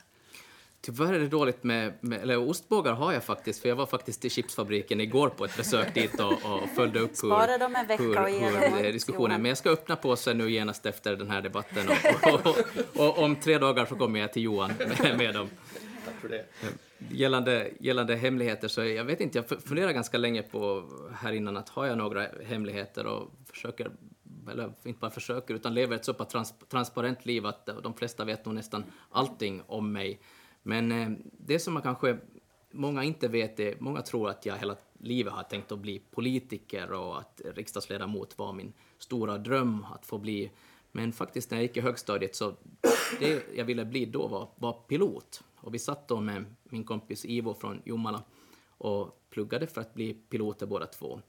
Tyvärr 0.83 1.13
är 1.13 1.19
det 1.19 1.29
dåligt 1.29 1.65
med, 1.65 1.93
med, 2.01 2.23
eller 2.23 2.49
ostbågar 2.49 2.93
har 2.93 3.13
jag 3.13 3.25
faktiskt, 3.25 3.63
för 3.63 3.69
jag 3.69 3.77
var 3.77 3.87
faktiskt 3.87 4.25
i 4.25 4.31
chipsfabriken 4.31 5.01
igår 5.01 5.29
på 5.29 5.45
ett 5.45 5.57
besök 5.57 5.95
dit 5.95 6.21
och, 6.21 6.33
och 6.33 6.69
följde 6.77 7.01
upp 7.01 7.11
hur, 7.23 7.29
hur, 7.99 8.83
hur 8.83 8.93
diskussionen, 8.93 9.43
men 9.43 9.49
jag 9.49 9.59
ska 9.59 9.71
öppna 9.71 9.97
påsen 9.97 10.39
nu 10.39 10.51
genast 10.51 10.87
efter 10.87 11.17
den 11.17 11.31
här 11.31 11.43
debatten 11.43 11.89
och, 11.89 12.35
och, 12.35 12.47
och, 12.47 13.07
och, 13.07 13.19
om 13.19 13.37
tre 13.37 13.59
dagar 13.59 13.87
så 13.87 13.97
kommer 13.97 14.21
jag 14.21 14.33
till 14.33 14.43
Johan 14.43 14.73
med, 15.03 15.19
med 15.19 15.35
dem. 15.35 15.49
Tack 16.05 16.15
för 16.21 16.29
det. 16.29 16.47
Gällande, 17.11 17.71
gällande 17.81 18.17
hemligheter 18.17 18.69
så 18.69 18.85
jag 18.85 19.05
vet 19.05 19.21
inte, 19.21 19.39
jag 19.39 19.63
funderar 19.63 19.93
ganska 19.93 20.19
länge 20.19 20.43
på 20.43 20.85
här 21.15 21.33
innan 21.33 21.57
att 21.57 21.69
har 21.69 21.87
jag 21.87 21.99
några 21.99 22.27
hemligheter 22.47 23.07
och 23.07 23.31
försöker, 23.53 23.91
eller 24.51 24.73
inte 24.85 25.01
bara 25.01 25.11
försöker, 25.11 25.55
utan 25.55 25.75
lever 25.75 25.97
ett 25.97 26.05
så 26.05 26.15
pass 26.15 26.29
trans, 26.29 26.55
transparent 26.69 27.27
liv 27.27 27.47
att 27.47 27.69
de 27.83 27.95
flesta 27.95 28.25
vet 28.25 28.45
nog 28.45 28.55
nästan 28.55 28.85
allting 29.11 29.63
om 29.67 29.93
mig. 29.93 30.21
Men 30.63 30.93
eh, 30.93 31.11
det 31.39 31.59
som 31.59 31.75
man 31.75 31.83
kanske 31.83 32.19
många 32.71 33.05
inte 33.05 33.29
vet 33.29 33.61
är, 33.61 33.77
många 33.79 34.03
tror 34.03 34.29
att 34.29 34.47
jag 34.47 34.57
hela 34.57 34.77
livet 34.99 35.33
har 35.33 35.43
tänkt 35.43 35.73
att 35.73 35.79
bli 35.79 35.99
politiker 36.11 36.93
och 36.93 37.19
att 37.19 37.41
riksdagsledamot 37.55 38.39
var 38.39 38.53
min 38.53 38.73
stora 38.99 39.39
dröm 39.39 39.87
att 39.95 40.07
få 40.07 40.19
bli. 40.19 40.51
Men 40.93 41.13
faktiskt 41.13 41.51
när 41.51 41.59
jag 41.59 41.63
gick 41.63 41.77
i 41.77 41.81
högstadiet 41.81 42.37
så 42.37 42.55
det 43.21 43.43
jag 43.57 43.65
ville 43.65 43.85
bli 43.85 44.07
då 44.07 44.27
var, 44.27 44.49
var 44.57 44.73
pilot. 44.73 45.43
Och 45.57 45.75
vi 45.75 45.79
satt 45.79 46.09
då 46.09 46.21
med 46.21 46.45
min 46.65 46.85
kompis 46.85 47.25
Ivo 47.25 47.55
från 47.55 47.83
Jomala 47.85 48.23
och 48.69 49.27
pluggade 49.31 49.67
för 49.67 49.81
att 49.81 49.95
bli 49.95 50.15
piloter 50.15 50.67
båda 50.67 50.87
två. 50.87 51.21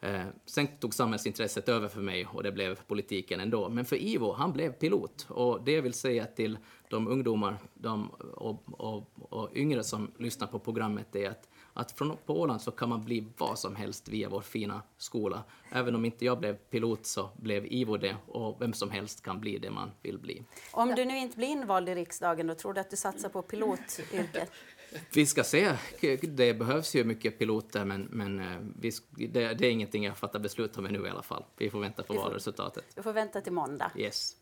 Eh, 0.00 0.26
sen 0.46 0.66
tog 0.66 0.94
samhällsintresset 0.94 1.68
över 1.68 1.88
för 1.88 2.00
mig 2.00 2.26
och 2.26 2.42
det 2.42 2.52
blev 2.52 2.78
politiken 2.86 3.40
ändå. 3.40 3.68
Men 3.68 3.84
för 3.84 3.96
Ivo, 3.96 4.32
han 4.32 4.52
blev 4.52 4.72
pilot. 4.72 5.26
Och 5.28 5.64
det 5.64 5.80
vill 5.80 5.92
säga 5.92 6.26
till 6.26 6.58
de 6.92 7.08
ungdomar 7.08 7.58
de, 7.74 8.10
och, 8.34 8.62
och, 8.66 9.04
och 9.16 9.56
yngre 9.56 9.84
som 9.84 10.10
lyssnar 10.18 10.46
på 10.46 10.58
programmet 10.58 11.16
är 11.16 11.30
att, 11.30 11.48
att 11.72 11.92
från, 11.92 12.16
på 12.26 12.40
Åland 12.40 12.62
så 12.62 12.70
kan 12.70 12.88
man 12.88 13.04
bli 13.04 13.26
vad 13.38 13.58
som 13.58 13.76
helst 13.76 14.08
via 14.08 14.28
vår 14.28 14.40
fina 14.40 14.82
skola. 14.98 15.42
Även 15.72 15.94
om 15.94 16.04
inte 16.04 16.24
jag 16.24 16.38
blev 16.38 16.54
pilot 16.56 17.06
så 17.06 17.30
blev 17.36 17.66
Ivo 17.66 17.96
det 17.96 18.16
och 18.26 18.62
vem 18.62 18.72
som 18.72 18.90
helst 18.90 19.22
kan 19.22 19.40
bli 19.40 19.58
det 19.58 19.70
man 19.70 19.90
vill 20.02 20.18
bli. 20.18 20.42
Om 20.72 20.88
du 20.88 21.04
nu 21.04 21.18
inte 21.18 21.36
blir 21.36 21.48
invald 21.48 21.88
i 21.88 21.94
riksdagen, 21.94 22.46
då 22.46 22.54
tror 22.54 22.74
du 22.74 22.80
att 22.80 22.90
du 22.90 22.96
satsar 22.96 23.28
på 23.28 23.42
pilotyrket? 23.42 24.50
Vi 25.14 25.26
ska 25.26 25.44
se. 25.44 25.76
Det 26.22 26.54
behövs 26.54 26.94
ju 26.94 27.04
mycket 27.04 27.38
piloter, 27.38 27.84
men, 27.84 28.08
men 28.10 28.40
eh, 28.40 28.58
vi, 28.80 28.92
det, 29.10 29.54
det, 29.54 29.66
är 29.66 29.70
ingenting 29.70 30.04
jag 30.04 30.16
fattar 30.16 30.38
beslut 30.38 30.78
om 30.78 30.84
nu 30.84 31.06
i 31.06 31.10
alla 31.10 31.22
fall. 31.22 31.44
Vi 31.56 31.70
får 31.70 31.80
vänta 31.80 32.02
på 32.02 32.14
får, 32.14 32.22
valresultatet. 32.22 32.84
Vi 32.94 33.02
får 33.02 33.12
vänta 33.12 33.40
till 33.40 33.52
måndag. 33.52 33.92
Yes. 33.96 34.36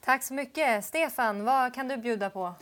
Tack 0.00 0.22
så 0.22 0.34
mycket. 0.34 0.84
Stefan, 0.84 1.44
vad 1.44 1.74
kan 1.74 1.88
du 1.88 1.96
bjuda 1.96 2.30
på? 2.30 2.54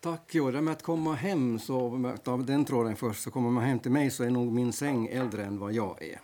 Tack. 0.00 0.30
Jo, 0.30 0.50
det 0.50 0.60
med 0.60 0.72
att 0.72 0.82
komma 0.82 1.14
hem, 1.14 1.58
så 1.58 2.14
av 2.24 2.46
den 2.46 2.64
tråden 2.64 2.96
först, 2.96 3.22
så 3.22 3.30
kommer 3.30 3.50
man 3.50 3.64
hem 3.64 3.78
till 3.78 3.90
mig 3.90 4.10
så 4.10 4.24
är 4.24 4.30
nog 4.30 4.52
min 4.52 4.72
säng 4.72 5.06
äldre 5.06 5.44
än 5.44 5.58
vad 5.58 5.72
jag 5.72 6.02
är. 6.02 6.20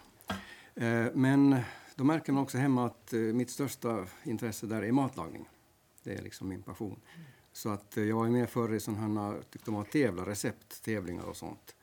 Eh, 0.75 1.12
men 1.14 1.57
då 1.94 2.05
märker 2.05 2.33
man 2.33 2.42
också 2.42 2.59
hemma 2.59 2.87
att 2.87 3.12
eh, 3.12 3.18
mitt 3.18 3.51
största 3.51 4.07
intresse 4.25 4.66
där 4.66 4.83
är 4.83 4.92
matlagning. 4.92 5.49
Det 6.03 6.14
är 6.14 6.22
liksom 6.22 6.49
min 6.49 6.62
passion. 6.62 7.01
Så 7.53 7.70
att 7.70 7.96
eh, 7.96 8.05
jag 8.05 8.27
är 8.27 8.31
med 8.31 8.51
förr 8.51 8.75
i 8.75 8.81
sådana 8.81 9.35
tyckte 9.51 9.70
om 9.70 9.77
att 9.77 9.90
tävla, 9.90 10.27
recepttävlingar 10.27 11.25
och 11.25 11.37
sånt. 11.37 11.75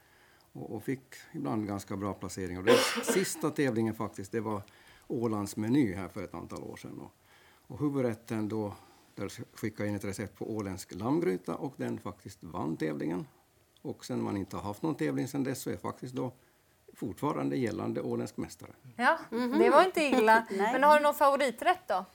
Och, 0.52 0.76
och, 0.76 0.84
fick 0.84 1.16
ibland 1.32 1.68
ganska 1.68 1.98
bra 1.98 2.14
placeringar. 2.14 2.64
Den 2.64 2.76
sista 3.04 3.50
tävlingen 3.50 3.96
faktiskt, 3.96 4.32
det 4.32 4.40
var 4.40 4.62
Ålands 5.08 5.56
meny 5.56 5.94
här 5.94 6.08
för 6.08 6.24
ett 6.24 6.34
antal 6.34 6.64
år 6.64 6.76
sedan. 6.76 7.00
Och, 7.00 7.12
och 7.74 7.80
huvudrätten 7.80 8.50
då, 8.50 8.74
där 9.16 9.30
skickade 9.54 9.84
jag 9.84 9.90
in 9.90 9.96
ett 9.96 10.06
recept 10.06 10.40
på 10.40 10.56
åländsk 10.56 10.96
lammgryta 10.96 11.56
och 11.56 11.74
den 11.78 12.00
faktiskt 12.00 12.44
vann 12.44 12.78
tävlingen. 12.78 13.28
Och 13.82 14.06
sen 14.06 14.24
man 14.24 14.38
inte 14.38 14.56
har 14.56 14.64
haft 14.64 14.82
någon 14.82 14.96
tävling 14.96 15.28
sen 15.28 15.44
dess 15.44 15.62
så 15.62 15.70
är 15.70 15.78
faktiskt 15.78 16.14
då 16.14 16.32
fortfarande 16.94 17.56
gällande 17.56 18.02
åländsk 18.02 18.38
mästare. 18.38 18.70
Ja, 18.96 19.20
mm 19.32 19.54
-hmm. 19.54 19.60
det 19.60 19.70
var 19.70 19.86
inte 19.86 20.02
illa. 20.02 20.48
Men 20.58 20.84
har 20.84 20.98
du 20.98 21.04
någon 21.04 21.14
favoriträtt 21.14 21.88
då? 21.88 22.06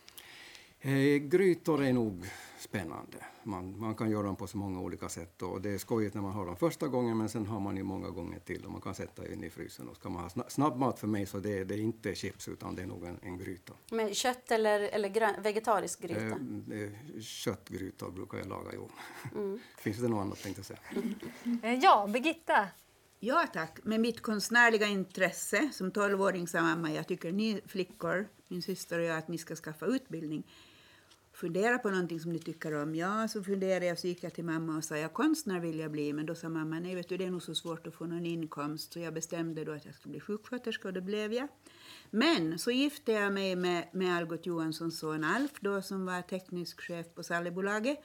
Eh, 0.80 1.18
grytor 1.18 1.84
är 1.84 1.92
nog 1.92 2.26
spännande. 2.58 3.16
Man, 3.42 3.78
man 3.80 3.94
kan 3.94 4.10
göra 4.10 4.22
dem 4.22 4.36
på 4.36 4.46
så 4.46 4.58
många 4.58 4.80
olika 4.80 5.08
sätt. 5.08 5.42
Och 5.42 5.60
det 5.60 5.70
är 5.70 5.78
skojigt 5.78 6.14
när 6.14 6.22
man 6.22 6.32
har 6.32 6.46
dem 6.46 6.56
första 6.56 6.88
gången, 6.88 7.18
men 7.18 7.28
sen 7.28 7.46
har 7.46 7.60
man 7.60 7.76
ju 7.76 7.82
många 7.82 8.10
gånger 8.10 8.38
till. 8.38 8.64
Och 8.64 8.72
man 8.72 8.80
kan 8.80 8.94
sätta 8.94 9.32
in 9.32 9.44
i 9.44 9.50
frysen. 9.50 9.88
Och 9.88 9.96
ska 9.96 10.08
man 10.08 10.22
ha 10.22 10.48
snabbmat 10.48 10.98
för 10.98 11.06
mig 11.06 11.26
så 11.26 11.38
det, 11.38 11.64
det 11.64 11.74
är 11.74 11.78
inte 11.78 12.14
chips, 12.14 12.48
utan 12.48 12.74
det 12.74 12.82
är 12.82 12.86
nog 12.86 13.04
en, 13.04 13.18
en 13.22 13.38
gryta. 13.38 13.72
Men 13.90 14.14
kött 14.14 14.50
eller, 14.50 14.80
eller 14.80 15.08
grön, 15.08 15.42
vegetarisk 15.42 16.00
gryta? 16.00 16.40
Eh, 16.74 17.20
köttgryta 17.20 18.10
brukar 18.10 18.38
jag 18.38 18.48
laga, 18.48 18.70
jo. 18.74 18.88
Mm. 19.34 19.58
Finns 19.78 19.98
det 19.98 20.08
något 20.08 20.20
annat 20.20 20.42
tänkte 20.42 20.58
jag 20.58 20.66
säga. 20.66 20.80
Mm. 21.44 21.80
Ja, 21.82 22.06
Birgitta? 22.12 22.68
Ja 23.20 23.46
tack, 23.52 23.78
med 23.84 24.00
mitt 24.00 24.20
konstnärliga 24.20 24.86
intresse 24.86 25.70
som 25.72 25.90
tolvåring 25.90 26.48
sa 26.48 26.62
mamma, 26.62 26.92
jag 26.92 27.08
tycker 27.08 27.32
ni 27.32 27.60
flickor, 27.66 28.28
min 28.48 28.62
syster 28.62 28.98
och 28.98 29.04
jag, 29.04 29.18
att 29.18 29.28
ni 29.28 29.38
ska 29.38 29.56
skaffa 29.56 29.86
utbildning 29.86 30.44
fundera 31.38 31.78
på 31.78 31.90
någonting 31.90 32.20
som 32.20 32.32
ni 32.32 32.38
tycker 32.38 32.82
om. 32.82 32.94
Ja, 32.94 33.28
så 33.28 33.44
funderade 33.44 33.86
jag, 33.86 33.98
så 33.98 34.06
gick 34.06 34.22
jag 34.22 34.34
till 34.34 34.44
mamma 34.44 34.76
och 34.76 34.84
sa, 34.84 34.96
ja 34.96 35.08
konstnär 35.08 35.60
vill 35.60 35.78
jag 35.78 35.90
bli. 35.90 36.12
Men 36.12 36.26
då 36.26 36.34
sa 36.34 36.48
mamma, 36.48 36.80
nej 36.80 36.94
vet 36.94 37.08
du, 37.08 37.16
det 37.16 37.24
är 37.24 37.30
nog 37.30 37.42
så 37.42 37.54
svårt 37.54 37.86
att 37.86 37.94
få 37.94 38.06
någon 38.06 38.26
inkomst. 38.26 38.92
Så 38.92 39.00
jag 39.00 39.14
bestämde 39.14 39.64
då 39.64 39.72
att 39.72 39.84
jag 39.84 39.94
skulle 39.94 40.10
bli 40.10 40.20
sjuksköterska 40.20 40.88
och 40.88 40.94
det 40.94 41.00
blev 41.00 41.32
jag. 41.32 41.48
Men 42.10 42.58
så 42.58 42.70
gifte 42.70 43.12
jag 43.12 43.32
mig 43.32 43.56
med, 43.56 43.88
med 43.92 44.16
Algot 44.16 44.46
Johanssons 44.46 44.98
son 44.98 45.24
Alf 45.24 45.52
då 45.60 45.82
som 45.82 46.06
var 46.06 46.22
teknisk 46.22 46.80
chef 46.80 47.06
på 47.14 47.22
Sallebolaget. 47.22 47.98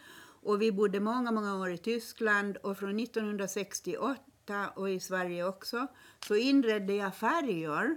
Och 0.44 0.62
vi 0.62 0.72
bodde 0.72 1.00
många, 1.00 1.32
många 1.32 1.60
år 1.60 1.72
i 1.72 1.78
Tyskland 1.78 2.58
och 2.58 2.78
från 2.78 3.00
1968 3.00 4.70
och 4.76 4.90
i 4.90 5.00
Sverige 5.00 5.46
också 5.46 5.88
så 6.28 6.36
inredde 6.36 6.94
jag 6.94 7.16
färger. 7.16 7.96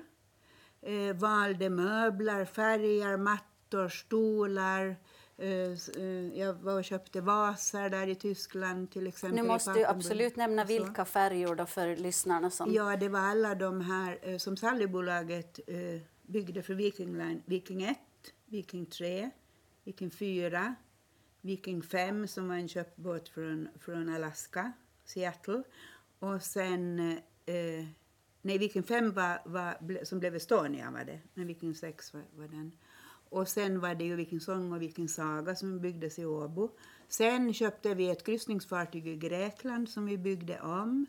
Eh, 0.82 1.16
valde 1.16 1.70
möbler, 1.70 2.44
färger, 2.44 3.16
mattor, 3.16 3.88
stolar, 3.88 4.96
jag 6.34 6.54
var 6.54 6.78
och 6.78 6.84
köpte 6.84 7.20
vaser 7.20 7.90
där 7.90 8.06
i 8.06 8.14
Tyskland 8.14 8.90
till 8.90 9.06
exempel. 9.06 9.42
Nu 9.42 9.48
måste 9.48 9.72
du 9.72 9.84
absolut 9.84 10.36
nämna 10.36 10.64
vilka 10.64 11.04
färger 11.04 11.54
då 11.54 11.66
för 11.66 11.96
lyssnarna. 11.96 12.50
Som... 12.50 12.72
Ja, 12.72 12.96
det 12.96 13.08
var 13.08 13.20
alla 13.20 13.54
de 13.54 13.80
här 13.80 14.18
eh, 14.22 14.38
som 14.38 14.56
Sallybolaget 14.56 15.60
byggde 16.22 16.62
för 16.62 16.74
Viking 16.74 17.18
Line. 17.18 17.42
Viking 17.46 17.82
1, 17.82 17.98
Viking 18.46 18.86
3, 18.86 19.30
Viking 19.84 20.10
4, 20.10 20.74
Viking 21.40 21.82
5 21.82 22.28
som 22.28 22.48
var 22.48 22.56
en 22.56 22.68
köpbåt 22.68 23.28
från, 23.28 23.68
från 23.80 24.08
Alaska, 24.08 24.72
Seattle. 25.04 25.62
Och 26.18 26.42
sen, 26.42 26.98
eh, 27.46 27.86
nej 28.42 28.58
Viking 28.58 28.82
5 28.82 29.12
var, 29.12 29.40
var, 29.44 30.04
som 30.04 30.18
blev 30.18 30.36
Estonia 30.36 30.90
var 30.90 31.04
det, 31.04 31.20
men 31.34 31.46
Viking 31.46 31.74
6 31.74 32.14
var, 32.14 32.22
var 32.34 32.48
den. 32.48 32.72
Och 33.30 33.48
sen 33.48 33.80
var 33.80 33.94
det 33.94 34.04
ju 34.04 34.16
Vilken 34.16 34.40
sång 34.40 34.72
och 34.72 34.82
vilken 34.82 35.08
saga 35.08 35.54
som 35.54 35.80
byggdes 35.80 36.18
i 36.18 36.24
Åbo. 36.24 36.70
Sen 37.08 37.54
köpte 37.54 37.94
vi 37.94 38.10
ett 38.10 38.26
kryssningsfartyg 38.26 39.08
i 39.08 39.16
Grekland 39.16 39.88
som 39.88 40.06
vi 40.06 40.18
byggde 40.18 40.60
om 40.60 41.06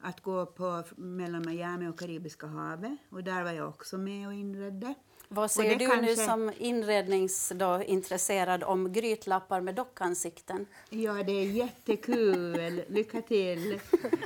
att 0.00 0.20
gå 0.20 0.46
på 0.46 0.82
mellan 0.96 1.42
Miami 1.46 1.88
och 1.88 1.98
Karibiska 1.98 2.46
havet. 2.46 2.98
Och 3.10 3.24
där 3.24 3.44
var 3.44 3.52
jag 3.52 3.68
också 3.68 3.98
med 3.98 4.26
och 4.26 4.34
inredde. 4.34 4.94
Vad 5.28 5.50
säger 5.50 5.78
du 5.78 5.86
kanske... 5.86 6.06
nu 6.06 6.16
som 6.16 6.52
inredningsintresserad 6.58 8.64
om 8.64 8.92
grytlappar 8.92 9.60
med 9.60 9.74
dockansikten? 9.74 10.66
Ja, 10.88 11.12
det 11.12 11.32
är 11.32 11.44
jättekul. 11.44 12.82
Lycka 12.88 13.22
till! 13.22 13.80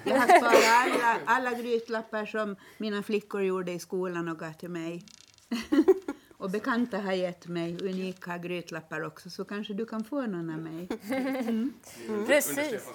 Jag 0.05 0.17
har 0.17 0.27
sparat 0.27 0.65
alla, 0.65 1.19
alla 1.25 1.53
grytlappar 1.53 2.27
som 2.27 2.57
mina 2.79 3.03
flickor 3.03 3.43
gjorde 3.43 3.73
i 3.73 3.79
skolan 3.79 4.29
och 4.29 4.39
gav 4.39 4.53
till 4.53 4.71
mig. 4.71 5.05
Och 6.45 6.51
bekanta 6.51 6.99
har 6.99 7.13
gett 7.13 7.47
mig 7.47 7.79
unika 7.83 8.39
grytlappar 8.39 9.05
också, 9.05 9.31
så 9.31 9.45
kanske 9.45 9.75
du 9.75 9.87
kan 9.87 10.05
få 10.05 10.21
någon 10.21 10.51
av 10.51 10.59
mig. 10.59 10.89
Mm. 11.11 11.75
Mm. 12.09 12.27
Precis. 12.27 12.89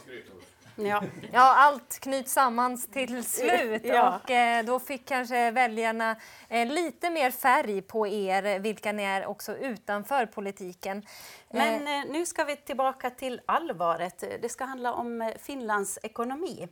Ja. 0.75 1.03
ja, 1.33 1.55
allt 1.55 1.99
knyts 1.99 2.33
samman 2.33 2.81
till 2.81 3.23
slut 3.23 3.81
ja. 3.85 4.19
och 4.23 4.31
eh, 4.31 4.65
då 4.65 4.79
fick 4.79 5.05
kanske 5.07 5.51
väljarna 5.51 6.15
eh, 6.49 6.67
lite 6.67 7.09
mer 7.09 7.31
färg 7.31 7.81
på 7.81 8.07
er, 8.07 8.59
vilka 8.59 8.91
ni 8.91 9.03
är 9.03 9.25
också 9.25 9.57
utanför 9.57 10.25
politiken. 10.25 11.05
Men 11.49 11.87
eh, 11.87 11.99
eh 11.99 12.11
nu 12.11 12.25
ska 12.25 12.43
vi 12.43 12.55
tillbaka 12.55 13.09
till 13.09 13.41
allvaret. 13.45 14.23
Det 14.41 14.49
ska 14.49 14.65
handla 14.65 14.93
om 14.93 15.21
eh, 15.21 15.33
Finlands 15.39 15.99
ekonomi. 16.03 16.67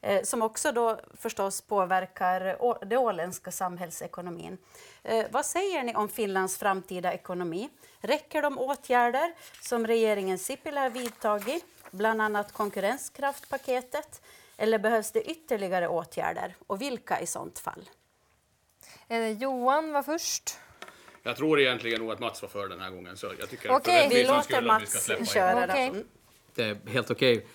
Eh, 0.00 0.22
som 0.22 0.42
också 0.42 0.72
då 0.72 1.00
förstås 1.14 1.60
påverkar 1.60 2.40
den 2.86 2.98
åländska 2.98 3.50
samhällsekonomin. 3.50 4.58
Eh, 5.02 5.26
vad 5.30 5.46
säger 5.46 5.82
ni 5.82 5.94
om 5.94 6.08
Finlands 6.08 6.58
framtida 6.58 7.12
ekonomi? 7.12 7.68
Räcker 8.00 8.42
de 8.42 8.58
åtgärder 8.58 9.34
som 9.60 9.86
regeringen 9.86 10.38
Sipilä 10.38 10.80
har 10.80 10.90
vidtagit, 10.90 11.64
bland 11.90 12.22
annat 12.22 12.52
konkurrenskraftpaketet, 12.52 14.22
eller 14.56 14.78
behövs 14.78 15.12
det 15.12 15.22
ytterligare 15.22 15.88
åtgärder 15.88 16.56
och 16.66 16.80
vilka 16.80 17.20
i 17.20 17.26
sånt 17.26 17.58
fall? 17.58 17.90
Eh, 19.08 19.28
Johan 19.28 19.92
var 19.92 20.02
först. 20.02 20.58
Jag 21.22 21.36
tror 21.36 21.60
egentligen 21.60 22.00
nog 22.00 22.12
att 22.12 22.20
Mats 22.20 22.42
var 22.42 22.48
för 22.48 22.68
den 22.68 22.80
här 22.80 22.90
gången. 22.90 23.16
Så 23.16 23.34
jag 23.38 23.50
tycker 23.50 23.70
okej, 23.70 24.08
vi 24.10 24.24
låter 24.24 24.62
Mats 24.62 25.10
köra. 25.32 25.64
Okay. 25.64 26.04
Det 26.54 26.62
är 26.62 26.90
helt 26.90 27.10
okej. 27.10 27.46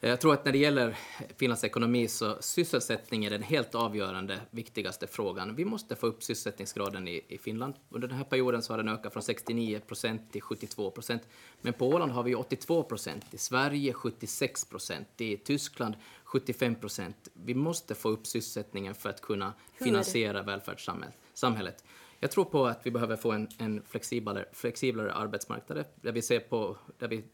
Jag 0.00 0.20
tror 0.20 0.34
att 0.34 0.44
när 0.44 0.52
det 0.52 0.58
gäller 0.58 0.98
Finlands 1.36 1.64
ekonomi 1.64 2.08
så 2.08 2.36
sysselsättning 2.40 3.24
är 3.24 3.30
den 3.30 3.42
helt 3.42 3.74
avgörande 3.74 4.40
viktigaste 4.50 5.06
frågan. 5.06 5.54
Vi 5.54 5.64
måste 5.64 5.96
få 5.96 6.06
upp 6.06 6.22
sysselsättningsgraden 6.22 7.08
i, 7.08 7.24
i 7.28 7.38
Finland. 7.38 7.74
Under 7.90 8.08
den 8.08 8.16
här 8.16 8.24
perioden 8.24 8.62
så 8.62 8.72
har 8.72 8.78
den 8.78 8.88
ökat 8.88 9.12
från 9.12 9.22
69 9.22 9.80
procent 9.80 10.32
till 10.32 10.42
72 10.42 10.90
procent. 10.90 11.22
Men 11.60 11.72
på 11.72 11.88
Åland 11.88 12.12
har 12.12 12.22
vi 12.22 12.34
82 12.34 12.82
procent, 12.82 13.34
i 13.34 13.38
Sverige 13.38 13.92
76 13.92 14.64
procent, 14.64 15.08
i 15.20 15.36
Tyskland 15.36 15.94
75 16.24 16.74
procent. 16.74 17.28
Vi 17.32 17.54
måste 17.54 17.94
få 17.94 18.08
upp 18.08 18.26
sysselsättningen 18.26 18.94
för 18.94 19.08
att 19.08 19.20
kunna 19.20 19.52
finansiera 19.78 20.42
välfärdssamhället. 20.42 21.84
Jag 22.20 22.30
tror 22.30 22.44
på 22.44 22.66
att 22.66 22.86
vi 22.86 22.90
behöver 22.90 23.16
få 23.16 23.32
en, 23.32 23.48
en 23.58 23.82
flexiblare, 23.88 24.44
flexiblare 24.52 25.12
arbetsmarknad 25.12 25.84
där 25.94 26.12
vi 26.12 26.22
ser 26.22 26.40
på, 26.40 26.76
där 26.98 27.08
vi 27.08 27.24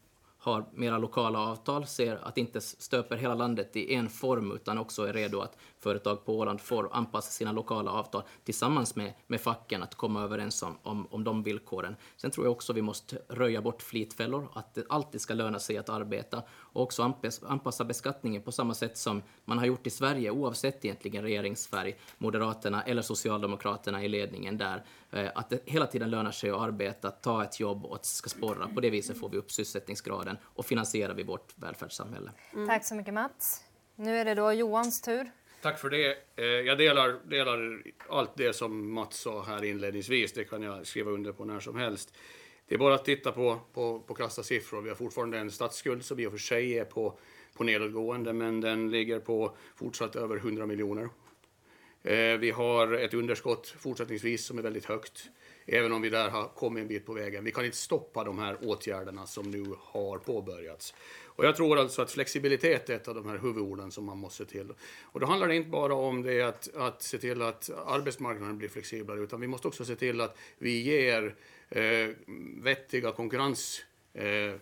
har 0.43 0.65
mera 0.73 0.99
lokala 0.99 1.39
avtal, 1.39 1.87
ser 1.87 2.19
att 2.23 2.39
inte 2.39 2.61
stöper 2.61 3.17
hela 3.17 3.35
landet 3.35 3.77
i 3.77 3.95
en 3.95 4.09
form 4.09 4.53
utan 4.53 4.79
också 4.79 5.05
är 5.05 5.13
redo 5.13 5.41
att 5.41 5.57
företag 5.79 6.25
på 6.25 6.39
Åland 6.39 6.61
får 6.61 6.89
anpassa 6.93 7.31
sina 7.31 7.53
lokala 7.53 7.91
avtal 7.91 8.23
tillsammans 8.45 8.97
med, 8.97 9.13
med 9.27 9.41
facken 9.41 9.83
att 9.83 9.95
komma 9.95 10.23
överens 10.23 10.63
om, 10.63 10.79
om, 10.83 11.07
om 11.11 11.25
de 11.25 11.43
villkoren. 11.43 11.97
Sen 12.17 12.31
tror 12.31 12.47
jag 12.47 12.53
också 12.53 12.73
vi 12.73 12.83
måste 12.83 13.19
röja 13.29 13.63
bort 13.63 13.83
flitfällor, 13.83 14.49
att 14.55 14.75
det 14.75 14.85
alltid 14.89 15.21
ska 15.21 15.35
löna 15.35 15.59
sig 15.59 15.79
att 15.79 15.89
arbeta 15.89 16.43
och 16.51 16.83
också 16.83 17.15
anpassa 17.43 17.85
beskattningen 17.85 18.43
på 18.43 18.53
samma 18.53 18.75
sätt 18.75 18.99
som 18.99 19.23
man 19.45 19.59
har 19.59 19.67
gjort 19.67 19.87
i 19.87 19.91
Sverige 19.91 20.31
oavsett 20.31 20.85
egentligen 20.85 21.23
regeringsfärg, 21.23 21.97
Moderaterna 22.19 22.83
eller 22.83 23.03
Socialdemokraterna 23.03 24.05
i 24.05 24.09
ledningen 24.09 24.59
där. 24.59 24.85
Eh, 25.11 25.31
att 25.35 25.51
det 25.51 25.61
hela 25.65 25.87
tiden 25.87 26.11
lönar 26.11 26.31
sig 26.31 26.51
att 26.51 26.61
arbeta, 26.61 27.11
ta 27.11 27.45
ett 27.45 27.61
jobb 27.61 27.85
och 27.85 27.95
att 27.95 28.03
det 28.03 28.09
ska 28.09 28.29
sporra. 28.29 28.69
På 28.69 28.81
det 28.81 28.91
viset 28.91 29.19
får 29.19 29.29
vi 29.29 29.37
upp 29.37 29.53
sysselsättningsgraden 29.53 30.32
och 30.43 30.67
finansierar 30.67 31.15
vi 31.15 31.23
vårt 31.23 31.53
välfärdssamhälle. 31.57 32.31
Mm. 32.53 32.69
Tack 32.69 32.85
så 32.85 32.95
mycket 32.95 33.15
Mats. 33.15 33.65
Nu 33.97 34.17
är 34.17 34.25
det 34.25 34.35
då 34.35 34.53
Johans 34.53 35.01
tur. 35.01 35.31
Tack 35.63 35.79
för 35.79 35.91
det. 35.91 36.17
Eh, 36.37 36.45
jag 36.45 36.79
delar, 36.79 37.29
delar 37.29 37.83
allt 38.09 38.37
det 38.37 38.53
som 38.53 38.95
Mats 38.95 39.17
sa 39.21 39.43
här 39.43 39.65
inledningsvis. 39.65 40.33
Det 40.33 40.45
kan 40.45 40.63
jag 40.63 40.87
skriva 40.87 41.11
under 41.11 41.33
på 41.33 41.45
när 41.45 41.61
som 41.61 41.77
helst. 41.77 42.15
Det 42.69 42.75
är 42.75 42.79
bara 42.79 42.95
att 42.95 43.05
titta 43.05 43.33
på, 43.33 43.61
på, 43.75 44.01
på 44.01 44.15
krassa 44.15 44.43
siffror. 44.43 44.83
Vi 44.83 44.89
har 44.89 44.97
fortfarande 44.97 45.39
en 45.39 45.51
statsskuld 45.51 46.05
som 46.05 46.21
i 46.21 46.27
och 46.27 46.31
för 46.31 46.39
sig 46.39 46.79
är 46.79 46.85
på, 46.85 47.19
på 47.57 47.65
nedåtgående, 47.65 48.33
men 48.33 48.61
den 48.61 48.91
ligger 48.91 49.21
på 49.21 49.57
fortsatt 49.77 50.17
över 50.17 50.37
100 50.37 50.67
miljoner. 50.67 51.09
Eh, 52.05 52.39
vi 52.39 52.51
har 52.51 52.93
ett 52.93 53.15
underskott 53.15 53.75
fortsättningsvis 53.79 54.45
som 54.45 54.59
är 54.59 54.63
väldigt 54.63 54.85
högt, 54.85 55.31
även 55.67 55.93
om 55.93 56.03
vi 56.03 56.11
där 56.11 56.31
har 56.31 56.49
kommit 56.49 56.83
en 56.83 56.89
bit 56.89 57.07
på 57.07 57.13
vägen. 57.13 57.45
Vi 57.45 57.53
kan 57.53 57.65
inte 57.65 57.77
stoppa 57.77 58.25
de 58.25 58.39
här 58.39 58.57
åtgärderna 58.63 59.27
som 59.27 59.51
nu 59.51 59.75
har 59.79 60.19
påbörjats. 60.19 60.95
Och 61.25 61.45
jag 61.45 61.57
tror 61.57 61.79
alltså 61.79 62.03
att 62.03 62.11
flexibilitet 62.11 62.91
är 62.91 62.97
ett 62.97 63.09
av 63.09 63.15
de 63.15 63.29
här 63.29 63.39
huvudorden 63.39 63.91
som 63.91 64.05
man 64.05 64.19
måste 64.19 64.45
se 64.45 64.51
till. 64.51 64.73
Och 65.03 65.21
då 65.21 65.27
handlar 65.27 65.49
det 65.49 65.57
inte 65.57 65.71
bara 65.71 65.95
om 65.95 66.23
det 66.23 66.43
att, 66.43 66.75
att 66.75 67.03
se 67.03 67.19
till 67.19 67.43
att 67.43 67.71
arbetsmarknaden 67.87 68.59
blir 68.59 68.69
flexiblare, 68.69 69.21
utan 69.21 69.41
vi 69.41 69.47
måste 69.47 69.69
också 69.69 69.85
se 69.85 69.97
till 69.97 70.21
att 70.21 70.37
vi 70.59 70.81
ger 70.81 71.35
eh, 71.69 72.09
vettiga 72.63 73.13
konkurrens 73.13 73.85
eh, 74.15 74.55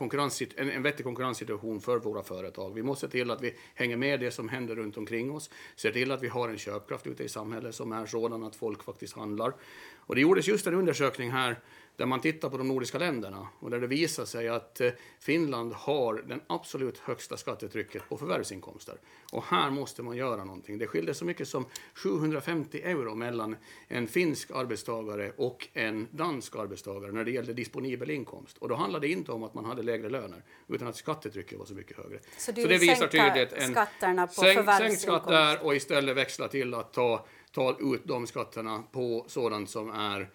en, 0.00 0.70
en 0.70 0.82
vettig 0.82 1.04
konkurrenssituation 1.04 1.80
för 1.80 1.98
våra 1.98 2.22
företag. 2.22 2.74
Vi 2.74 2.82
måste 2.82 3.06
se 3.06 3.10
till 3.10 3.30
att 3.30 3.42
vi 3.42 3.54
hänger 3.74 3.96
med 3.96 4.20
det 4.20 4.30
som 4.30 4.48
händer 4.48 4.76
runt 4.76 4.96
omkring 4.96 5.32
oss, 5.32 5.50
se 5.76 5.92
till 5.92 6.12
att 6.12 6.22
vi 6.22 6.28
har 6.28 6.48
en 6.48 6.58
köpkraft 6.58 7.06
ute 7.06 7.24
i 7.24 7.28
samhället 7.28 7.74
som 7.74 7.92
är 7.92 8.06
sådan 8.06 8.42
att 8.42 8.56
folk 8.56 8.82
faktiskt 8.82 9.16
handlar. 9.16 9.52
Och 9.96 10.14
det 10.14 10.20
gjordes 10.20 10.48
just 10.48 10.66
en 10.66 10.74
undersökning 10.74 11.30
här 11.30 11.56
där 12.00 12.06
man 12.06 12.20
tittar 12.20 12.50
på 12.50 12.58
de 12.58 12.68
nordiska 12.68 12.98
länderna 12.98 13.48
och 13.58 13.70
där 13.70 13.80
det 13.80 13.86
visar 13.86 14.24
sig 14.24 14.48
att 14.48 14.80
eh, 14.80 14.90
Finland 15.18 15.72
har 15.72 16.24
den 16.26 16.40
absolut 16.46 16.98
högsta 16.98 17.36
skattetrycket 17.36 18.08
på 18.08 18.16
förvärvsinkomster. 18.16 18.94
Och 19.32 19.44
här 19.44 19.70
måste 19.70 20.02
man 20.02 20.16
göra 20.16 20.44
någonting. 20.44 20.78
Det 20.78 20.86
skiljer 20.86 21.14
så 21.14 21.24
mycket 21.24 21.48
som 21.48 21.64
750 21.94 22.82
euro 22.82 23.14
mellan 23.14 23.56
en 23.88 24.06
finsk 24.06 24.50
arbetstagare 24.50 25.32
och 25.36 25.68
en 25.72 26.08
dansk 26.10 26.56
arbetstagare 26.56 27.12
när 27.12 27.24
det 27.24 27.30
gäller 27.30 27.52
disponibel 27.52 28.10
inkomst. 28.10 28.58
Och 28.58 28.68
då 28.68 28.74
handlar 28.74 29.00
det 29.00 29.08
inte 29.08 29.32
om 29.32 29.42
att 29.42 29.54
man 29.54 29.64
hade 29.64 29.82
lägre 29.82 30.08
löner, 30.08 30.42
utan 30.68 30.88
att 30.88 30.96
skattetrycket 30.96 31.58
var 31.58 31.66
så 31.66 31.74
mycket 31.74 31.96
högre. 31.96 32.18
Så, 32.36 32.52
så 32.52 32.52
det 32.52 32.78
visar 32.78 33.06
tydligt 33.06 33.52
en 33.52 33.72
skatterna 33.72 34.26
på 34.26 34.32
sänk, 34.32 34.70
sänk 34.78 34.98
skatt 34.98 35.28
där 35.28 35.64
och 35.64 35.74
istället 35.76 36.16
växla 36.16 36.48
till 36.48 36.74
att 36.74 36.92
ta, 36.92 37.26
ta 37.52 37.76
ut 37.80 38.02
de 38.04 38.26
skatterna 38.26 38.82
på 38.92 39.24
sådant 39.28 39.70
som 39.70 39.90
är 39.90 40.30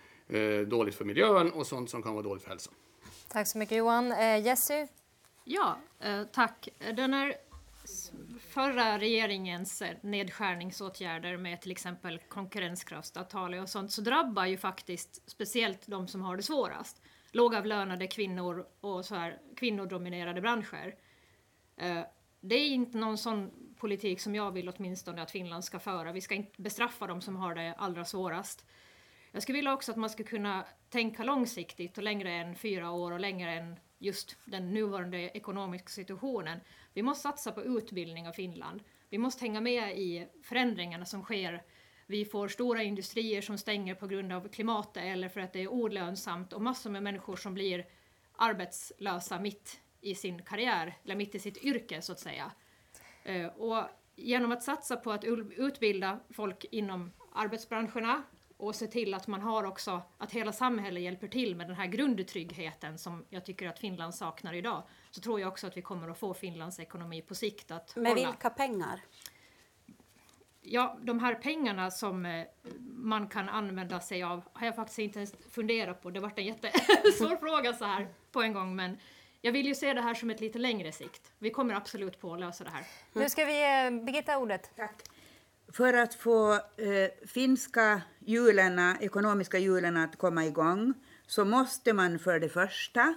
dåligt 0.68 0.96
för 0.96 1.06
miljön 1.06 1.52
och 1.52 1.68
sånt 1.68 1.90
som 1.90 2.04
kan 2.04 2.14
vara 2.14 2.24
dåligt 2.24 2.44
för 2.44 2.50
hälsan. 2.50 2.74
Tack 3.28 3.48
så 3.48 3.58
mycket 3.58 3.78
Johan. 3.78 4.12
Eh, 4.12 4.46
Jessy? 4.46 4.88
Ja, 5.44 5.78
eh, 6.00 6.24
tack. 6.24 6.70
Den 6.94 7.14
här 7.14 7.36
förra 8.40 9.00
regeringens 9.00 9.82
eh, 9.82 9.98
nedskärningsåtgärder 10.02 11.38
med 11.38 11.62
till 11.62 11.72
exempel 11.72 12.20
konkurrenskraftsavtal 12.28 13.54
och 13.54 13.70
sånt 13.70 13.92
så 13.92 14.02
drabbar 14.02 14.46
ju 14.46 14.58
faktiskt 14.58 15.30
speciellt 15.30 15.88
de 15.88 16.08
som 16.08 16.22
har 16.22 16.38
det 16.38 16.44
svårast. 16.44 17.02
Lågavlönade 17.32 18.08
kvinnor 18.08 18.68
och 18.82 19.06
så 19.06 19.16
här 19.16 19.40
kvinnodominerade 19.56 20.42
branscher. 20.42 20.96
Eh, 21.78 22.02
det 22.42 22.56
är 22.56 22.70
inte 22.70 22.98
någon 22.98 23.18
sån 23.18 23.52
politik 23.80 24.22
som 24.22 24.36
jag 24.36 24.52
vill 24.52 24.70
åtminstone 24.70 25.22
att 25.22 25.32
Finland 25.32 25.64
ska 25.64 25.80
föra. 25.80 26.12
Vi 26.12 26.22
ska 26.22 26.36
inte 26.36 26.62
bestraffa 26.62 27.08
dem 27.08 27.22
som 27.22 27.36
har 27.36 27.56
det 27.56 27.76
allra 27.78 28.06
svårast. 28.06 28.66
Jag 29.36 29.44
skulle 29.44 29.58
vilja 29.58 29.74
också 29.74 29.92
att 29.92 29.98
man 29.98 30.10
ska 30.10 30.24
kunna 30.24 30.66
tänka 30.90 31.24
långsiktigt 31.24 31.98
och 31.98 32.04
längre 32.04 32.32
än 32.32 32.56
fyra 32.56 32.92
år 32.92 33.12
och 33.12 33.20
längre 33.20 33.52
än 33.52 33.80
just 33.98 34.38
den 34.46 34.74
nuvarande 34.74 35.18
ekonomiska 35.18 35.88
situationen. 35.88 36.60
Vi 36.94 37.04
måste 37.04 37.22
satsa 37.22 37.52
på 37.52 37.64
utbildning 37.64 38.28
av 38.28 38.32
Finland. 38.32 38.84
Vi 39.10 39.18
måste 39.18 39.46
hänga 39.46 39.62
med 39.62 39.98
i 39.98 40.28
förändringarna 40.44 41.06
som 41.06 41.24
sker. 41.24 41.64
Vi 42.06 42.26
får 42.26 42.48
stora 42.48 42.84
industrier 42.84 43.42
som 43.42 43.58
stänger 43.58 43.96
på 43.96 44.08
grund 44.08 44.32
av 44.32 44.48
klimatet 44.48 45.04
eller 45.04 45.30
för 45.30 45.42
att 45.42 45.54
det 45.54 45.62
är 45.62 45.68
olönsamt 45.68 46.54
och 46.54 46.62
massor 46.62 46.90
med 46.90 47.04
människor 47.04 47.36
som 47.36 47.54
blir 47.54 47.86
arbetslösa 48.36 49.40
mitt 49.40 49.80
i 50.02 50.16
sin 50.16 50.42
karriär, 50.42 50.98
eller 51.04 51.16
mitt 51.16 51.36
i 51.36 51.40
sitt 51.40 51.58
yrke 51.58 52.02
så 52.02 52.12
att 52.12 52.20
säga. 52.20 52.52
Eh, 53.24 53.46
och 53.46 53.84
genom 54.16 54.52
att 54.52 54.64
satsa 54.64 54.96
på 54.96 55.12
att 55.12 55.24
utbilda 55.58 56.20
folk 56.30 56.66
inom 56.72 57.12
arbetsbranscherna 57.34 58.24
och 58.58 58.76
se 58.76 58.88
till 58.88 59.14
att 59.14 59.28
man 59.28 59.42
har 59.42 59.64
också, 59.64 60.02
att 60.18 60.32
hela 60.32 60.52
samhället 60.52 61.04
hjälper 61.04 61.28
till 61.28 61.56
med 61.56 61.68
den 61.68 61.76
här 61.76 61.86
grundtryggheten 61.86 62.98
som 62.98 63.26
jag 63.30 63.46
tycker 63.46 63.68
att 63.68 63.80
Finland 63.80 64.16
saknar 64.16 64.54
idag, 64.54 64.84
så 65.12 65.22
tror 65.22 65.40
jag 65.40 65.48
också 65.48 65.68
att 65.68 65.78
vi 65.78 65.82
kommer 65.82 66.10
att 66.10 66.18
få 66.18 66.34
Finlands 66.34 66.80
ekonomi 66.80 67.22
på 67.22 67.36
sikt 67.36 67.72
att 67.72 67.96
Med 67.96 68.12
hålla. 68.12 68.32
vilka 68.32 68.50
pengar? 68.50 69.02
Ja, 70.62 70.98
de 71.02 71.20
här 71.20 71.36
pengarna 71.36 71.92
som 71.92 72.26
eh, 72.26 72.46
man 72.90 73.28
kan 73.28 73.50
använda 73.50 74.00
sig 74.00 74.24
av 74.24 74.42
har 74.54 74.66
jag 74.66 74.76
faktiskt 74.76 75.00
inte 75.00 75.20
ens 75.20 75.34
funderat 75.50 76.02
på. 76.02 76.10
Det 76.10 76.20
varit 76.20 76.38
en 76.38 76.46
jättesvår 76.46 77.36
fråga 77.40 77.74
så 77.74 77.86
här 77.86 78.08
på 78.32 78.42
en 78.42 78.54
gång, 78.54 78.76
men 78.76 78.98
jag 79.42 79.52
vill 79.52 79.66
ju 79.66 79.76
se 79.76 79.94
det 79.94 80.02
här 80.02 80.14
som 80.14 80.30
ett 80.30 80.42
lite 80.42 80.60
längre 80.60 80.92
sikt. 80.92 81.32
Vi 81.40 81.50
kommer 81.50 81.74
absolut 81.74 82.20
på 82.20 82.34
att 82.34 82.40
lösa 82.40 82.64
det 82.64 82.70
här. 82.70 82.84
Nu 83.14 83.30
ska 83.30 83.46
vi 83.46 83.60
ge 83.60 83.90
Birgitta 83.90 84.38
ordet. 84.38 84.72
Tack. 84.76 85.04
För 85.74 85.94
att 85.94 86.16
få 86.16 86.54
eh, 86.54 87.28
finska 87.28 88.02
hjulen, 88.26 88.96
ekonomiska 89.02 89.58
hjulen 89.58 89.98
att 89.98 90.18
komma 90.18 90.46
igång 90.46 90.94
så 91.28 91.46
måste 91.46 91.94
man 91.94 92.20
för 92.20 92.40
det 92.40 92.50
första 92.50 93.16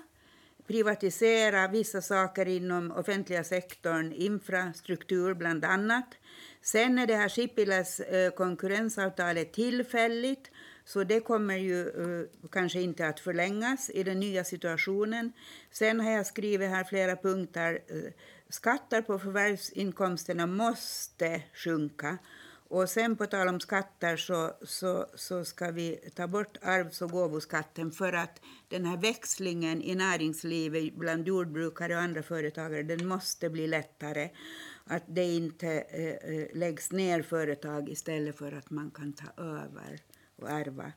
privatisera 0.67 1.69
vissa 1.69 2.03
saker 2.03 2.49
inom 2.49 2.93
offentliga 2.93 3.45
sektorn, 3.45 4.13
infrastruktur 4.13 5.35
bland 5.35 5.65
annat. 5.65 6.15
Sen 6.63 6.99
är 6.99 7.07
det 7.07 7.17
här 7.17 7.29
Sipiläs 7.29 8.01
eh, 8.01 8.31
konkurrensavtalet 8.31 9.53
tillfälligt 9.53 10.51
så 10.85 11.05
det 11.05 11.21
kommer 11.21 11.57
ju 11.57 11.89
eh, 11.89 12.49
kanske 12.51 12.81
inte 12.81 13.09
att 13.09 13.21
förlängas 13.21 13.91
i 13.91 14.03
den 14.03 14.21
nya 14.21 14.45
situationen. 14.45 15.33
Sen 15.71 16.01
har 16.01 16.11
jag 16.11 16.27
skrivit 16.27 16.71
här 16.71 16.85
flera 16.85 17.17
punkter. 17.17 17.81
Eh, 17.89 18.13
skatter 18.49 19.03
på 19.03 19.19
förvärvsinkomsterna 19.19 20.47
måste 20.47 21.43
sjunka. 21.55 22.19
Och 22.69 22.91
sen 22.91 23.16
på 23.16 23.27
tal 23.27 23.49
om 23.49 23.61
skatter 23.61 24.16
så, 24.16 24.53
så, 24.62 25.07
så 25.14 25.45
ska 25.45 25.71
vi 25.71 26.11
ta 26.14 26.27
bort 26.27 26.57
arvs 26.62 27.03
och 27.03 27.11
gåvoskatten 27.11 27.93
för 27.93 28.12
att 28.12 28.41
den 28.69 28.85
här 28.85 28.97
växlingen 28.97 29.83
i 29.83 29.95
näringslivet 29.95 30.95
bland 30.95 31.29
jordbrukare 31.29 31.97
och 31.97 32.03
andra 32.03 32.23
företagare 32.23 32.83
den 32.83 33.07
måste 33.07 33.51
bli 33.51 33.66
lättare. 33.66 34.31
Att 34.85 35.03
det 35.07 35.25
inte 35.25 35.69
eh, 35.69 36.35
eh 36.35 36.47
läggs 36.55 36.93
ner 36.93 37.23
företag 37.23 37.89
istället 37.89 38.39
för 38.39 38.53
att 38.53 38.71
man 38.71 38.91
kan 38.91 39.12
ta 39.12 39.43
över 39.43 40.01
och 40.37 40.51
ärva. 40.51 40.93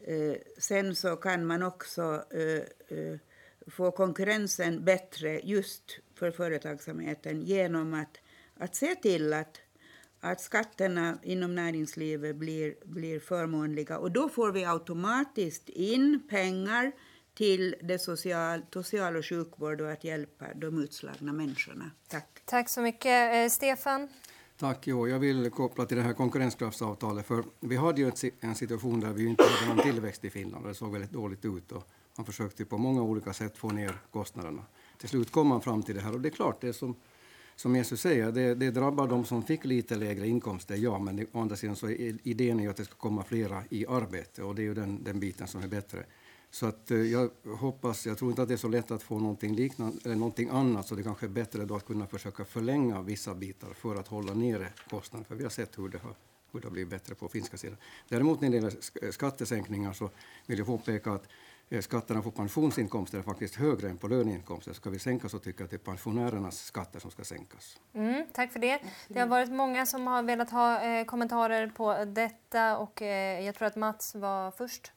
Eh, 0.00 0.36
sen 0.58 0.94
så 0.94 1.16
kan 1.16 1.46
man 1.46 1.62
också 1.62 2.24
eh, 2.30 2.98
eh 2.98 3.18
få 3.66 3.90
konkurrensen 3.90 4.84
bättre 4.84 5.40
just 5.44 5.98
för 6.14 6.30
företagsamheten 6.30 7.42
genom 7.42 7.94
att, 7.94 8.18
att 8.54 8.74
se 8.74 8.94
till 8.94 9.32
att 9.32 9.60
att 10.24 10.40
skatterna 10.40 11.18
inom 11.22 11.54
näringslivet 11.54 12.36
blir, 12.36 12.74
blir 12.84 13.20
förmånliga. 13.20 13.98
Och 13.98 14.10
då 14.10 14.28
får 14.28 14.52
vi 14.52 14.64
automatiskt 14.64 15.68
in 15.68 16.22
pengar 16.30 16.92
till 17.34 17.74
det 17.82 17.98
social, 17.98 18.62
social 18.72 19.16
och 19.16 19.26
sjukvård 19.26 19.80
och 19.80 19.90
att 19.90 20.04
hjälpa 20.04 20.46
de 20.54 20.78
utslagna 20.78 21.32
människorna. 21.32 21.90
Tack. 22.08 22.42
Tack 22.44 22.68
så 22.68 22.80
mycket. 22.80 23.34
Eh, 23.34 23.48
Stefan? 23.48 24.08
Tack. 24.58 24.86
Jo, 24.86 25.08
jag 25.08 25.18
vill 25.18 25.50
koppla 25.50 25.86
till 25.86 25.96
det 25.96 26.02
här 26.02 26.12
konkurrenskraftsavtalet. 26.12 27.26
För 27.26 27.44
vi 27.60 27.76
hade 27.76 28.00
ju 28.00 28.12
en 28.40 28.54
situation 28.54 29.00
där 29.00 29.12
vi 29.12 29.26
inte 29.26 29.44
hade 29.44 29.74
någon 29.74 29.84
tillväxt 29.84 30.24
i 30.24 30.30
Finland. 30.30 30.66
Det 30.66 30.74
såg 30.74 30.92
väldigt 30.92 31.12
dåligt 31.12 31.44
ut. 31.44 31.72
Och 31.72 31.88
man 32.16 32.26
försökte 32.26 32.64
på 32.64 32.78
många 32.78 33.02
olika 33.02 33.32
sätt 33.32 33.56
få 33.56 33.70
ner 33.70 33.98
kostnaderna. 34.10 34.62
Till 34.98 35.08
slut 35.08 35.32
kom 35.32 35.46
man 35.48 35.60
fram 35.60 35.82
till 35.82 35.94
det 35.94 36.00
här. 36.00 36.12
Och 36.12 36.20
det 36.20 36.28
är 36.28 36.30
klart, 36.30 36.60
det 36.60 36.72
som, 36.72 36.96
som 37.56 37.76
Jesus 37.76 38.00
säger, 38.00 38.32
det, 38.32 38.54
det 38.54 38.70
drabbar 38.70 39.08
de 39.08 39.24
som 39.24 39.42
fick 39.42 39.64
lite 39.64 39.96
lägre 39.96 40.28
inkomster, 40.28 40.76
ja. 40.76 40.98
Men 40.98 41.16
det, 41.16 41.26
å 41.32 41.40
andra 41.40 41.56
sidan 41.56 41.76
så 41.76 41.88
är 41.88 42.18
idén 42.22 42.58
är 42.58 42.64
ju 42.64 42.70
att 42.70 42.76
det 42.76 42.84
ska 42.84 42.94
komma 42.94 43.24
flera 43.24 43.62
i 43.70 43.86
arbete. 43.86 44.42
Och 44.42 44.54
det 44.54 44.62
är 44.62 44.64
ju 44.64 44.74
den, 44.74 45.04
den 45.04 45.20
biten 45.20 45.48
som 45.48 45.62
är 45.62 45.68
bättre. 45.68 46.04
Så 46.50 46.66
att 46.66 46.90
eh, 46.90 46.98
jag 46.98 47.30
hoppas, 47.58 48.06
jag 48.06 48.18
tror 48.18 48.30
inte 48.30 48.42
att 48.42 48.48
det 48.48 48.54
är 48.54 48.58
så 48.58 48.68
lätt 48.68 48.90
att 48.90 49.02
få 49.02 49.18
någonting 49.18 49.54
liknande 49.54 49.98
eller 50.04 50.16
någonting 50.16 50.48
annat, 50.48 50.88
så 50.88 50.94
det 50.94 51.02
kanske 51.02 51.26
är 51.26 51.30
bättre 51.30 51.64
då 51.64 51.76
att 51.76 51.86
kunna 51.86 52.06
försöka 52.06 52.44
förlänga 52.44 53.02
vissa 53.02 53.34
bitar 53.34 53.72
för 53.72 53.96
att 53.96 54.08
hålla 54.08 54.34
nere 54.34 54.68
kostnaden, 54.90 55.24
för 55.24 55.34
vi 55.34 55.42
har 55.42 55.50
sett 55.50 55.78
hur 55.78 55.88
det 55.88 55.98
har, 55.98 56.14
hur 56.52 56.60
det 56.60 56.66
har 56.66 56.72
blivit 56.72 56.90
bättre 56.90 57.14
på 57.14 57.28
finska 57.28 57.56
sidan. 57.56 57.76
Däremot 58.08 58.40
när 58.40 58.50
det 58.50 58.56
gäller 58.56 59.10
skattesänkningar 59.10 59.92
så 59.92 60.10
vill 60.46 60.58
jag 60.58 60.66
påpeka 60.66 61.12
att 61.12 61.28
skatterna 61.80 62.22
på 62.22 62.30
pensionsinkomster 62.30 63.18
är 63.18 63.22
faktiskt 63.22 63.54
högre 63.54 63.88
än 63.88 63.98
på 63.98 64.08
löneinkomster. 64.08 64.72
Ska 64.72 64.90
vi 64.90 64.98
sänka 64.98 65.28
så 65.28 65.38
tycker 65.38 65.60
jag 65.60 65.64
att 65.64 65.70
det 65.70 65.76
är 65.76 65.78
pensionärernas 65.78 66.64
skatter 66.64 67.00
som 67.00 67.10
ska 67.10 67.24
sänkas. 67.24 67.80
Mm, 67.92 68.26
tack 68.32 68.52
för 68.52 68.58
det. 68.58 68.80
Det 69.08 69.20
har 69.20 69.26
varit 69.26 69.50
många 69.50 69.86
som 69.86 70.06
har 70.06 70.22
velat 70.22 70.50
ha 70.50 70.82
eh, 70.82 71.04
kommentarer 71.04 71.66
på 71.66 72.04
detta 72.04 72.78
och 72.78 73.02
eh, 73.02 73.44
jag 73.46 73.54
tror 73.54 73.68
att 73.68 73.76
Mats 73.76 74.14
var 74.14 74.50
först. 74.50 74.92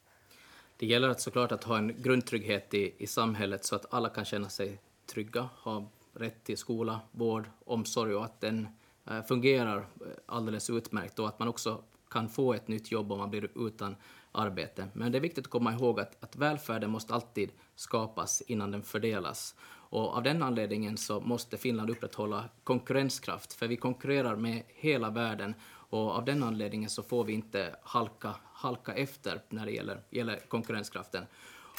Det 0.78 0.86
gäller 0.86 1.10
att 1.10 1.22
såklart 1.22 1.52
att 1.52 1.64
ha 1.64 1.78
en 1.78 2.02
grundtrygghet 2.02 2.74
i, 2.74 2.94
i 2.98 3.08
samhället 3.08 3.66
så 3.66 3.76
att 3.76 3.94
alla 3.94 4.10
kan 4.10 4.26
känna 4.26 4.50
sig 4.50 4.80
trygga, 5.06 5.50
ha 5.64 5.90
rätt 6.14 6.44
till 6.44 6.58
skola, 6.58 7.00
vård, 7.12 7.50
omsorg 7.66 8.16
och 8.16 8.26
att 8.26 8.42
den 8.42 8.68
eh, 9.10 9.24
fungerar 9.24 9.78
eh, 9.78 9.86
alldeles 10.26 10.70
utmärkt 10.70 11.20
och 11.20 11.28
att 11.28 11.40
man 11.40 11.48
också 11.48 11.84
kan 12.10 12.30
få 12.30 12.54
ett 12.54 12.68
nytt 12.68 12.92
jobb 12.92 13.12
om 13.12 13.18
man 13.18 13.30
blir 13.30 13.68
utan 13.68 13.96
arbete. 14.38 14.88
Men 14.94 15.12
det 15.12 15.18
är 15.18 15.20
viktigt 15.22 15.46
att 15.46 15.52
komma 15.52 15.74
ihåg 15.74 16.00
att, 16.00 16.24
att 16.24 16.36
välfärden 16.36 16.90
måste 16.90 17.14
alltid 17.14 17.52
skapas 17.76 18.42
innan 18.42 18.72
den 18.72 18.84
fördelas. 18.84 19.56
Och 19.90 20.16
av 20.16 20.24
den 20.24 20.44
anledningen 20.44 20.98
så 20.98 21.20
måste 21.20 21.58
Finland 21.58 21.90
upprätthålla 21.90 22.50
konkurrenskraft, 22.64 23.54
för 23.54 23.68
vi 23.68 23.78
konkurrerar 23.78 24.36
med 24.36 24.64
hela 24.68 25.10
världen 25.10 25.54
och 25.90 26.12
av 26.12 26.26
den 26.26 26.44
anledningen 26.44 26.90
så 26.90 27.04
får 27.04 27.24
vi 27.24 27.34
inte 27.34 27.76
halka, 27.84 28.36
halka 28.54 28.94
efter 28.94 29.42
när 29.50 29.66
det 29.66 29.72
gäller, 29.72 30.02
gäller 30.10 30.40
konkurrenskraften. 30.48 31.24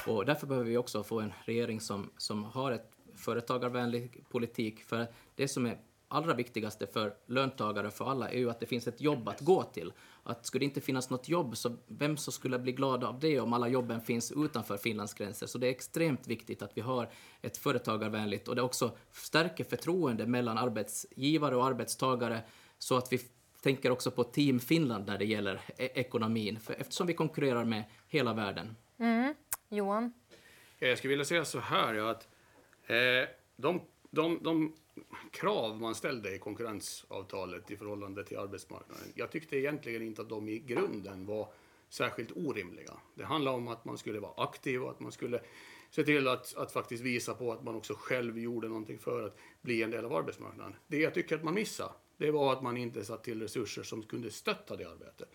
Och 0.07 0.25
därför 0.25 0.47
behöver 0.47 0.69
vi 0.69 0.77
också 0.77 1.03
få 1.03 1.19
en 1.19 1.33
regering 1.45 1.81
som, 1.81 2.09
som 2.17 2.43
har 2.43 2.71
ett 2.71 2.91
företagarvänlig 3.15 4.23
politik. 4.29 4.83
För 4.83 5.07
det 5.35 5.47
som 5.47 5.65
är 5.65 5.77
allra 6.07 6.33
viktigaste 6.33 6.87
för 6.87 7.13
löntagare 7.25 7.87
och 7.87 7.93
för 7.93 8.05
alla 8.05 8.29
är 8.29 8.37
ju 8.37 8.49
att 8.49 8.59
det 8.59 8.65
finns 8.65 8.87
ett 8.87 9.01
jobb 9.01 9.29
att 9.29 9.39
gå 9.39 9.63
till. 9.63 9.93
Att 10.29 10.45
skulle 10.45 10.61
det 10.61 10.65
inte 10.65 10.81
finnas 10.81 11.09
något 11.09 11.29
jobb, 11.29 11.57
så 11.57 11.77
vem 11.87 12.17
så 12.17 12.31
skulle 12.31 12.59
bli 12.59 12.71
glad 12.71 13.03
av 13.03 13.19
det 13.19 13.39
om 13.39 13.53
alla 13.53 13.67
jobben 13.67 14.01
finns 14.01 14.31
utanför 14.31 14.77
Finlands 14.77 15.13
gränser? 15.13 15.47
Så 15.47 15.57
det 15.57 15.67
är 15.67 15.71
extremt 15.71 16.27
viktigt 16.27 16.61
att 16.61 16.71
vi 16.77 16.81
har 16.81 17.09
ett 17.41 17.57
företagarvänligt 17.57 18.47
och 18.47 18.55
det 18.55 18.61
också 18.61 18.97
stärker 19.11 19.63
förtroende 19.63 20.25
mellan 20.25 20.57
arbetsgivare 20.57 21.55
och 21.55 21.65
arbetstagare 21.65 22.41
så 22.77 22.97
att 22.97 23.13
vi 23.13 23.19
tänker 23.61 23.91
också 23.91 24.11
på 24.11 24.23
Team 24.23 24.59
Finland 24.59 25.07
när 25.07 25.17
det 25.17 25.25
gäller 25.25 25.61
e 25.77 25.89
ekonomin, 25.93 26.59
för 26.59 26.73
eftersom 26.73 27.07
vi 27.07 27.13
konkurrerar 27.13 27.65
med 27.65 27.83
hela 28.07 28.33
världen. 28.33 28.75
Mm. 28.99 29.35
Johan? 29.69 30.13
Jag 30.79 30.97
skulle 30.97 31.09
vilja 31.09 31.25
säga 31.25 31.45
så 31.45 31.59
här, 31.59 31.93
ja, 31.93 32.09
att 32.09 32.27
eh, 32.87 33.29
de, 33.55 33.81
de, 34.09 34.39
de 34.43 34.73
krav 35.31 35.81
man 35.81 35.95
ställde 35.95 36.35
i 36.35 36.39
konkurrensavtalet 36.39 37.71
i 37.71 37.77
förhållande 37.77 38.23
till 38.23 38.37
arbetsmarknaden, 38.37 39.03
jag 39.15 39.31
tyckte 39.31 39.57
egentligen 39.57 40.01
inte 40.01 40.21
att 40.21 40.29
de 40.29 40.49
i 40.49 40.59
grunden 40.59 41.25
var 41.25 41.53
särskilt 41.89 42.31
orimliga. 42.35 42.93
Det 43.15 43.23
handlar 43.23 43.51
om 43.51 43.67
att 43.67 43.85
man 43.85 43.97
skulle 43.97 44.19
vara 44.19 44.43
aktiv 44.43 44.83
och 44.83 44.91
att 44.91 44.99
man 44.99 45.11
skulle 45.11 45.41
se 45.91 46.03
till 46.03 46.27
att, 46.27 46.55
att 46.55 46.71
faktiskt 46.71 47.03
visa 47.03 47.33
på 47.33 47.51
att 47.51 47.63
man 47.63 47.75
också 47.75 47.93
själv 47.97 48.39
gjorde 48.39 48.67
någonting 48.67 48.99
för 48.99 49.27
att 49.27 49.37
bli 49.61 49.83
en 49.83 49.91
del 49.91 50.05
av 50.05 50.13
arbetsmarknaden. 50.13 50.75
Det 50.87 50.97
jag 50.97 51.13
tycker 51.13 51.35
att 51.35 51.43
man 51.43 51.53
missade, 51.53 51.93
det 52.17 52.31
var 52.31 52.53
att 52.53 52.63
man 52.63 52.77
inte 52.77 53.05
satt 53.05 53.23
till 53.23 53.41
resurser 53.41 53.83
som 53.83 54.03
kunde 54.03 54.31
stötta 54.31 54.75
det 54.75 54.85
arbetet. 54.85 55.29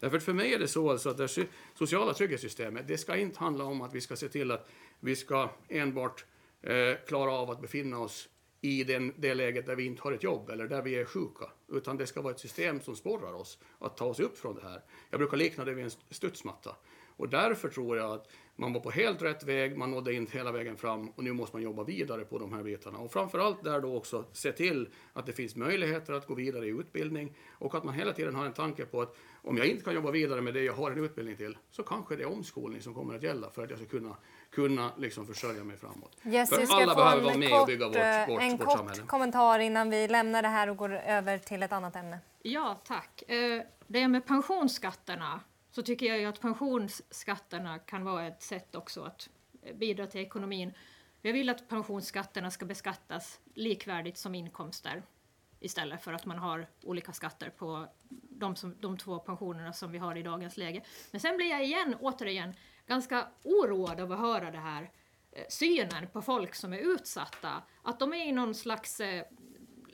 Därför 0.00 0.18
för 0.18 0.32
mig 0.32 0.54
är 0.54 0.58
det 0.58 0.68
så 0.68 0.90
alltså 0.90 1.10
att 1.10 1.16
det 1.16 1.46
sociala 1.74 2.14
trygghetssystemet, 2.14 2.88
det 2.88 2.98
ska 2.98 3.16
inte 3.16 3.38
handla 3.38 3.64
om 3.64 3.80
att 3.80 3.94
vi 3.94 4.00
ska 4.00 4.16
se 4.16 4.28
till 4.28 4.50
att 4.50 4.68
vi 5.00 5.16
ska 5.16 5.50
enbart 5.68 6.24
eh, 6.62 6.94
klara 7.06 7.32
av 7.32 7.50
att 7.50 7.60
befinna 7.60 7.98
oss 7.98 8.28
i 8.60 8.84
den, 8.84 9.12
det 9.16 9.34
läget 9.34 9.66
där 9.66 9.76
vi 9.76 9.86
inte 9.86 10.02
har 10.02 10.12
ett 10.12 10.22
jobb 10.22 10.50
eller 10.50 10.68
där 10.68 10.82
vi 10.82 10.94
är 10.94 11.04
sjuka. 11.04 11.44
Utan 11.68 11.96
det 11.96 12.06
ska 12.06 12.22
vara 12.22 12.34
ett 12.34 12.40
system 12.40 12.80
som 12.80 12.96
sporrar 12.96 13.32
oss 13.32 13.58
att 13.78 13.96
ta 13.96 14.04
oss 14.04 14.20
upp 14.20 14.38
från 14.38 14.54
det 14.54 14.62
här. 14.62 14.82
Jag 15.10 15.20
brukar 15.20 15.36
likna 15.36 15.64
det 15.64 15.74
vid 15.74 15.84
en 15.84 15.90
studsmatta. 16.10 16.76
Och 17.20 17.28
därför 17.28 17.68
tror 17.68 17.96
jag 17.96 18.12
att 18.12 18.28
man 18.56 18.72
var 18.72 18.80
på 18.80 18.90
helt 18.90 19.22
rätt 19.22 19.42
väg, 19.42 19.76
man 19.76 19.90
nådde 19.90 20.14
inte 20.14 20.38
hela 20.38 20.52
vägen 20.52 20.76
fram 20.76 21.08
och 21.08 21.24
nu 21.24 21.32
måste 21.32 21.56
man 21.56 21.62
jobba 21.62 21.84
vidare 21.84 22.24
på 22.24 22.38
de 22.38 22.52
här 22.52 22.62
bitarna. 22.62 22.98
Och 22.98 23.12
framförallt 23.12 23.64
där 23.64 23.80
då 23.80 23.96
också 23.96 24.24
se 24.32 24.52
till 24.52 24.88
att 25.12 25.26
det 25.26 25.32
finns 25.32 25.56
möjligheter 25.56 26.12
att 26.12 26.26
gå 26.26 26.34
vidare 26.34 26.66
i 26.66 26.68
utbildning 26.68 27.36
och 27.50 27.74
att 27.74 27.84
man 27.84 27.94
hela 27.94 28.12
tiden 28.12 28.34
har 28.34 28.46
en 28.46 28.52
tanke 28.52 28.84
på 28.84 29.02
att 29.02 29.16
om 29.42 29.56
jag 29.56 29.66
inte 29.66 29.84
kan 29.84 29.94
jobba 29.94 30.10
vidare 30.10 30.40
med 30.40 30.54
det 30.54 30.62
jag 30.62 30.72
har 30.72 30.90
en 30.90 31.04
utbildning 31.04 31.36
till 31.36 31.58
så 31.70 31.82
kanske 31.82 32.16
det 32.16 32.22
är 32.22 32.32
omskolning 32.32 32.80
som 32.80 32.94
kommer 32.94 33.14
att 33.14 33.22
gälla 33.22 33.50
för 33.50 33.64
att 33.64 33.70
jag 33.70 33.78
ska 33.78 33.88
kunna, 33.88 34.16
kunna 34.50 34.92
liksom 34.98 35.26
försörja 35.26 35.64
mig 35.64 35.76
framåt. 35.76 36.16
Yes, 36.24 36.50
för 36.50 36.82
alla 36.82 36.94
behöver 36.94 37.22
vara 37.22 37.36
med 37.38 37.50
kort, 37.50 37.60
och 37.60 37.66
bygga 37.66 37.86
vårt, 37.86 37.96
eh, 37.96 38.28
vårt, 38.28 38.42
en 38.42 38.56
vårt 38.56 38.66
kort 38.66 38.78
samhälle. 38.78 39.02
kommentar 39.06 39.58
innan 39.58 39.90
vi 39.90 40.08
lämnar 40.08 40.42
det 40.42 40.48
här 40.48 40.70
och 40.70 40.76
går 40.76 40.92
över 40.92 41.38
till 41.38 41.62
ett 41.62 41.72
annat 41.72 41.96
ämne. 41.96 42.18
Ja, 42.42 42.80
tack. 42.84 43.22
Eh, 43.30 43.62
det 43.86 44.08
med 44.08 44.26
pensionsskatterna 44.26 45.40
så 45.70 45.82
tycker 45.82 46.06
jag 46.06 46.18
ju 46.18 46.26
att 46.26 46.40
pensionsskatterna 46.40 47.78
kan 47.78 48.04
vara 48.04 48.26
ett 48.26 48.42
sätt 48.42 48.74
också 48.74 49.02
att 49.02 49.28
bidra 49.74 50.06
till 50.06 50.20
ekonomin. 50.20 50.72
Jag 51.22 51.32
vill 51.32 51.48
att 51.48 51.68
pensionsskatterna 51.68 52.50
ska 52.50 52.66
beskattas 52.66 53.40
likvärdigt 53.54 54.18
som 54.18 54.34
inkomster 54.34 55.02
istället 55.60 56.02
för 56.02 56.12
att 56.12 56.26
man 56.26 56.38
har 56.38 56.66
olika 56.82 57.12
skatter 57.12 57.50
på 57.50 57.86
de, 58.30 58.56
som, 58.56 58.76
de 58.80 58.98
två 58.98 59.18
pensionerna 59.18 59.72
som 59.72 59.92
vi 59.92 59.98
har 59.98 60.16
i 60.16 60.22
dagens 60.22 60.56
läge. 60.56 60.82
Men 61.10 61.20
sen 61.20 61.36
blir 61.36 61.50
jag 61.50 61.64
igen, 61.64 61.96
återigen, 62.00 62.54
ganska 62.86 63.26
oroad 63.42 64.00
av 64.00 64.12
att 64.12 64.18
höra 64.18 64.50
det 64.50 64.58
här 64.58 64.90
eh, 65.32 65.44
synen 65.48 66.06
på 66.12 66.22
folk 66.22 66.54
som 66.54 66.72
är 66.72 66.78
utsatta, 66.78 67.62
att 67.82 67.98
de 67.98 68.12
är 68.12 68.26
i 68.26 68.32
någon 68.32 68.54
slags 68.54 69.00
eh, 69.00 69.24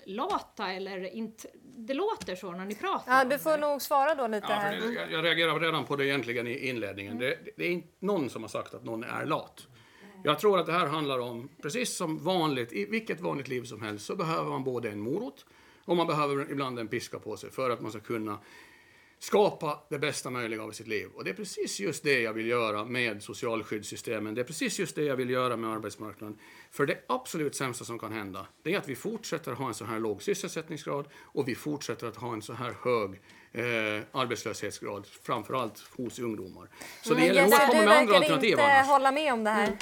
lata 0.06 0.72
eller 0.72 1.14
inte. 1.14 1.48
Det 1.78 1.94
låter 1.94 2.36
så 2.36 2.52
när 2.52 2.64
ni 2.64 2.74
pratar 2.74 3.18
Ja, 3.18 3.24
du 3.24 3.38
får 3.38 3.58
nog 3.58 3.82
svara 3.82 4.14
då 4.14 4.26
lite 4.26 4.46
ja, 4.48 4.54
här. 4.54 4.94
Jag, 4.94 5.12
jag 5.12 5.24
reagerar 5.24 5.60
redan 5.60 5.84
på 5.84 5.96
det 5.96 6.06
egentligen 6.06 6.46
i 6.46 6.68
inledningen. 6.68 7.12
Mm. 7.12 7.22
Det, 7.22 7.38
det, 7.56 7.64
är 7.64 7.70
inte 7.70 7.88
någon 7.98 8.30
som 8.30 8.42
har 8.42 8.48
sagt 8.48 8.74
att 8.74 8.84
någon 8.84 9.04
är 9.04 9.26
lat. 9.26 9.66
Jag 10.26 10.38
tror 10.38 10.58
att 10.58 10.66
det 10.66 10.72
här 10.72 10.86
handlar 10.86 11.18
om, 11.18 11.48
precis 11.62 11.96
som 11.96 12.18
vanligt, 12.18 12.72
i 12.72 12.84
vilket 12.84 13.20
vanligt 13.20 13.48
liv 13.48 13.62
som 13.62 13.82
helst, 13.82 14.06
så 14.06 14.16
behöver 14.16 14.50
man 14.50 14.64
både 14.64 14.90
en 14.90 15.00
morot 15.00 15.46
och 15.84 15.96
man 15.96 16.06
behöver 16.06 16.50
ibland 16.50 16.78
en 16.78 16.88
piska 16.88 17.18
på 17.18 17.36
sig 17.36 17.50
för 17.50 17.70
att 17.70 17.80
man 17.80 17.90
ska 17.90 18.00
kunna 18.00 18.38
skapa 19.18 19.80
det 19.88 19.98
bästa 19.98 20.30
möjliga 20.30 20.62
av 20.62 20.70
sitt 20.70 20.86
liv. 20.86 21.08
Och 21.14 21.24
det 21.24 21.30
är 21.30 21.34
precis 21.34 21.80
just 21.80 22.04
det 22.04 22.20
jag 22.20 22.32
vill 22.32 22.46
göra 22.46 22.84
med 22.84 23.22
socialskyddssystemen. 23.22 24.34
Det 24.34 24.40
är 24.40 24.44
precis 24.44 24.78
just 24.78 24.96
det 24.96 25.04
jag 25.04 25.16
vill 25.16 25.30
göra 25.30 25.56
med 25.56 25.70
arbetsmarknaden. 25.70 26.38
För 26.70 26.86
det 26.86 26.98
absolut 27.06 27.54
sämsta 27.54 27.84
som 27.84 27.98
kan 27.98 28.12
hända, 28.12 28.46
det 28.62 28.74
är 28.74 28.78
att 28.78 28.88
vi 28.88 28.96
fortsätter 28.96 29.52
ha 29.52 29.68
en 29.68 29.74
så 29.74 29.84
här 29.84 30.00
låg 30.00 30.22
sysselsättningsgrad 30.22 31.08
och 31.22 31.48
vi 31.48 31.54
fortsätter 31.54 32.06
att 32.06 32.16
ha 32.16 32.32
en 32.32 32.42
så 32.42 32.52
här 32.52 32.74
hög 32.82 33.10
eh, 33.52 34.02
arbetslöshetsgrad, 34.12 35.06
framförallt 35.22 35.84
hos 35.96 36.18
ungdomar. 36.18 36.68
Så 37.02 37.14
det 37.14 37.26
gäller 37.26 37.42
att 37.42 37.70
komma 37.70 37.84
med 37.84 37.98
andra 37.98 38.16
alternativ 38.16 38.50
inte 38.50 38.64
annars. 38.64 38.86
hålla 38.86 39.12
med 39.12 39.32
om 39.32 39.44
det 39.44 39.50
här. 39.50 39.66
Mm. 39.66 39.78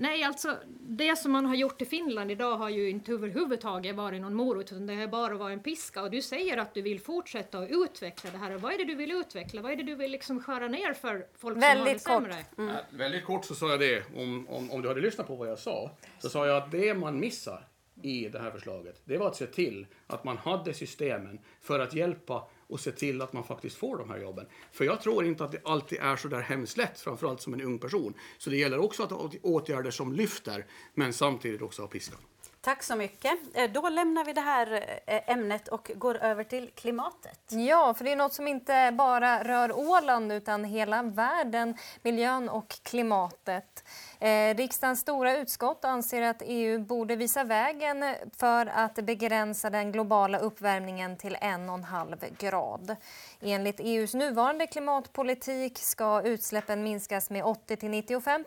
Nej, 0.00 0.22
alltså 0.22 0.56
det 0.80 1.16
som 1.16 1.32
man 1.32 1.46
har 1.46 1.54
gjort 1.54 1.82
i 1.82 1.84
Finland 1.84 2.30
idag 2.30 2.56
har 2.56 2.68
ju 2.68 2.90
inte 2.90 3.12
överhuvudtaget 3.12 3.96
varit 3.96 4.20
någon 4.20 4.34
morot, 4.34 4.72
utan 4.72 4.86
det 4.86 4.94
har 4.94 5.06
bara 5.06 5.34
varit 5.34 5.56
en 5.56 5.62
piska. 5.62 6.02
Och 6.02 6.10
du 6.10 6.22
säger 6.22 6.56
att 6.56 6.74
du 6.74 6.82
vill 6.82 7.00
fortsätta 7.00 7.58
att 7.58 7.70
utveckla 7.70 8.30
det 8.30 8.38
här. 8.38 8.58
vad 8.58 8.72
är 8.72 8.78
det 8.78 8.84
du 8.84 8.94
vill 8.94 9.10
utveckla? 9.10 9.62
Vad 9.62 9.72
är 9.72 9.76
det 9.76 9.82
du 9.82 9.94
vill 9.94 10.10
liksom 10.10 10.42
skära 10.42 10.68
ner 10.68 10.92
för 10.92 11.26
folk 11.38 11.62
väldigt 11.62 12.02
som 12.02 12.12
har 12.12 12.20
det 12.20 12.26
sämre? 12.26 12.44
Mm. 12.58 12.74
Ja, 12.74 12.80
väldigt 12.98 13.24
kort 13.24 13.44
så 13.44 13.54
sa 13.54 13.70
jag 13.70 13.80
det, 13.80 14.04
om, 14.16 14.48
om, 14.48 14.70
om 14.70 14.82
du 14.82 14.88
hade 14.88 15.00
lyssnat 15.00 15.26
på 15.26 15.36
vad 15.36 15.48
jag 15.48 15.58
sa, 15.58 15.90
så 16.18 16.28
sa 16.28 16.46
jag 16.46 16.56
att 16.56 16.70
det 16.70 16.94
man 16.94 17.20
missar 17.20 17.68
i 18.02 18.28
det 18.28 18.38
här 18.38 18.50
förslaget, 18.50 19.02
det 19.04 19.18
var 19.18 19.26
att 19.26 19.36
se 19.36 19.46
till 19.46 19.86
att 20.06 20.24
man 20.24 20.38
hade 20.38 20.74
systemen 20.74 21.38
för 21.60 21.80
att 21.80 21.94
hjälpa 21.94 22.48
och 22.70 22.80
se 22.80 22.92
till 22.92 23.22
att 23.22 23.32
man 23.32 23.44
faktiskt 23.44 23.76
får 23.76 23.98
de 23.98 24.10
här 24.10 24.18
jobben. 24.18 24.46
För 24.72 24.84
jag 24.84 25.00
tror 25.00 25.24
inte 25.24 25.44
att 25.44 25.52
det 25.52 25.60
alltid 25.64 25.98
är 25.98 26.16
så 26.16 26.28
där 26.28 26.40
hemskt 26.40 26.76
lätt, 26.76 27.00
framförallt 27.00 27.40
som 27.40 27.54
en 27.54 27.60
ung 27.60 27.78
person. 27.78 28.14
Så 28.38 28.50
det 28.50 28.56
gäller 28.56 28.78
också 28.78 29.02
att 29.02 29.10
ha 29.10 29.30
åtgärder 29.42 29.90
som 29.90 30.12
lyfter, 30.12 30.66
men 30.94 31.12
samtidigt 31.12 31.62
också 31.62 31.82
ha 31.82 31.86
piskan. 31.88 32.18
Tack 32.62 32.82
så 32.82 32.96
mycket. 32.96 33.32
Eh, 33.54 33.70
då 33.70 33.88
lämnar 33.88 34.24
vi 34.24 34.32
det 34.32 34.40
här 34.40 35.00
eh, 35.06 35.30
ämnet 35.30 35.68
och 35.68 35.90
går 35.94 36.16
över 36.16 36.44
till 36.44 36.70
klimatet. 36.74 37.40
Ja, 37.48 37.94
för 37.94 38.04
det 38.04 38.12
är 38.12 38.16
något 38.16 38.32
som 38.32 38.48
inte 38.48 38.92
bara 38.98 39.44
rör 39.44 39.72
Åland 39.78 40.32
utan 40.32 40.64
hela 40.64 41.02
världen, 41.02 41.76
miljön 42.02 42.48
och 42.48 42.68
klimatet. 42.82 43.84
Eh, 44.18 44.54
riksdagens 44.54 45.00
stora 45.00 45.36
utskott 45.36 45.84
anser 45.84 46.22
att 46.22 46.42
EU 46.46 46.78
borde 46.78 47.16
visa 47.16 47.44
vägen 47.44 48.14
för 48.36 48.66
att 48.66 48.94
begränsa 48.94 49.70
den 49.70 49.92
globala 49.92 50.38
uppvärmningen 50.38 51.16
till 51.16 51.36
1,5 51.36 52.36
grad. 52.38 52.96
Enligt 53.40 53.80
EUs 53.80 54.14
nuvarande 54.14 54.66
klimatpolitik 54.66 55.78
ska 55.78 56.22
utsläppen 56.22 56.82
minskas 56.82 57.30
med 57.30 57.44
80 57.44 57.88
95 57.88 58.44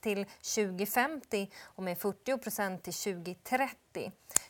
till 0.00 0.26
2050 0.54 1.50
och 1.64 1.82
med 1.82 1.98
40 1.98 2.78
till 2.78 2.92
2030. 2.92 3.49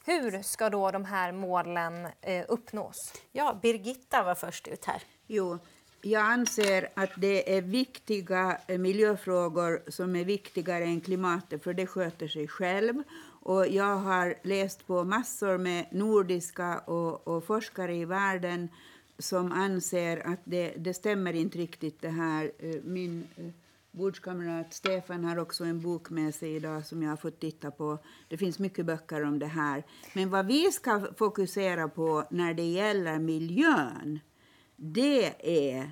Hur 0.04 0.42
ska 0.42 0.70
då 0.70 0.90
de 0.90 1.04
här 1.04 1.32
målen 1.32 2.06
eh, 2.20 2.44
uppnås? 2.48 3.12
Ja, 3.32 3.58
Birgitta 3.62 4.22
var 4.22 4.34
först 4.34 4.68
ut 4.68 4.84
här. 4.84 5.02
Jo, 5.26 5.58
jag 6.02 6.22
anser 6.22 6.88
att 6.94 7.10
det 7.16 7.56
är 7.56 7.62
viktiga 7.62 8.58
eh, 8.66 8.78
miljöfrågor 8.78 9.82
som 9.88 10.16
är 10.16 10.24
viktigare 10.24 10.84
än 10.84 11.00
klimatet, 11.00 11.64
för 11.64 11.74
det 11.74 11.86
sköter 11.86 12.28
sig 12.28 12.48
själv. 12.48 13.02
Och 13.42 13.68
jag 13.68 13.96
har 13.96 14.34
läst 14.42 14.86
på 14.86 15.04
massor 15.04 15.58
med 15.58 15.86
nordiska 15.90 16.78
och, 16.78 17.28
och 17.28 17.44
forskare 17.44 17.94
i 17.94 18.04
världen 18.04 18.68
som 19.18 19.52
anser 19.52 20.26
att 20.26 20.40
det, 20.44 20.74
det 20.76 20.94
stämmer 20.94 21.32
inte 21.32 21.58
riktigt 21.58 22.02
det 22.02 22.10
här. 22.10 22.52
Eh, 22.58 22.76
min 22.84 23.28
eh, 23.36 23.44
bordskamrat 23.92 24.74
Stefan 24.74 25.24
har 25.24 25.36
också 25.36 25.64
en 25.64 25.80
bok 25.80 26.10
med 26.10 26.34
sig 26.34 26.56
idag 26.56 26.86
som 26.86 27.02
jag 27.02 27.10
har 27.10 27.16
fått 27.16 27.40
titta 27.40 27.70
på. 27.70 27.98
Det 28.28 28.36
finns 28.36 28.58
mycket 28.58 28.86
böcker 28.86 29.24
om 29.24 29.38
det 29.38 29.46
här. 29.46 29.84
Men 30.14 30.30
vad 30.30 30.46
vi 30.46 30.72
ska 30.72 31.06
fokusera 31.16 31.88
på 31.88 32.24
när 32.30 32.54
det 32.54 32.66
gäller 32.66 33.18
miljön, 33.18 34.20
det 34.76 35.24
är 35.74 35.90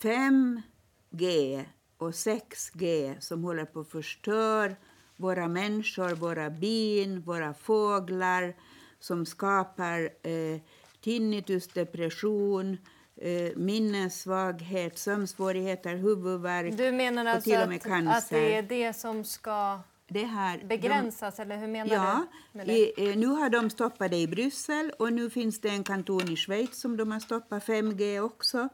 5G 0.00 1.64
och 1.98 2.10
6G 2.10 3.20
som 3.20 3.44
håller 3.44 3.64
på 3.64 3.80
att 3.80 3.90
förstöra 3.90 4.76
våra 5.16 5.48
människor, 5.48 6.14
våra 6.14 6.50
bin, 6.50 7.20
våra 7.20 7.54
fåglar, 7.54 8.56
som 9.00 9.26
skapar 9.26 10.10
eh, 10.22 10.60
tinnitus, 11.00 11.68
depression, 11.68 12.76
eh, 13.16 13.56
minnessvaghet, 13.56 14.98
sömnsvårigheter, 14.98 15.96
huvudvärk 15.96 16.76
Du 16.76 16.92
menar 16.92 17.24
alltså 17.24 17.50
och 17.50 17.54
till 17.54 17.62
och 17.62 17.68
med 17.68 17.76
att, 17.76 17.82
cancer. 17.82 18.18
att 18.18 18.28
det 18.28 18.54
är 18.54 18.62
det 18.62 18.92
som 18.92 19.24
ska 19.24 19.78
det 20.08 20.24
här, 20.24 20.58
begränsas, 20.64 21.36
de, 21.36 21.42
eller 21.42 21.56
hur 21.56 21.68
menar 21.68 21.94
ja, 21.94 22.26
du? 22.52 22.58
Med 22.58 22.66
det? 22.66 23.10
Eh, 23.10 23.16
nu 23.16 23.26
har 23.26 23.50
de 23.50 23.70
stoppat 23.70 24.10
det 24.10 24.16
i 24.16 24.26
Bryssel 24.26 24.92
och 24.98 25.12
nu 25.12 25.30
finns 25.30 25.60
det 25.60 25.68
en 25.68 25.84
kanton 25.84 26.32
i 26.32 26.36
Schweiz 26.36 26.80
som 26.80 26.96
de 26.96 27.12
har 27.12 27.20
stoppat 27.20 27.66
5G 27.66 28.20
också. 28.20 28.68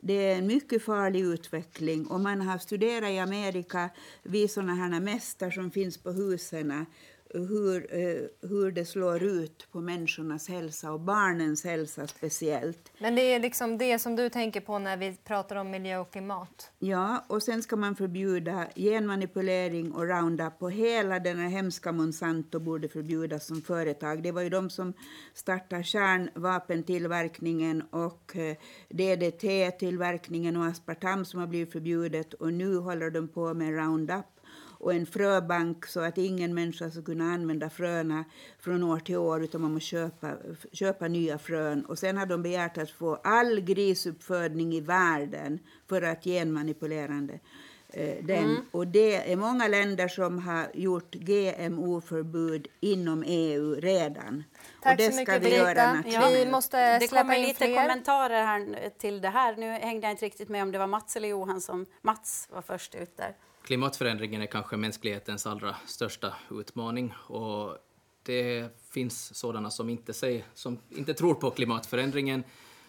Det 0.00 0.32
är 0.32 0.38
en 0.38 0.46
mycket 0.46 0.84
farlig 0.84 1.20
utveckling 1.20 2.06
och 2.06 2.20
man 2.20 2.40
har 2.40 2.58
studerat 2.58 3.10
i 3.10 3.18
Amerika 3.18 3.90
vid 4.22 4.50
sådana 4.50 4.74
här 4.74 5.00
mästar 5.00 5.50
som 5.50 5.70
finns 5.70 5.98
på 5.98 6.10
husen 6.10 6.86
hur, 7.34 7.94
eh, 7.94 8.48
hur 8.48 8.70
det 8.70 8.84
slår 8.84 9.22
ut 9.22 9.68
på 9.72 9.80
människornas 9.80 10.48
hälsa 10.48 10.92
och 10.92 11.00
barnens 11.00 11.64
hälsa 11.64 12.06
speciellt. 12.06 12.92
Men 12.98 13.14
det 13.14 13.22
är 13.22 13.40
liksom 13.40 13.78
det 13.78 13.98
som 13.98 14.16
du 14.16 14.28
tänker 14.28 14.60
på 14.60 14.78
när 14.78 14.96
vi 14.96 15.16
pratar 15.24 15.56
om 15.56 15.70
miljö 15.70 15.98
och 15.98 16.12
klimat? 16.12 16.70
Ja, 16.78 17.24
och 17.28 17.42
sen 17.42 17.62
ska 17.62 17.76
man 17.76 17.96
förbjuda 17.96 18.66
genmanipulering 18.76 19.92
och 19.92 20.08
Roundup 20.08 20.62
och 20.62 20.72
hela 20.72 21.18
den 21.18 21.38
här 21.38 21.48
hemska 21.48 21.92
Monsanto 21.92 22.58
borde 22.58 22.88
förbjudas 22.88 23.46
som 23.46 23.62
företag. 23.62 24.22
Det 24.22 24.32
var 24.32 24.42
ju 24.42 24.48
de 24.48 24.70
som 24.70 24.92
startade 25.34 25.84
kärnvapentillverkningen 25.84 27.82
och 27.90 28.36
eh, 28.36 28.56
DDT-tillverkningen 28.88 30.56
och 30.56 30.66
aspartam 30.66 31.24
som 31.24 31.40
har 31.40 31.46
blivit 31.46 31.72
förbjudet 31.72 32.34
och 32.34 32.52
nu 32.52 32.76
håller 32.76 33.10
de 33.10 33.28
på 33.28 33.54
med 33.54 33.74
Roundup 33.74 34.35
och 34.78 34.94
en 34.94 35.06
fröbank 35.06 35.86
så 35.86 36.00
att 36.00 36.18
ingen 36.18 36.54
människa 36.54 36.90
ska 36.90 37.02
kunna 37.02 37.24
använda 37.24 37.70
fröna 37.70 38.24
från 38.58 38.82
år 38.82 38.98
till 38.98 39.16
år 39.16 39.42
utan 39.44 39.60
man 39.60 39.72
måste 39.72 39.86
köpa, 39.86 40.32
köpa 40.72 41.08
nya 41.08 41.38
frön. 41.38 41.84
Och 41.84 41.98
sen 41.98 42.16
har 42.16 42.26
de 42.26 42.42
begärt 42.42 42.78
att 42.78 42.90
få 42.90 43.14
all 43.14 43.60
grisuppfödning 43.60 44.74
i 44.74 44.80
världen 44.80 45.58
för 45.88 46.02
att 46.02 46.24
genmanipulerande 46.24 47.40
eh, 47.88 48.24
den. 48.24 48.44
Mm. 48.44 48.56
Och 48.70 48.86
det 48.86 49.32
är 49.32 49.36
många 49.36 49.68
länder 49.68 50.08
som 50.08 50.38
har 50.38 50.66
gjort 50.74 51.14
GMO-förbud 51.14 52.68
inom 52.80 53.24
EU 53.26 53.74
redan. 53.74 54.44
Tack 54.82 54.92
och 54.92 54.96
det 54.96 55.04
så 55.04 55.12
ska 55.12 55.20
mycket, 55.20 55.34
vi 55.34 55.40
Brita. 55.40 55.56
göra 55.56 56.02
ja, 56.06 56.28
vi 56.32 56.50
måste 56.50 56.98
Det 56.98 57.08
kommer 57.08 57.38
lite 57.38 57.64
fler. 57.66 57.82
kommentarer 57.82 58.44
här 58.44 58.90
till 58.98 59.20
det 59.20 59.28
här. 59.28 59.56
Nu 59.56 59.70
hängde 59.70 60.06
jag 60.06 60.12
inte 60.12 60.24
riktigt 60.24 60.48
med 60.48 60.62
om 60.62 60.72
det 60.72 60.78
var 60.78 60.86
Mats 60.86 61.16
eller 61.16 61.28
Johan 61.28 61.60
som... 61.60 61.86
Mats 62.02 62.48
var 62.52 62.62
först 62.62 62.94
ut 62.94 63.16
där. 63.16 63.34
Klimatförändringen 63.66 64.42
är 64.42 64.46
kanske 64.46 64.76
mänsklighetens 64.76 65.46
allra 65.46 65.76
största 65.86 66.34
utmaning 66.50 67.14
och 67.16 67.78
det 68.22 68.68
finns 68.90 69.38
sådana 69.38 69.70
som 69.70 69.88
inte, 69.88 70.12
säger, 70.14 70.44
som 70.54 70.78
inte 70.90 71.14
tror 71.14 71.34
på 71.34 71.50
klimatförändringen. 71.50 72.44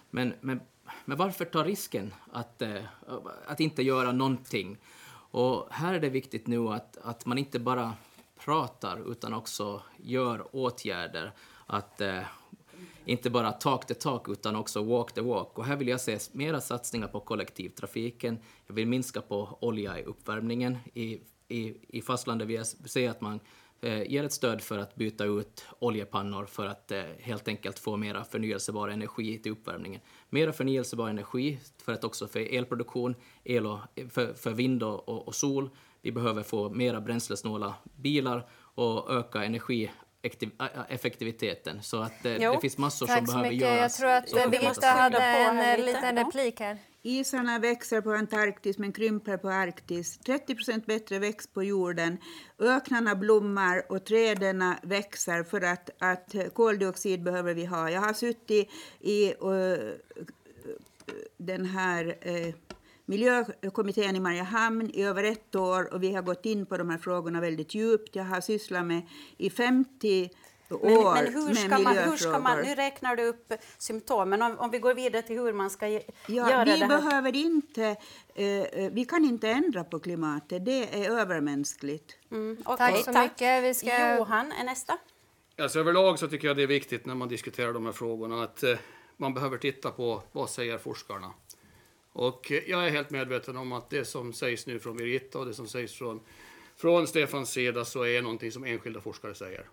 Men, 0.09 0.33
men, 0.41 0.59
men 1.05 1.17
varför 1.17 1.45
ta 1.45 1.63
risken 1.63 2.13
att, 2.31 2.61
eh, 2.61 2.83
att 3.47 3.59
inte 3.59 3.83
göra 3.83 4.11
någonting? 4.11 4.77
Och 5.31 5.67
här 5.71 5.93
är 5.93 5.99
det 5.99 6.09
viktigt 6.09 6.47
nu 6.47 6.67
att, 6.67 6.97
att 6.97 7.25
man 7.25 7.37
inte 7.37 7.59
bara 7.59 7.93
pratar 8.39 9.11
utan 9.11 9.33
också 9.33 9.81
gör 9.97 10.55
åtgärder. 10.55 11.31
Att 11.65 12.01
eh, 12.01 12.21
inte 13.05 13.29
bara 13.29 13.51
talk 13.51 13.85
the 13.85 13.93
talk 13.93 14.29
utan 14.29 14.55
också 14.55 14.83
walk 14.83 15.13
the 15.13 15.21
walk. 15.21 15.57
Och 15.57 15.65
här 15.65 15.75
vill 15.75 15.87
jag 15.87 16.01
se 16.01 16.19
mera 16.31 16.61
satsningar 16.61 17.07
på 17.07 17.19
kollektivtrafiken. 17.19 18.39
Jag 18.67 18.75
vill 18.75 18.87
minska 18.87 19.21
på 19.21 19.57
olja 19.61 19.99
i 19.99 20.03
uppvärmningen. 20.03 20.77
I, 20.93 21.21
i, 21.47 21.75
i 21.87 22.01
fastlandet 22.01 22.47
vill 22.47 22.55
jag 22.55 22.67
se 22.67 23.07
att 23.07 23.21
man 23.21 23.39
eh, 23.81 24.11
ger 24.11 24.23
ett 24.23 24.33
stöd 24.33 24.61
för 24.61 24.77
att 24.77 24.95
byta 24.95 25.25
ut 25.25 25.65
oljepannor 25.79 26.45
för 26.45 26.65
att 26.65 26.91
eh, 26.91 27.03
helt 27.19 27.47
enkelt 27.47 27.79
få 27.79 27.97
mera 27.97 28.23
förnyelsebar 28.23 28.89
energi 28.89 29.39
till 29.39 29.51
uppvärmningen. 29.51 30.01
Mera 30.29 30.53
förnyelsebar 30.53 31.09
energi 31.09 31.59
för 31.77 31.93
att 31.93 32.03
också 32.03 32.27
för 32.27 32.39
elproduktion, 32.39 33.15
el 33.43 33.65
och, 33.65 33.79
för, 34.09 34.33
för 34.33 34.51
vind 34.51 34.83
och, 34.83 35.27
och 35.27 35.35
sol. 35.35 35.69
Vi 36.01 36.11
behöver 36.11 36.43
få 36.43 36.69
mera 36.69 37.01
bränslesnåla 37.01 37.73
bilar 37.95 38.49
och 38.53 39.13
öka 39.13 39.43
energi 39.43 39.91
effektiviteten. 40.89 41.83
Så 41.83 42.01
att 42.01 42.23
det, 42.23 42.37
det 42.37 42.61
finns 42.61 42.77
massor 42.77 43.07
Tack 43.07 43.17
som 43.17 43.25
behöver 43.25 43.49
mycket. 43.49 43.67
göras. 43.67 43.99
Jag 43.99 44.27
tror 44.27 44.41
att 44.41 44.51
Birgitta 44.51 44.87
hade 44.87 45.17
en 45.17 45.85
liten 45.85 46.17
replik 46.17 46.59
här. 46.59 46.77
Isarna 47.01 47.59
växer 47.59 48.01
på 48.01 48.11
Antarktis 48.11 48.77
men 48.77 48.91
krymper 48.91 49.37
på 49.37 49.49
Arktis. 49.49 50.19
30% 50.19 50.85
bättre 50.85 51.19
växt 51.19 51.53
på 51.53 51.63
jorden. 51.63 52.17
Öknarna 52.59 53.15
blommar 53.15 53.91
och 53.91 54.05
träden 54.05 54.75
växer 54.83 55.43
för 55.43 55.61
att, 55.61 55.89
att 55.99 56.35
koldioxid 56.53 57.23
behöver 57.23 57.53
vi 57.53 57.65
ha. 57.65 57.89
Jag 57.89 58.01
har 58.01 58.13
suttit 58.13 58.69
i 58.99 59.33
uh, 59.33 59.93
den 61.37 61.65
här 61.65 62.05
uh, 62.05 62.53
miljökommittén 63.07 64.15
i 64.15 64.19
Mariehamn 64.19 64.89
i 64.93 65.03
över 65.03 65.23
ett 65.23 65.55
år 65.55 65.93
och 65.93 66.03
vi 66.03 66.13
har 66.13 66.21
gått 66.21 66.45
in 66.45 66.65
på 66.65 66.77
de 66.77 66.89
här 66.89 66.97
frågorna 66.97 67.41
väldigt 67.41 67.75
djupt. 67.75 68.15
Jag 68.15 68.23
har 68.23 68.41
sysslat 68.41 68.85
med 68.85 69.01
i 69.37 69.49
50 69.49 70.29
år 70.69 71.13
men, 71.13 71.23
men 71.23 71.33
hur, 71.33 71.53
ska 71.53 71.69
med 71.69 71.81
man, 71.81 71.97
hur 71.97 72.17
ska 72.17 72.39
man, 72.39 72.61
Nu 72.61 72.75
räknar 72.75 73.15
du 73.15 73.23
upp 73.23 73.53
symptomen. 73.77 74.41
Om, 74.41 74.57
om 74.59 74.71
vi 74.71 74.79
går 74.79 74.93
vidare 74.93 75.21
till 75.21 75.39
hur 75.39 75.53
man 75.53 75.69
ska 75.69 75.87
ja, 75.87 76.01
göra 76.27 76.65
vi 76.65 76.71
det 76.71 76.85
här. 76.85 76.87
Behöver 76.87 77.35
inte, 77.35 77.95
eh, 78.35 78.91
vi 78.91 79.05
kan 79.09 79.25
inte 79.25 79.49
ändra 79.49 79.83
på 79.83 79.99
klimatet. 79.99 80.65
Det 80.65 81.03
är 81.03 81.11
övermänskligt. 81.11 82.17
Mm, 82.31 82.57
okay, 82.65 82.77
tack 82.77 83.05
så 83.05 83.13
tack. 83.13 83.31
mycket. 83.31 83.63
Vi 83.63 83.73
ska... 83.73 84.15
Johan 84.17 84.51
är 84.51 84.63
nästa. 84.63 84.97
Alltså, 85.61 85.79
överlag 85.79 86.19
så 86.19 86.27
tycker 86.27 86.47
jag 86.47 86.57
det 86.57 86.63
är 86.63 86.67
viktigt 86.67 87.05
när 87.05 87.15
man 87.15 87.27
diskuterar 87.27 87.73
de 87.73 87.85
här 87.85 87.93
frågorna 87.93 88.43
att 88.43 88.63
eh, 88.63 88.77
man 89.17 89.33
behöver 89.33 89.57
titta 89.57 89.91
på 89.91 90.23
vad 90.31 90.49
säger 90.49 90.77
forskarna. 90.77 91.33
Och 92.17 92.51
jag 92.67 92.85
är 92.85 92.89
helt 92.89 93.09
medveten 93.09 93.57
om 93.57 93.71
att 93.71 93.89
det 93.89 94.05
som 94.05 94.33
sägs 94.33 94.67
nu 94.67 94.79
från 94.79 94.97
Birgitta 94.97 95.39
och 95.39 95.45
det 95.45 95.53
som 95.53 95.67
sägs 95.67 95.93
från, 95.93 96.19
från 96.75 97.07
Stefans 97.07 97.51
sida 97.51 97.85
så 97.85 98.05
är 98.05 98.21
någonting 98.21 98.51
som 98.51 98.65
enskilda 98.65 99.01
forskare 99.01 99.35
säger. 99.35 99.69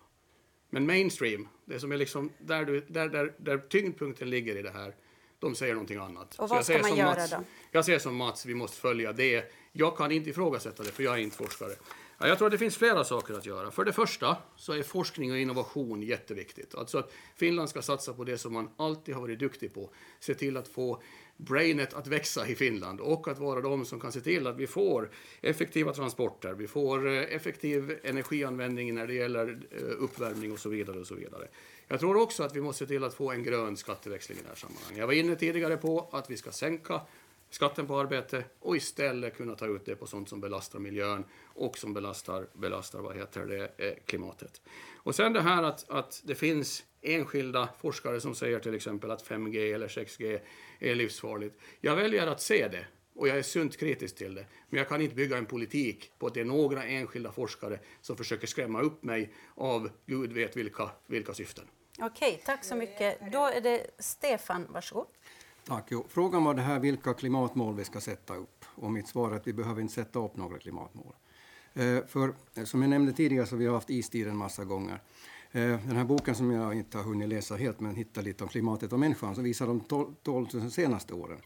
Men 0.69 0.85
mainstream, 0.85 1.47
det 1.65 1.79
som 1.79 1.91
är 1.91 1.97
liksom 1.97 2.31
där, 2.37 2.65
du, 2.65 2.85
där, 2.87 3.09
där, 3.09 3.33
där 3.37 3.57
tyngdpunkten 3.57 4.29
ligger 4.29 4.57
i 4.57 4.61
det 4.61 4.71
här, 4.71 4.95
de 5.39 5.55
säger 5.55 5.73
någonting 5.73 5.97
annat. 5.97 6.35
Och 6.39 6.49
vad 6.49 6.65
ska 6.65 6.81
man 6.81 6.95
göra 6.95 7.15
Mats, 7.15 7.31
då? 7.31 7.37
Jag 7.71 7.85
säger 7.85 7.99
som 7.99 8.15
Mats, 8.15 8.45
vi 8.45 8.53
måste 8.55 8.77
följa 8.77 9.13
det. 9.13 9.51
Jag 9.71 9.97
kan 9.97 10.11
inte 10.11 10.29
ifrågasätta 10.29 10.83
det, 10.83 10.91
för 10.91 11.03
jag 11.03 11.13
är 11.13 11.19
inte 11.19 11.37
forskare. 11.37 11.71
Ja, 12.17 12.27
jag 12.27 12.37
tror 12.37 12.47
att 12.47 12.51
det 12.51 12.57
finns 12.57 12.77
flera 12.77 13.03
saker 13.03 13.33
att 13.33 13.45
göra. 13.45 13.71
För 13.71 13.85
det 13.85 13.93
första 13.93 14.37
så 14.55 14.73
är 14.73 14.83
forskning 14.83 15.31
och 15.31 15.37
innovation 15.37 16.01
jätteviktigt. 16.01 16.75
Alltså 16.75 16.97
att 16.97 17.11
Finland 17.35 17.69
ska 17.69 17.81
satsa 17.81 18.13
på 18.13 18.23
det 18.23 18.37
som 18.37 18.53
man 18.53 18.69
alltid 18.77 19.15
har 19.15 19.21
varit 19.21 19.39
duktig 19.39 19.73
på. 19.73 19.89
Se 20.19 20.33
till 20.33 20.57
att 20.57 20.67
få 20.67 21.01
brainet 21.37 21.93
att 21.93 22.07
växa 22.07 22.47
i 22.47 22.55
Finland 22.55 22.99
och 22.99 23.27
att 23.27 23.39
vara 23.39 23.61
de 23.61 23.85
som 23.85 23.99
kan 23.99 24.11
se 24.11 24.21
till 24.21 24.47
att 24.47 24.57
vi 24.57 24.67
får 24.67 25.09
effektiva 25.41 25.93
transporter, 25.93 26.53
vi 26.53 26.67
får 26.67 27.07
eh, 27.07 27.13
effektiv 27.13 27.99
energianvändning 28.03 28.95
när 28.95 29.07
det 29.07 29.13
gäller 29.13 29.59
eh, 29.71 30.03
uppvärmning 30.03 30.51
och 30.51 30.59
så 30.59 30.69
vidare. 30.69 30.99
och 30.99 31.07
så 31.07 31.15
vidare. 31.15 31.47
Jag 31.87 31.99
tror 31.99 32.17
också 32.21 32.43
att 32.43 32.55
vi 32.55 32.61
måste 32.61 32.85
se 32.85 32.87
till 32.87 33.03
att 33.03 33.13
få 33.13 33.31
en 33.31 33.43
grön 33.43 33.77
skatteväxling 33.77 34.37
i 34.37 34.41
det 34.41 34.47
här 34.47 34.55
sammanhanget. 34.55 34.97
Jag 34.97 35.07
var 35.07 35.13
inne 35.13 35.35
tidigare 35.35 35.77
på 35.77 36.09
att 36.11 36.29
vi 36.29 36.37
ska 36.37 36.51
sänka 36.51 37.01
skatten 37.49 37.87
på 37.87 37.99
arbete 37.99 38.43
och 38.59 38.77
istället 38.77 39.37
kunna 39.37 39.55
ta 39.55 39.67
ut 39.67 39.85
det 39.85 39.95
på 39.95 40.07
sånt 40.07 40.29
som 40.29 40.41
belastar 40.41 40.79
miljön 40.79 41.23
och 41.43 41.77
som 41.77 41.93
belastar, 41.93 42.47
belastar 42.53 42.99
vad 42.99 43.15
heter 43.15 43.45
det, 43.45 43.71
eh, 43.77 43.93
klimatet. 44.05 44.61
Och 44.95 45.15
sen 45.15 45.33
det 45.33 45.41
här 45.41 45.63
att, 45.63 45.89
att 45.89 46.21
det 46.25 46.35
finns 46.35 46.83
enskilda 47.05 47.69
forskare 47.81 48.21
som 48.21 48.35
säger 48.35 48.59
till 48.59 48.75
exempel 48.75 49.11
att 49.11 49.27
5G 49.27 49.73
eller 49.75 49.87
6G 49.87 50.39
är 50.79 50.95
livsfarligt. 50.95 51.57
Jag 51.81 51.95
väljer 51.95 52.27
att 52.27 52.41
se 52.41 52.67
det 52.67 52.85
och 53.15 53.27
jag 53.27 53.37
är 53.37 53.43
sunt 53.43 53.77
kritisk 53.77 54.15
till 54.15 54.35
det. 54.35 54.45
Men 54.69 54.77
jag 54.77 54.89
kan 54.89 55.01
inte 55.01 55.15
bygga 55.15 55.37
en 55.37 55.45
politik 55.45 56.11
på 56.19 56.27
att 56.27 56.33
det 56.33 56.41
är 56.41 56.45
några 56.45 56.83
enskilda 56.83 57.31
forskare 57.31 57.79
som 58.01 58.17
försöker 58.17 58.47
skrämma 58.47 58.81
upp 58.81 59.03
mig 59.03 59.33
av 59.55 59.89
gud 60.05 60.33
vet 60.33 60.57
vilka, 60.57 60.89
vilka 61.07 61.33
syften. 61.33 61.65
Okej, 61.99 62.41
tack 62.45 62.63
så 62.63 62.75
mycket. 62.75 63.31
Då 63.31 63.45
är 63.45 63.61
det 63.61 63.87
Stefan, 63.99 64.67
varsågod. 64.69 65.07
Tack. 65.67 65.85
Jo, 65.89 66.05
frågan 66.09 66.43
var 66.43 66.53
det 66.53 66.61
här 66.61 66.79
vilka 66.79 67.13
klimatmål 67.13 67.75
vi 67.75 67.83
ska 67.83 68.01
sätta 68.01 68.35
upp. 68.35 68.65
Och 68.75 68.91
mitt 68.91 69.07
svar 69.07 69.31
är 69.31 69.35
att 69.35 69.47
vi 69.47 69.53
behöver 69.53 69.81
inte 69.81 69.93
sätta 69.93 70.19
upp 70.19 70.35
några 70.35 70.57
klimatmål. 70.57 71.13
Eh, 71.73 72.05
för 72.07 72.33
eh, 72.55 72.63
som 72.63 72.81
jag 72.81 72.89
nämnde 72.89 73.13
tidigare 73.13 73.45
så 73.45 73.55
vi 73.55 73.65
har 73.65 73.73
haft 73.73 73.89
istid 73.89 74.27
en 74.27 74.37
massa 74.37 74.63
gånger. 74.63 75.01
Eh, 75.55 75.79
den 75.87 75.95
här 75.95 76.05
boken 76.05 76.35
som 76.35 76.51
jag 76.51 76.73
inte 76.73 76.97
har 76.97 77.03
hunnit 77.03 77.29
läsa 77.29 77.55
helt 77.55 77.79
men 77.79 77.95
hittar 77.95 78.21
lite 78.21 78.43
om 78.43 78.49
klimatet 78.49 78.93
och 78.93 78.99
människan 78.99 79.35
så 79.35 79.41
visar 79.41 79.67
de 79.67 79.79
12 79.79 80.47
000 80.53 80.71
senaste 80.71 81.13
åren. 81.13 81.37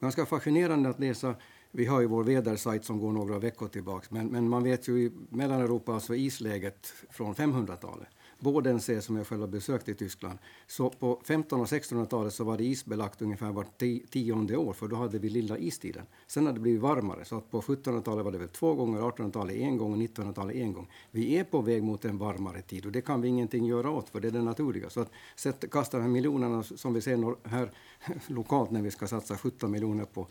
Ganska 0.00 0.26
fascinerande 0.26 0.88
att 0.88 1.00
läsa. 1.00 1.34
Vi 1.70 1.86
har 1.86 2.00
ju 2.00 2.06
vår 2.06 2.24
vädersajt 2.24 2.84
som 2.84 3.00
går 3.00 3.12
några 3.12 3.38
veckor 3.38 3.68
tillbaka 3.68 4.06
men, 4.10 4.26
men 4.26 4.48
man 4.48 4.64
vet 4.64 4.88
ju 4.88 4.98
i 4.98 5.12
Mellaneuropa 5.28 5.94
alltså 5.94 6.14
isläget 6.14 6.92
från 7.10 7.34
500-talet. 7.34 8.08
Bodensee 8.38 9.02
som 9.02 9.16
jag 9.16 9.26
själv 9.26 9.40
har 9.40 9.48
besökt 9.48 9.88
i 9.88 9.94
Tyskland. 9.94 10.38
Så 10.66 10.90
på 10.90 11.12
1500 11.12 11.62
och 11.62 11.82
1600-talet 11.82 12.34
så 12.34 12.44
var 12.44 12.56
det 12.56 12.64
isbelagt 12.64 13.22
ungefär 13.22 13.52
vart 13.52 13.78
tionde 14.10 14.56
år 14.56 14.72
för 14.72 14.88
då 14.88 14.96
hade 14.96 15.18
vi 15.18 15.28
lilla 15.28 15.58
istiden. 15.58 16.06
Sen 16.26 16.46
har 16.46 16.52
det 16.52 16.60
blivit 16.60 16.80
varmare 16.80 17.24
så 17.24 17.36
att 17.36 17.50
på 17.50 17.60
1700-talet 17.60 18.24
var 18.24 18.32
det 18.32 18.38
väl 18.38 18.48
två 18.48 18.74
gånger, 18.74 19.00
1800-talet 19.00 19.56
en 19.56 19.76
gång 19.76 19.92
och 19.92 19.98
1900-talet 19.98 20.56
en 20.56 20.72
gång. 20.72 20.90
Vi 21.10 21.38
är 21.38 21.44
på 21.44 21.60
väg 21.60 21.82
mot 21.82 22.04
en 22.04 22.18
varmare 22.18 22.62
tid 22.62 22.86
och 22.86 22.92
det 22.92 23.00
kan 23.00 23.20
vi 23.20 23.28
ingenting 23.28 23.66
göra 23.66 23.90
åt 23.90 24.08
för 24.08 24.20
det 24.20 24.28
är 24.28 24.32
det 24.32 24.42
naturliga. 24.42 24.90
Så 24.90 25.00
att 25.00 25.10
sätt, 25.36 25.70
kasta 25.70 25.96
de 25.96 26.02
här 26.02 26.10
miljonerna 26.10 26.62
som 26.62 26.94
vi 26.94 27.00
ser 27.00 27.48
här 27.48 27.70
lokalt 28.26 28.70
när 28.70 28.82
vi 28.82 28.90
ska 28.90 29.06
satsa 29.06 29.36
17 29.36 29.70
miljoner 29.70 30.04
på 30.04 30.26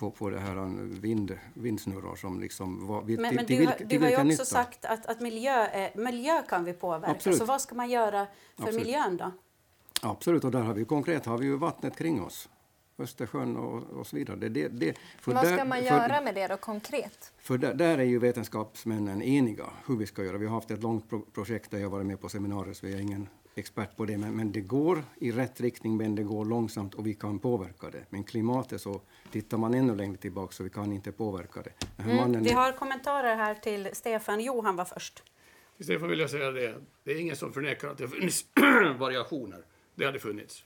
på, 0.00 0.10
på 0.10 0.30
det 0.30 0.38
här 0.38 0.56
vind, 1.00 1.38
vindsnurror 1.54 2.16
som 2.16 2.40
liksom 2.40 2.86
var, 2.86 3.02
men, 3.02 3.06
till, 3.06 3.36
men 3.36 3.46
du, 3.46 3.56
vilka, 3.56 3.84
du 3.84 3.98
har 3.98 4.08
ju 4.08 4.14
också 4.14 4.24
nytta? 4.24 4.44
sagt 4.44 4.84
att, 4.84 5.06
att 5.06 5.20
miljö, 5.20 5.66
är, 5.66 5.90
miljö 5.94 6.42
kan 6.48 6.64
vi 6.64 6.72
påverka. 6.72 7.10
Absolut. 7.10 7.38
Så 7.38 7.44
vad 7.44 7.60
ska 7.60 7.74
man 7.74 7.90
göra 7.90 8.26
för 8.56 8.62
Absolut. 8.62 8.86
miljön 8.86 9.16
då? 9.16 9.32
Absolut, 10.02 10.44
och 10.44 10.50
där 10.50 10.60
har 10.60 10.74
vi 10.74 10.84
konkret 10.84 11.26
har 11.26 11.38
vi 11.38 11.46
ju 11.46 11.56
vattnet 11.56 11.96
kring 11.96 12.22
oss. 12.22 12.48
Östersjön 12.98 13.56
och, 13.56 13.82
och 13.82 14.06
så 14.06 14.16
vidare. 14.16 14.36
Det, 14.36 14.48
det, 14.48 14.68
det, 14.68 14.96
vad 15.24 15.46
ska 15.46 15.56
där, 15.56 15.64
man 15.64 15.84
göra 15.84 16.16
för, 16.16 16.24
med 16.24 16.34
det 16.34 16.46
då 16.46 16.56
konkret? 16.56 17.32
För 17.38 17.58
där, 17.58 17.74
där, 17.74 17.98
är 17.98 18.04
ju 18.04 18.18
vetenskapsmännen 18.18 19.22
eniga 19.22 19.64
hur 19.86 19.96
vi 19.96 20.06
ska 20.06 20.24
göra. 20.24 20.38
Vi 20.38 20.46
har 20.46 20.54
haft 20.54 20.70
ett 20.70 20.82
långt 20.82 21.10
pro 21.10 21.20
projekt 21.20 21.70
där 21.70 21.78
jag 21.78 21.90
varit 21.90 22.06
med 22.06 22.20
på 22.20 22.28
seminarier 22.28 22.74
så 22.74 22.86
vi 22.86 22.94
är 22.94 23.00
ingen 23.00 23.28
expert 23.54 23.96
på 23.96 24.04
det, 24.04 24.18
men, 24.18 24.36
men, 24.36 24.52
det 24.52 24.60
går 24.60 25.02
i 25.18 25.32
rätt 25.32 25.60
riktning, 25.60 25.96
men 25.96 26.14
det 26.14 26.22
går 26.22 26.44
långsamt 26.44 26.94
och 26.94 27.06
vi 27.06 27.14
kan 27.14 27.38
påverka 27.38 27.90
det. 27.90 28.04
Men 28.10 28.24
klimatet 28.24 28.80
så 28.80 29.00
tittar 29.30 29.58
man 29.58 29.74
ännu 29.74 29.96
längre 29.96 30.16
tillbaka 30.16 30.52
så 30.52 30.62
vi 30.62 30.70
kan 30.70 30.92
inte 30.92 31.12
påverka 31.12 31.62
det. 31.62 32.02
Mm. 32.10 32.42
Vi 32.42 32.52
har 32.52 32.72
kommentarer 32.72 33.36
här 33.36 33.54
till 33.54 33.88
Stefan. 33.92 34.40
Johan 34.40 34.76
var 34.76 34.84
först. 34.84 35.22
Till 35.76 35.84
Stefan 35.84 36.08
vill 36.08 36.18
jag 36.18 36.30
säga 36.30 36.50
det, 36.50 36.74
det 37.04 37.12
är 37.12 37.20
ingen 37.20 37.36
som 37.36 37.52
förnekar 37.52 37.88
att 37.88 37.98
det 37.98 38.08
finns 38.08 38.44
variationer. 38.98 39.64
Det 39.94 40.04
har 40.04 40.12
det 40.12 40.18
funnits. 40.18 40.64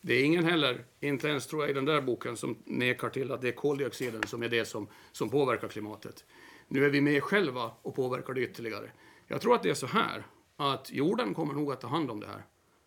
Det 0.00 0.14
är 0.14 0.24
ingen 0.24 0.44
heller, 0.44 0.84
inte 1.00 1.28
ens 1.28 1.46
tror 1.46 1.62
jag 1.62 1.70
i 1.70 1.72
den 1.72 1.84
där 1.84 2.00
boken, 2.00 2.36
som 2.36 2.58
nekar 2.64 3.08
till 3.08 3.32
att 3.32 3.42
det 3.42 3.48
är 3.48 3.52
koldioxiden 3.52 4.22
som 4.22 4.42
är 4.42 4.48
det 4.48 4.64
som, 4.64 4.88
som 5.12 5.30
påverkar 5.30 5.68
klimatet. 5.68 6.24
Nu 6.68 6.84
är 6.84 6.90
vi 6.90 7.00
med 7.00 7.22
själva 7.22 7.70
och 7.82 7.94
påverkar 7.94 8.34
det 8.34 8.40
ytterligare. 8.40 8.90
Jag 9.26 9.40
tror 9.40 9.54
att 9.54 9.62
det 9.62 9.70
är 9.70 9.74
så 9.74 9.86
här 9.86 10.26
att 10.56 10.92
jorden 10.92 11.34
kommer 11.34 11.54
nog 11.54 11.72
att 11.72 11.80
ta 11.80 11.88
hand 11.88 12.10
om 12.10 12.20
det 12.20 12.26
här. 12.26 12.42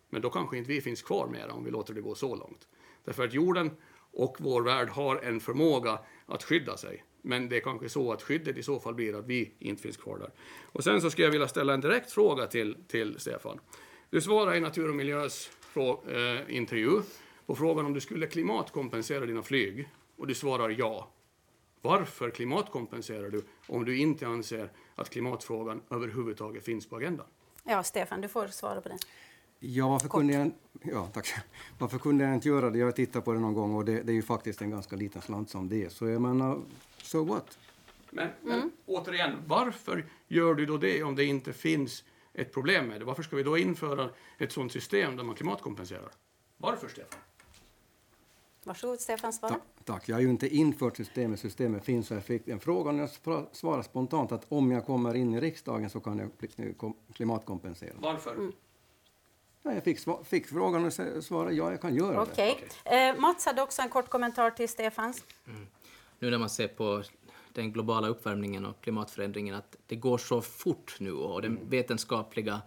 Men 0.09 0.22
då 0.22 0.30
kanske 0.30 0.57
inte 0.57 0.70
vi 0.70 0.82
finns 0.82 1.01
kvar 1.01 1.28
mera 1.28 1.53
om 1.53 1.63
vi 1.63 1.72
låter 1.72 1.93
det 1.93 2.01
gå 2.01 2.15
så 2.15 2.36
långt. 2.36 2.67
Därför 3.05 3.24
att 3.24 3.34
jorden 3.34 3.72
och 4.11 4.38
vår 4.39 4.61
värld 4.61 4.89
har 4.89 5.15
en 5.15 5.39
förmåga 5.39 5.99
att 6.26 6.43
skydda 6.43 6.78
sig. 6.78 7.03
Men 7.22 7.49
det 7.49 7.57
är 7.57 7.61
kanske 7.61 7.89
så 7.89 8.11
att 8.11 8.22
skyddet 8.22 8.57
i 8.57 8.63
så 8.63 8.80
fall 8.80 8.95
blir 8.95 9.20
att 9.20 9.26
vi 9.26 9.53
inte 9.59 9.82
finns 9.82 9.97
kvar 9.97 10.17
där. 10.17 10.32
Och 10.63 10.84
sen 10.84 11.01
så 11.01 11.09
skulle 11.09 11.28
jag 11.28 11.32
vilja 11.32 11.47
ställa 11.47 11.74
en 11.74 11.82
direkt 11.82 12.11
fråga 12.11 12.47
till, 12.47 12.78
till 12.88 13.20
Stefan. 13.20 13.59
Du 14.09 14.22
svarar 14.22 14.55
i 14.55 14.59
Natur 14.59 14.89
och 14.89 14.95
miljös 14.95 15.51
eh, 15.76 16.55
intervju 16.55 17.01
på 17.45 17.55
frågan 17.55 17.86
om 17.86 17.93
du 17.93 17.99
skulle 17.99 18.28
klimatkompensera 18.28 19.26
dina 19.26 19.43
flyg 19.43 19.89
och 20.15 20.28
du 20.28 20.36
svarar 20.36 20.70
ja. 20.70 21.11
Varför 21.82 22.30
klimatkompenserar 22.30 23.30
du 23.30 23.43
om 23.67 23.86
du 23.86 23.97
inte 23.97 24.28
anser 24.28 24.72
att 24.95 25.09
klimatfrågan 25.09 25.82
överhuvudtaget 25.89 26.65
finns 26.65 26.89
på 26.89 26.95
agendan? 26.95 27.26
Ja, 27.64 27.84
Stefan, 27.84 28.22
du 28.22 28.28
får 28.28 28.47
svara 28.47 28.82
på 28.82 28.89
det. 28.89 28.97
Ja, 29.60 29.89
varför 29.89 30.10
kunde, 30.10 30.34
jag, 30.34 30.51
ja, 30.82 31.10
tack. 31.14 31.28
varför 31.78 31.99
kunde 31.99 32.24
jag 32.24 32.34
inte 32.34 32.47
göra 32.47 32.70
det? 32.70 32.80
Jag 32.80 32.88
har 32.88 32.91
tittat 32.91 33.26
på 33.26 33.34
det 33.34 33.39
någon 33.39 33.53
gång 33.53 33.76
och 33.76 33.86
det, 33.86 34.01
det 34.01 34.12
är 34.12 34.16
ju 34.16 34.22
faktiskt 34.22 34.62
en 34.62 34.70
ganska 34.70 34.95
liten 34.95 35.22
slant 35.22 35.49
som 35.49 35.70
det 35.70 35.86
är. 35.86 35.89
Så 35.89 36.07
jag 36.07 36.22
menar, 36.22 36.62
so 37.01 37.24
what? 37.24 37.57
Men, 38.10 38.30
men 38.41 38.57
mm. 38.57 38.72
återigen, 38.86 39.36
varför 39.47 40.05
gör 40.28 40.53
du 40.53 40.66
då 40.66 40.78
det 40.78 41.03
om 41.03 41.16
det 41.16 41.26
inte 41.26 41.53
finns 41.53 42.03
ett 42.34 42.53
problem 42.53 42.88
med 42.88 43.01
det? 43.01 43.05
Varför 43.05 43.24
ska 43.24 43.36
vi 43.36 43.43
då 43.43 43.57
införa 43.57 44.10
ett 44.38 44.51
sådant 44.51 44.72
system 44.72 45.16
där 45.16 45.24
man 45.24 45.36
klimatkompenserar? 45.36 46.10
Varför, 46.57 46.88
Stefan? 46.88 47.20
Varsågod, 48.64 48.99
Stefan, 48.99 49.34
svara. 49.34 49.53
Ta, 49.53 49.60
tack. 49.84 50.10
Jag 50.10 50.16
har 50.16 50.22
ju 50.22 50.30
inte 50.30 50.47
infört 50.47 50.97
systemet. 50.97 51.39
Systemet 51.39 51.86
finns. 51.86 52.07
Så 52.07 52.14
jag 52.14 52.24
fick 52.24 52.47
en 52.47 52.60
fråga 52.60 52.91
och 52.91 52.97
jag 52.97 53.10
svarade 53.51 53.84
spontant 53.84 54.32
att 54.32 54.45
om 54.49 54.72
jag 54.72 54.86
kommer 54.86 55.16
in 55.16 55.34
i 55.34 55.39
riksdagen 55.39 55.89
så 55.89 55.99
kan 55.99 56.20
jag 56.20 56.53
klimatkompensera. 57.14 57.93
Varför? 57.99 58.32
Mm. 58.32 58.51
Ja, 59.64 59.74
jag 59.74 59.84
fick, 59.84 59.99
fick 60.24 60.47
frågan 60.47 60.86
och 60.86 60.93
svarade 61.24 61.55
ja, 61.55 61.72
jag 61.72 61.82
kan 61.82 61.95
göra 61.95 62.22
okay. 62.22 62.55
det. 62.84 63.07
Eh, 63.07 63.20
Mats 63.20 63.45
hade 63.45 63.62
också 63.62 63.82
en 63.82 63.89
kort 63.89 64.10
kommentar 64.10 64.51
till 64.51 64.70
Stefans. 64.70 65.24
Mm. 65.47 65.68
Nu 66.20 66.30
när 66.30 66.38
man 66.38 66.49
ser 66.49 66.68
på 66.68 67.03
den 67.53 67.72
globala 67.72 68.07
uppvärmningen 68.07 68.66
och 68.66 68.82
klimatförändringen 68.82 69.55
att 69.55 69.76
det 69.88 69.95
går 69.95 70.18
så 70.18 70.41
fort 70.41 70.95
nu 70.99 71.12
och 71.12 71.41
den 71.41 71.51
mm. 71.57 71.70
vetenskapliga, 71.70 72.62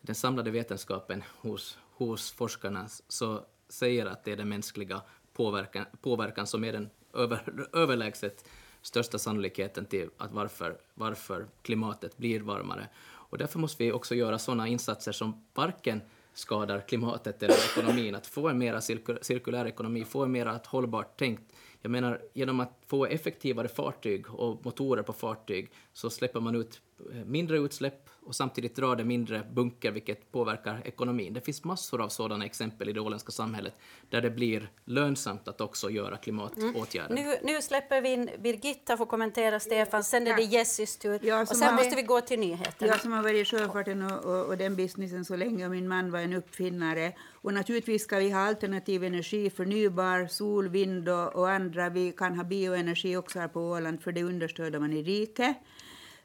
den 0.00 0.14
samlade 0.14 0.50
vetenskapen 0.50 1.22
hos, 1.40 1.78
hos 1.92 2.32
forskarna 2.32 2.88
så 3.08 3.44
säger 3.68 4.06
att 4.06 4.24
det 4.24 4.32
är 4.32 4.36
den 4.36 4.48
mänskliga 4.48 5.02
påverkan, 5.32 5.84
påverkan 6.00 6.46
som 6.46 6.64
är 6.64 6.72
den 6.72 6.90
över, 7.14 7.66
överlägset 7.72 8.48
största 8.82 9.18
sannolikheten 9.18 9.86
till 9.86 10.10
att 10.16 10.32
varför, 10.32 10.78
varför 10.94 11.46
klimatet 11.62 12.16
blir 12.16 12.40
varmare. 12.40 12.88
Och 13.04 13.38
därför 13.38 13.58
måste 13.58 13.84
vi 13.84 13.92
också 13.92 14.14
göra 14.14 14.38
sådana 14.38 14.68
insatser 14.68 15.12
som 15.12 15.44
varken 15.54 16.00
skadar 16.34 16.80
klimatet 16.88 17.42
eller 17.42 17.54
ekonomin. 17.54 18.14
Att 18.14 18.26
få 18.26 18.48
en 18.48 18.58
mer 18.58 18.80
cirkulär 19.22 19.66
ekonomi, 19.66 20.04
få 20.04 20.24
en 20.24 20.32
mer 20.32 20.60
hållbart 20.66 21.18
tänkt. 21.18 21.42
Jag 21.80 21.90
menar, 21.90 22.20
genom 22.32 22.60
att 22.60 22.82
få 22.86 23.06
effektivare 23.06 23.68
fartyg 23.68 24.34
och 24.34 24.64
motorer 24.64 25.02
på 25.02 25.12
fartyg 25.12 25.72
så 25.92 26.10
släpper 26.10 26.40
man 26.40 26.56
ut 26.56 26.80
eh, 27.12 27.24
mindre 27.24 27.58
utsläpp 27.58 28.08
och 28.24 28.36
samtidigt 28.36 28.76
drar 28.76 28.96
det 28.96 29.04
mindre 29.04 29.42
bunker, 29.52 29.90
vilket 29.90 30.32
påverkar 30.32 30.82
ekonomin. 30.84 31.32
Det 31.32 31.40
finns 31.40 31.64
massor 31.64 32.00
av 32.02 32.08
sådana 32.08 32.44
exempel 32.44 32.88
i 32.88 32.92
det 32.92 33.00
åländska 33.00 33.32
samhället 33.32 33.74
där 34.10 34.20
det 34.20 34.30
blir 34.30 34.70
lönsamt 34.84 35.48
att 35.48 35.60
också 35.60 35.90
göra 35.90 36.16
klimatåtgärder. 36.16 37.16
Mm. 37.16 37.28
Nu, 37.28 37.52
nu 37.52 37.62
släpper 37.62 38.00
vi 38.00 38.12
in 38.12 38.30
Birgitta 38.38 38.96
får 38.96 39.06
kommentera 39.06 39.60
Stefan, 39.60 40.04
sen 40.04 40.26
är 40.26 40.36
det 40.36 40.42
Jessys 40.42 40.96
tur 40.96 41.14
och 41.14 41.48
sen 41.48 41.62
har, 41.62 41.72
måste 41.72 41.96
vi 41.96 42.02
gå 42.02 42.20
till 42.20 42.40
nyheterna. 42.40 42.92
Jag 42.92 43.00
som 43.00 43.12
har 43.12 43.22
varit 43.22 43.36
i 43.36 43.44
sjöfarten 43.44 44.02
och, 44.02 44.24
och, 44.24 44.46
och, 44.46 44.58
den 44.58 44.76
businessen 44.76 45.24
så 45.24 45.36
länge 45.36 45.64
och 45.64 45.70
min 45.70 45.88
man 45.88 46.10
var 46.10 46.18
en 46.18 46.32
uppfinnare. 46.32 47.12
Och 47.32 47.54
naturligtvis 47.54 48.02
ska 48.02 48.18
vi 48.18 48.30
ha 48.30 48.40
alternativ 48.40 49.04
energi, 49.04 49.50
förnybar, 49.50 50.26
sol, 50.26 50.68
vind 50.68 51.08
och, 51.08 51.34
och 51.34 51.50
andra. 51.50 51.88
Vi 51.88 52.12
kan 52.12 52.36
ha 52.36 52.44
bioenergi 52.44 53.16
också 53.16 53.38
här 53.38 53.48
på 53.48 53.60
Åland 53.60 54.02
för 54.02 54.12
det 54.12 54.22
understöder 54.22 54.78
man 54.78 54.92
i 54.92 55.02
riket. 55.02 55.56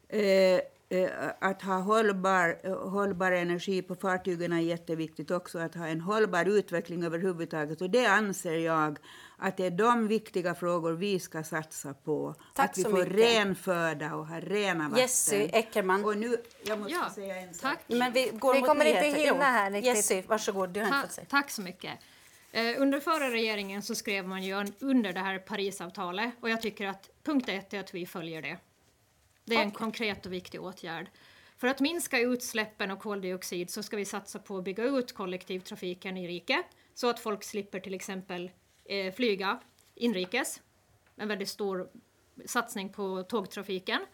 Eh, 0.10 0.62
att 1.40 1.62
ha 1.62 1.80
hållbar, 1.80 2.60
eh, 2.64 2.90
hållbar 2.90 3.32
energi 3.32 3.82
på 3.82 3.96
fartygen 3.96 4.54
är 4.54 4.60
jätteviktigt 4.60 5.32
också. 5.32 5.60
Att 5.60 5.76
ha 5.76 5.88
en 5.88 6.02
hållbar 6.02 6.46
utveckling 6.46 7.04
överhuvudtaget. 7.04 7.82
Och 7.82 7.90
det 7.90 8.06
anser 8.06 8.58
jag 8.58 8.98
att 9.38 9.58
det 9.58 9.66
är 9.66 9.72
de 9.72 10.08
viktiga 10.08 10.56
frågor 10.56 10.94
vi 10.94 11.20
ska 11.20 11.44
satsa 11.44 11.94
på. 11.94 12.36
Tack 12.54 12.70
att 12.70 12.78
vi 12.78 12.84
så 12.84 12.90
får 12.90 12.98
mycket. 12.98 13.14
ren 13.16 13.56
föda 13.56 14.16
och 14.16 14.28
ha 14.28 14.40
rena 14.40 14.84
vatten. 14.84 14.98
Jessy 14.98 15.50
Eckermann. 15.54 16.06
Och 16.06 16.18
nu, 16.18 16.38
jag 16.64 16.80
måste 16.80 16.94
Ja, 16.94 17.10
säga 17.16 17.36
en 17.36 17.54
sak. 17.54 17.62
tack. 17.62 17.80
Men 17.88 18.14
vi 18.14 18.30
går 18.34 18.54
Vi 18.54 18.62
kommer 18.62 18.86
inte 18.86 19.02
nyheter. 19.02 19.20
hinna 19.20 19.34
Jo, 19.38 19.42
här 19.42 19.72
riktigt. 19.72 19.96
Jessy, 19.96 20.22
varsågod. 20.28 20.70
Du 20.70 20.80
har 20.80 20.88
inte 20.88 21.02
Ta, 21.02 21.14
säga. 21.14 21.28
tack 21.30 21.50
så 21.52 21.62
mycket. 21.62 21.92
Eh, 22.52 22.82
under 22.82 23.00
förra 23.00 23.30
regeringen 23.32 23.82
så 23.82 23.96
skrev 23.96 24.28
man 24.28 24.44
ju 24.44 24.66
under 24.80 25.14
det 25.14 25.20
här 25.20 25.40
Parisavtalet 25.40 26.32
och 26.42 26.50
jag 26.50 26.62
tycker 26.62 26.88
att 26.88 27.10
punkt 27.24 27.50
ett 27.50 27.74
är 27.74 27.80
att 27.80 27.94
vi 27.94 28.06
följer 28.06 28.42
det. 28.42 28.58
Det 29.48 29.56
är 29.56 29.62
en 29.62 29.72
konkret 29.72 30.26
och 30.26 30.34
viktig 30.34 30.62
åtgärd. 30.62 31.10
För 31.58 31.68
att 31.68 31.80
minska 31.80 32.20
utsläppen 32.20 32.92
av 32.92 32.96
koldioxid 32.96 33.70
så 33.70 33.84
ska 33.84 33.98
vi 33.98 34.06
satsa 34.06 34.40
på 34.40 34.58
att 34.58 34.64
bygga 34.64 34.84
ut 34.84 35.14
kollektivtrafiken 35.14 36.18
i 36.18 36.28
riket 36.28 36.66
så 36.94 37.10
att 37.10 37.20
folk 37.20 37.44
slipper 37.44 37.80
till 37.80 37.94
exempel 37.94 38.52
eh, 38.86 39.14
flyga 39.14 39.60
inrikes. 39.96 40.62
En 41.16 41.28
väldigt 41.28 41.50
stor 41.50 41.90
satsning 42.46 42.90
på 42.90 43.24
tågtrafiken. 43.24 44.06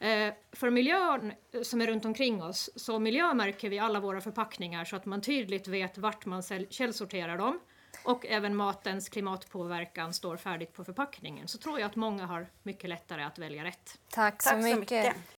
Eh, 0.00 0.34
för 0.52 0.70
miljön 0.70 1.32
som 1.62 1.80
är 1.80 1.86
runt 1.86 2.04
omkring 2.04 2.42
oss 2.42 2.70
så 2.76 2.98
miljömärker 2.98 3.70
vi 3.70 3.78
alla 3.78 4.00
våra 4.00 4.20
förpackningar 4.20 4.84
så 4.84 4.96
att 4.96 5.06
man 5.06 5.20
tydligt 5.20 5.68
vet 5.68 5.98
vart 5.98 6.26
man 6.26 6.42
källsorterar 6.70 7.38
dem. 7.38 7.60
Och 8.06 8.26
även 8.26 8.56
matens 8.56 9.08
klimatpåverkan 9.08 10.12
står 10.14 10.36
färdigt 10.36 10.72
på 10.72 10.84
förpackningen. 10.84 11.48
Så 11.48 11.58
tror 11.58 11.80
jag 11.80 11.86
att 11.86 11.96
många 11.96 12.26
har 12.26 12.46
mycket 12.62 12.90
lättare 12.90 13.22
att 13.22 13.38
välja 13.38 13.64
rätt. 13.64 13.98
Tack 14.10 14.42
så 14.42 14.48
Tack 14.50 14.58
så 14.62 14.68
mycket. 14.68 14.80
mycket. 14.80 15.16